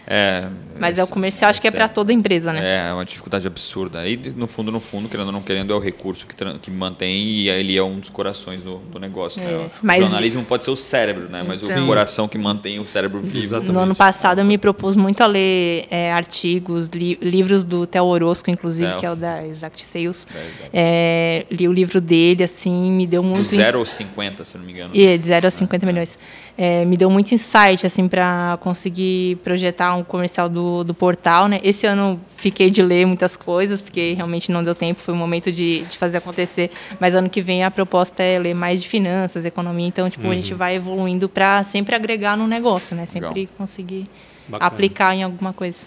É, 0.06 0.48
Mas 0.78 0.98
é 0.98 1.04
o 1.04 1.06
comercial, 1.06 1.48
acho 1.50 1.60
que 1.60 1.68
é 1.68 1.70
para 1.70 1.88
toda 1.88 2.12
empresa, 2.12 2.52
né? 2.52 2.60
É, 2.62 2.88
é 2.90 2.92
uma 2.92 3.04
dificuldade 3.04 3.46
absurda. 3.46 4.00
Aí, 4.00 4.16
no 4.36 4.46
fundo, 4.46 4.70
no 4.70 4.80
fundo, 4.80 5.08
querendo 5.08 5.26
ou 5.28 5.32
não 5.32 5.40
querendo, 5.40 5.72
é 5.72 5.76
o 5.76 5.78
recurso 5.78 6.26
que, 6.26 6.34
que 6.60 6.70
mantém 6.70 7.16
e 7.24 7.48
ele 7.48 7.76
é 7.76 7.82
um 7.82 7.98
dos 7.98 8.10
corações 8.10 8.60
do, 8.60 8.76
do 8.78 8.98
negócio. 8.98 9.42
né? 9.42 9.50
É, 9.52 9.56
O 9.56 9.70
mas- 9.82 10.00
jornalismo 10.00 10.44
pode 10.44 10.64
ser 10.64 10.70
o 10.70 10.76
cérebro, 10.76 11.28
né? 11.30 11.42
Mas 11.46 11.62
Então- 11.62 11.84
o 11.84 11.86
coração 11.86 12.28
que 12.28 12.36
mantém 12.36 12.78
o 12.80 12.86
cérebro 12.86 13.20
vivo. 13.22 13.44
Exatamente. 13.44 13.72
No 13.72 13.80
ano 13.80 13.94
passado, 13.94 14.40
eu 14.40 14.44
me 14.44 14.58
propus 14.58 14.94
muito 14.96 15.22
a 15.22 15.26
ler 15.26 15.86
é, 15.90 16.12
artigos, 16.12 16.88
li- 16.90 17.18
livros 17.22 17.64
do 17.64 17.86
Theo 17.86 18.04
Orozco, 18.04 18.50
inclusive, 18.50 18.88
Theo. 18.90 18.98
que 19.00 19.06
é 19.06 19.10
o 19.10 19.16
da 19.16 19.46
Exact 19.46 19.84
Sales. 19.86 20.26
É. 20.72 20.84
É, 20.86 21.46
li 21.50 21.66
o 21.66 21.72
livro 21.72 22.00
dele, 22.00 22.44
assim, 22.44 22.90
me 22.92 23.06
deu 23.06 23.22
muito... 23.22 23.48
0 23.48 23.68
ins- 23.68 23.74
aos 23.74 23.90
50, 23.92 24.44
se 24.44 24.54
eu 24.54 24.58
não 24.58 24.66
me 24.66 24.72
engano. 24.72 24.90
E 24.94 25.06
é 25.06 25.16
de 25.16 25.24
0 25.26 25.46
a 25.46 25.50
50 25.50 25.86
milhões. 25.86 26.18
É, 26.56 26.84
me 26.84 26.96
deu 26.96 27.08
muito 27.10 27.32
insight, 27.34 27.84
assim, 27.86 28.06
para 28.06 28.58
conseguir 28.60 29.36
projetar 29.42 29.93
um 29.94 30.04
comercial 30.04 30.48
do, 30.48 30.84
do 30.84 30.94
portal, 30.94 31.48
né? 31.48 31.60
Esse 31.62 31.86
ano 31.86 32.20
fiquei 32.36 32.70
de 32.70 32.82
ler 32.82 33.06
muitas 33.06 33.36
coisas, 33.36 33.80
porque 33.80 34.12
realmente 34.12 34.50
não 34.50 34.62
deu 34.62 34.74
tempo, 34.74 35.00
foi 35.00 35.14
o 35.14 35.16
momento 35.16 35.50
de, 35.50 35.82
de 35.82 35.96
fazer 35.96 36.18
acontecer. 36.18 36.70
Mas 37.00 37.14
ano 37.14 37.28
que 37.30 37.40
vem 37.40 37.64
a 37.64 37.70
proposta 37.70 38.22
é 38.22 38.38
ler 38.38 38.54
mais 38.54 38.82
de 38.82 38.88
finanças, 38.88 39.44
economia. 39.44 39.86
Então, 39.86 40.08
tipo, 40.10 40.28
a 40.30 40.34
gente 40.34 40.54
vai 40.54 40.76
evoluindo 40.76 41.28
para 41.28 41.64
sempre 41.64 41.94
agregar 41.94 42.36
no 42.36 42.46
negócio, 42.46 42.96
né? 42.96 43.06
Sempre 43.06 43.28
Legal. 43.28 43.54
conseguir 43.56 44.06
Bacana. 44.48 44.66
aplicar 44.66 45.14
em 45.14 45.22
alguma 45.22 45.52
coisa. 45.52 45.86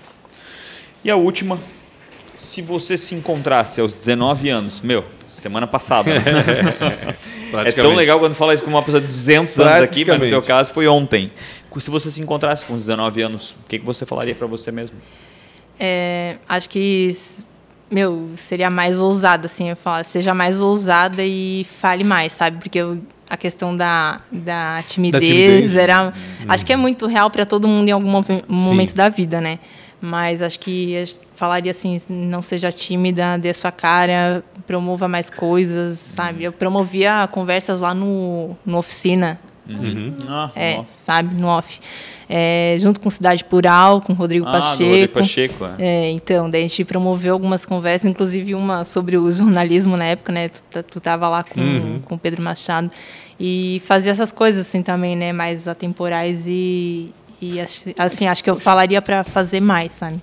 E 1.03 1.11
a 1.11 1.15
última, 1.15 1.59
se 2.33 2.61
você 2.61 2.97
se 2.97 3.15
encontrasse 3.15 3.79
aos 3.79 3.93
19 3.93 4.49
anos, 4.49 4.81
meu, 4.81 5.05
semana 5.29 5.67
passada. 5.67 6.09
né? 6.13 7.15
é 7.65 7.71
tão 7.71 7.95
legal 7.95 8.19
quando 8.19 8.33
fala 8.33 8.53
isso 8.53 8.63
com 8.63 8.69
uma 8.69 8.81
pessoa 8.81 9.01
de 9.01 9.07
200 9.07 9.59
anos 9.59 9.83
aqui, 9.83 10.05
mas 10.05 10.19
no 10.19 10.27
teu 10.27 10.41
caso 10.41 10.73
foi 10.73 10.87
ontem. 10.87 11.31
Se 11.79 11.89
você 11.89 12.09
se 12.09 12.21
encontrasse 12.21 12.65
com 12.65 12.75
19 12.75 13.21
anos, 13.21 13.51
o 13.51 13.67
que, 13.67 13.77
que 13.79 13.85
você 13.85 14.05
falaria 14.05 14.33
para 14.35 14.47
você 14.47 14.71
mesmo? 14.71 14.97
É, 15.79 16.37
acho 16.49 16.69
que, 16.69 17.15
meu, 17.91 18.31
seria 18.35 18.69
mais 18.69 18.99
ousada, 18.99 19.45
assim, 19.45 19.69
eu 19.69 19.75
falar, 19.75 20.03
seja 20.03 20.33
mais 20.33 20.59
ousada 20.61 21.23
e 21.23 21.65
fale 21.79 22.03
mais, 22.03 22.33
sabe? 22.33 22.57
Porque 22.57 22.79
eu- 22.79 22.99
a 23.29 23.35
questão 23.37 23.75
da, 23.75 24.19
da 24.31 24.81
timidez, 24.87 25.21
timidez. 25.27 25.75
era. 25.75 26.13
Acho 26.47 26.65
que 26.65 26.71
é 26.73 26.77
muito 26.77 27.05
real 27.07 27.29
para 27.29 27.45
todo 27.45 27.67
mundo 27.67 27.89
em 27.89 27.91
algum 27.91 28.23
momento 28.49 28.95
da 28.95 29.09
vida, 29.09 29.41
né? 29.41 29.59
Mas 29.99 30.41
acho 30.41 30.59
que 30.59 31.03
falaria 31.35 31.71
assim, 31.71 31.99
não 32.09 32.41
seja 32.41 32.71
tímida, 32.71 33.37
dê 33.37 33.53
sua 33.53 33.71
cara, 33.71 34.43
promova 34.65 35.07
mais 35.07 35.29
coisas, 35.29 35.97
sabe? 35.99 36.43
Eu 36.45 36.53
promovia 36.53 37.27
conversas 37.31 37.81
lá 37.81 37.93
no, 37.93 38.55
no 38.65 38.77
oficina, 38.77 39.39
Uhum. 39.69 40.15
Ah, 40.27 40.51
é, 40.55 40.75
ó. 40.79 40.85
sabe, 40.95 41.35
no 41.35 41.47
off. 41.47 41.79
É, 42.29 42.75
junto 42.79 42.99
com 42.99 43.09
Cidade 43.09 43.43
Plural, 43.45 44.01
com 44.01 44.11
Rodrigo 44.13 44.45
Ah, 44.47 44.51
Pacheco. 44.53 44.83
Rodrigo 44.89 45.13
Pacheco, 45.13 45.65
é. 45.79 45.85
É, 46.07 46.11
então, 46.11 46.49
daí 46.49 46.61
a 46.61 46.67
gente 46.67 46.83
promoveu 46.83 47.33
algumas 47.33 47.65
conversas, 47.65 48.09
inclusive 48.09 48.53
uma 48.53 48.83
sobre 48.83 49.17
o 49.17 49.31
jornalismo 49.31 49.95
na 49.95 50.05
época, 50.05 50.31
né? 50.33 50.49
Tu, 50.49 50.61
ta- 50.69 50.83
tu 50.83 50.99
tava 50.99 51.29
lá 51.29 51.43
com, 51.43 51.59
Uhum. 51.61 51.99
com 52.03 52.15
o 52.15 52.17
Pedro 52.17 52.41
Machado. 52.43 52.91
E 53.39 53.81
fazia 53.85 54.11
essas 54.11 54.31
coisas 54.31 54.67
assim 54.67 54.81
também, 54.81 55.15
né? 55.15 55.31
Mais 55.31 55.67
atemporais 55.67 56.43
e, 56.47 57.11
e 57.41 57.59
assim, 57.61 57.93
assim, 57.97 58.27
acho 58.27 58.43
que 58.43 58.49
eu 58.49 58.59
falaria 58.59 59.01
para 59.01 59.23
fazer 59.23 59.59
mais, 59.61 59.93
sabe? 59.93 60.19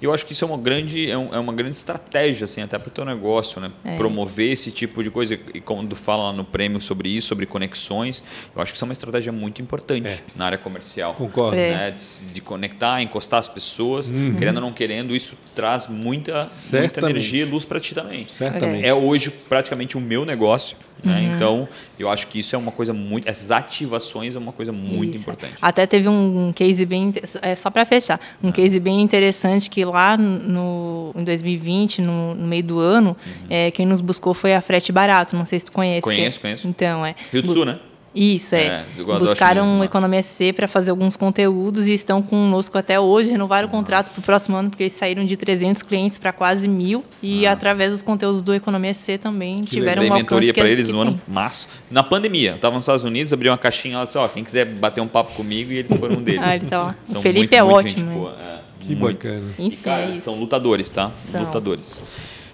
E 0.00 0.04
eu 0.04 0.14
acho 0.14 0.24
que 0.24 0.32
isso 0.32 0.44
é 0.44 0.48
uma 0.48 0.56
grande, 0.56 1.10
é, 1.10 1.18
um- 1.18 1.34
é 1.34 1.38
uma 1.38 1.52
grande 1.52 1.74
estratégia, 1.76 2.44
assim, 2.44 2.62
até 2.62 2.78
para 2.78 2.88
o 2.88 2.90
teu 2.90 3.04
negócio, 3.04 3.60
né? 3.60 3.72
É. 3.84 3.96
Promover 3.96 4.52
esse 4.52 4.70
tipo 4.70 5.02
de 5.02 5.10
coisa. 5.10 5.34
E 5.52 5.60
quando 5.60 5.96
fala 5.96 6.24
lá 6.24 6.32
no 6.32 6.44
prêmio 6.44 6.80
sobre 6.80 7.08
isso, 7.08 7.28
sobre 7.28 7.46
conexões, 7.46 8.22
eu 8.54 8.62
acho 8.62 8.72
que 8.72 8.76
isso 8.76 8.84
é 8.84 8.86
uma 8.86 8.92
estratégia 8.92 9.32
muito 9.32 9.60
importante 9.60 10.06
É. 10.08 10.38
na 10.38 10.46
área 10.46 10.58
comercial. 10.58 11.14
Concordo. 11.14 11.56
É. 11.56 11.70
Né? 11.72 11.90
De, 11.90 12.32
de 12.32 12.40
conectar, 12.40 13.02
encostar 13.02 13.40
as 13.40 13.48
pessoas, 13.48 14.10
Uhum. 14.10 14.36
querendo 14.38 14.56
ou 14.56 14.62
não 14.62 14.72
querendo, 14.72 15.16
isso 15.16 15.32
traz 15.54 15.88
muita, 15.88 16.48
muita 16.72 17.00
energia 17.00 17.42
e 17.42 17.44
luz 17.44 17.64
para 17.64 17.80
ti 17.80 17.94
também. 17.94 18.24
Certamente. 18.28 18.86
É 18.86 18.94
hoje 18.94 19.30
praticamente 19.30 19.96
o 19.96 20.00
meu 20.00 20.24
negócio, 20.24 20.76
né? 21.02 21.32
Então, 21.34 21.68
eu 21.98 22.08
acho 22.08 22.26
que 22.28 22.38
isso 22.38 22.54
é 22.54 22.58
uma 22.58 22.70
coisa 22.72 22.92
muito. 22.92 23.28
Essas 23.28 23.50
ativações 23.50 24.34
é 24.34 24.38
uma 24.38 24.52
coisa 24.52 24.70
muito 24.72 25.16
Isso. 25.16 25.22
importante. 25.22 25.54
Até 25.60 25.86
teve 25.86 26.08
um 26.08 26.52
case 26.54 26.84
bem. 26.86 27.12
É, 27.42 27.54
só 27.56 27.68
para 27.70 27.84
fechar. 27.84 28.20
Um 28.42 28.50
case 28.52 28.78
bem 28.80 29.00
interessante 29.00 29.68
que 29.70 29.84
lá 29.90 30.16
no, 30.16 31.12
em 31.16 31.24
2020, 31.24 32.00
no, 32.02 32.34
no 32.34 32.46
meio 32.46 32.62
do 32.62 32.78
ano, 32.78 33.16
é, 33.48 33.70
quem 33.70 33.86
nos 33.86 34.00
buscou 34.00 34.34
foi 34.34 34.54
a 34.54 34.60
Frete 34.60 34.92
Barato. 34.92 35.36
Não 35.36 35.46
sei 35.46 35.58
se 35.60 35.66
tu 35.66 35.72
conhece. 35.72 36.02
que 36.02 36.10
é- 36.10 36.16
Conheço, 36.16 36.40
conheço. 36.40 36.68
Então, 36.68 37.04
é. 37.04 37.14
Rio 37.32 37.42
do 37.42 37.52
Sul, 37.52 37.64
né? 37.64 37.78
Isso, 38.14 38.54
é. 38.56 38.64
É, 38.66 38.84
Buscaram 39.18 39.80
o. 39.80 39.84
Economia 39.84 40.20
SC 40.22 40.52
para 40.52 40.66
fazer 40.66 40.90
alguns 40.90 41.14
conteúdos 41.14 41.86
e 41.86 41.92
estão 41.92 42.20
conosco 42.22 42.76
até 42.76 42.98
hoje. 42.98 43.30
Renovaram 43.30 43.68
o 43.68 43.70
contrato 43.70 44.10
para 44.10 44.18
o 44.18 44.22
próximo 44.22 44.56
ano, 44.56 44.70
porque 44.70 44.84
eles 44.84 44.94
saíram 44.94 45.24
de 45.24 45.36
300 45.36 45.82
clientes 45.82 46.18
para 46.18 46.32
quase 46.32 46.66
mil. 46.66 47.04
E 47.22 47.46
através 47.46 47.92
dos 47.92 48.02
conteúdos 48.02 48.42
do 48.42 48.52
Economia 48.54 48.92
SC 48.94 49.18
também 49.18 49.62
tiveram 49.62 50.02
Dei 50.02 50.10
um 50.10 50.14
mentoria 50.14 50.52
que, 50.52 50.58
para 50.60 50.68
eles 50.68 50.86
que 50.88 50.92
no 50.92 51.02
ano 51.02 51.12
tem. 51.12 51.20
março. 51.28 51.68
Na 51.90 52.02
pandemia, 52.02 52.52
eu 52.52 52.56
estava 52.56 52.74
nos 52.74 52.84
Estados 52.84 53.04
Unidos, 53.04 53.32
abri 53.32 53.48
uma 53.50 53.58
caixinha 53.58 53.98
lá 53.98 54.02
e 54.02 54.06
disse: 54.06 54.18
Ó, 54.18 54.26
quem 54.26 54.42
quiser 54.42 54.64
bater 54.64 55.00
um 55.02 55.06
papo 55.08 55.34
comigo, 55.34 55.70
e 55.70 55.78
eles 55.78 55.92
foram 55.92 56.16
um 56.16 56.22
deles. 56.24 56.40
Ah, 56.72 56.76
lá. 56.78 56.96
São 57.04 57.22
Felipe 57.22 57.40
muito, 57.40 57.54
é 57.54 57.62
muito 57.62 57.76
ótimo, 57.76 57.90
gente 57.98 58.04
né? 58.04 58.14
boa, 58.14 58.36
é, 58.40 58.57
Que 58.80 58.94
muito. 58.94 59.16
bacana. 59.26 59.42
E, 59.58 59.70
cara, 59.72 60.10
é 60.10 60.14
são 60.16 60.38
lutadores, 60.38 60.90
tá? 60.90 61.10
São. 61.16 61.40
Lutadores. 61.44 62.02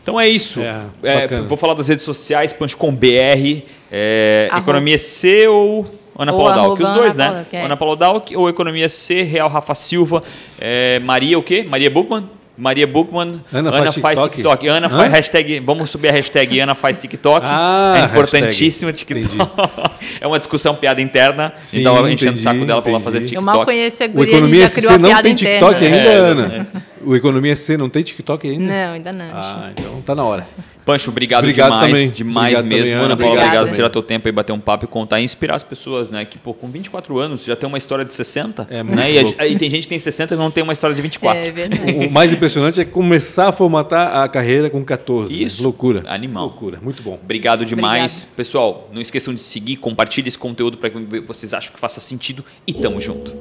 Então 0.02 0.20
é 0.20 0.28
isso. 0.28 0.60
É, 0.60 0.84
É, 1.02 1.40
vou 1.42 1.56
falar 1.56 1.74
das 1.74 1.88
redes 1.88 2.04
sociais, 2.04 2.52
Punch 2.52 2.76
com 2.76 2.94
BR, 2.94 3.62
é, 3.90 4.48
Arroba- 4.50 4.62
Economia 4.64 4.98
C 4.98 5.48
ou 5.48 5.86
Ana 6.18 6.32
Ou 6.32 6.38
Paula 6.38 6.54
Dalk. 6.54 6.82
Os 6.82 6.90
dois, 6.90 7.14
Ana 7.14 7.24
né? 7.24 7.30
Paula, 7.30 7.46
é. 7.52 7.64
Ana 7.64 7.76
Paula 7.76 7.96
Dalk 7.96 8.36
ou 8.36 8.48
Economia 8.48 8.88
C, 8.88 9.22
Real 9.22 9.48
Rafa 9.48 9.74
Silva, 9.74 10.22
é, 10.60 10.98
Maria 11.00 11.38
o 11.38 11.42
quê? 11.42 11.62
Maria 11.68 11.90
Buchmann? 11.90 12.28
Maria 12.56 12.86
Buchmann, 12.86 13.40
Ana 13.52 13.70
Ana, 13.70 13.90
faz 13.92 13.94
faz 13.96 14.18
TikTok? 14.20 14.36
TikTok. 14.36 14.68
Ana 14.68 14.86
Hã? 14.86 14.90
faz 14.96 15.12
hashtag, 15.12 15.60
vamos 15.60 15.90
subir 15.90 16.08
a 16.08 16.12
hashtag 16.12 16.60
Ana 16.60 16.74
faz 16.74 16.98
TikTok. 16.98 17.44
Ah, 17.48 17.94
é 17.98 18.04
importantíssimo 18.04 18.90
o 18.90 18.92
hashtag. 18.92 19.22
TikTok. 19.26 19.52
é 20.20 20.26
uma 20.26 20.38
discussão 20.38 20.74
piada 20.74 21.00
interna. 21.02 21.52
Sim, 21.60 21.80
então 21.80 21.94
enchendo 22.08 22.10
o 22.10 22.34
entendi, 22.34 22.40
saco 22.40 22.64
dela 22.64 22.80
para 22.80 22.90
ela 22.92 23.00
fazer 23.00 23.18
entendi. 23.18 23.30
TikTok. 23.34 23.48
Eu 23.48 23.54
mal 23.56 23.64
conheço 23.64 24.02
a 24.02 24.06
O 24.06 24.10
guria, 24.10 24.32
Economia 24.34 24.56
ele 24.60 24.68
já 24.68 24.74
criou 24.74 24.92
a 24.92 24.98
não 24.98 25.08
piada 25.08 25.22
tem 25.24 25.32
interna. 25.32 25.68
TikTok 25.74 25.84
ainda, 25.84 26.08
É, 26.08 26.16
Ana? 26.16 26.66
O 27.04 27.14
Economia 27.16 27.56
SC 27.56 27.76
não 27.76 27.88
tem 27.90 28.02
TikTok 28.02 28.48
ainda? 28.48 28.64
Não, 28.64 28.92
ainda 28.94 29.12
não. 29.12 29.26
Ah, 29.34 29.70
então 29.72 30.00
tá 30.02 30.14
na 30.14 30.24
hora. 30.24 30.46
Pancho, 30.84 31.10
obrigado, 31.10 31.44
Obrigado 31.44 31.70
demais, 31.70 31.92
também. 31.92 32.10
demais 32.10 32.58
Obrigado 32.58 32.78
mesmo, 32.78 32.94
também, 32.94 33.04
Ana. 33.06 33.16
Paula. 33.16 33.40
Obrigado 33.40 33.66
por 33.68 33.74
tirar 33.74 33.88
teu 33.88 34.02
tempo 34.02 34.28
e 34.28 34.32
bater 34.32 34.52
um 34.52 34.60
papo 34.60 34.84
e 34.84 34.88
contar 34.88 35.20
e 35.20 35.24
inspirar 35.24 35.54
as 35.54 35.62
pessoas, 35.62 36.10
né? 36.10 36.24
Que, 36.24 36.36
pô, 36.38 36.52
com 36.52 36.68
24 36.68 37.18
anos 37.18 37.42
já 37.44 37.56
tem 37.56 37.66
uma 37.66 37.78
história 37.78 38.04
de 38.04 38.12
60, 38.12 38.66
É 38.70 38.82
muito 38.82 38.96
né? 38.96 39.10
E, 39.12 39.34
a- 39.38 39.46
e 39.46 39.56
tem 39.56 39.70
gente 39.70 39.84
que 39.84 39.88
tem 39.88 39.98
60 39.98 40.34
e 40.34 40.36
não 40.36 40.50
tem 40.50 40.62
uma 40.62 40.72
história 40.74 40.94
de 40.94 41.00
24. 41.00 41.40
É 41.42 41.50
verdade. 41.52 42.06
O 42.06 42.10
mais 42.12 42.32
impressionante 42.32 42.80
é 42.80 42.84
começar 42.84 43.48
a 43.48 43.52
formatar 43.52 44.16
a 44.16 44.28
carreira 44.28 44.68
com 44.68 44.84
14. 44.84 45.32
né? 45.32 45.40
Isso. 45.42 45.62
Loucura. 45.62 46.02
Animal. 46.06 46.44
Loucura. 46.48 46.78
Muito 46.82 47.02
bom. 47.02 47.18
Obrigado 47.22 47.64
demais. 47.64 48.28
Pessoal, 48.36 48.90
não 48.92 49.00
esqueçam 49.00 49.32
de 49.34 49.40
seguir, 49.40 49.76
compartilhe 49.76 50.28
esse 50.28 50.38
conteúdo 50.38 50.76
para 50.76 50.90
que 50.90 51.20
vocês 51.20 51.54
acham 51.54 51.72
que 51.72 51.80
faça 51.80 51.98
sentido 52.00 52.44
e 52.66 52.74
tamo 52.74 53.00
junto. 53.00 53.34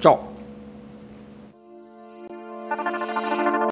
Tchau. 0.00 0.33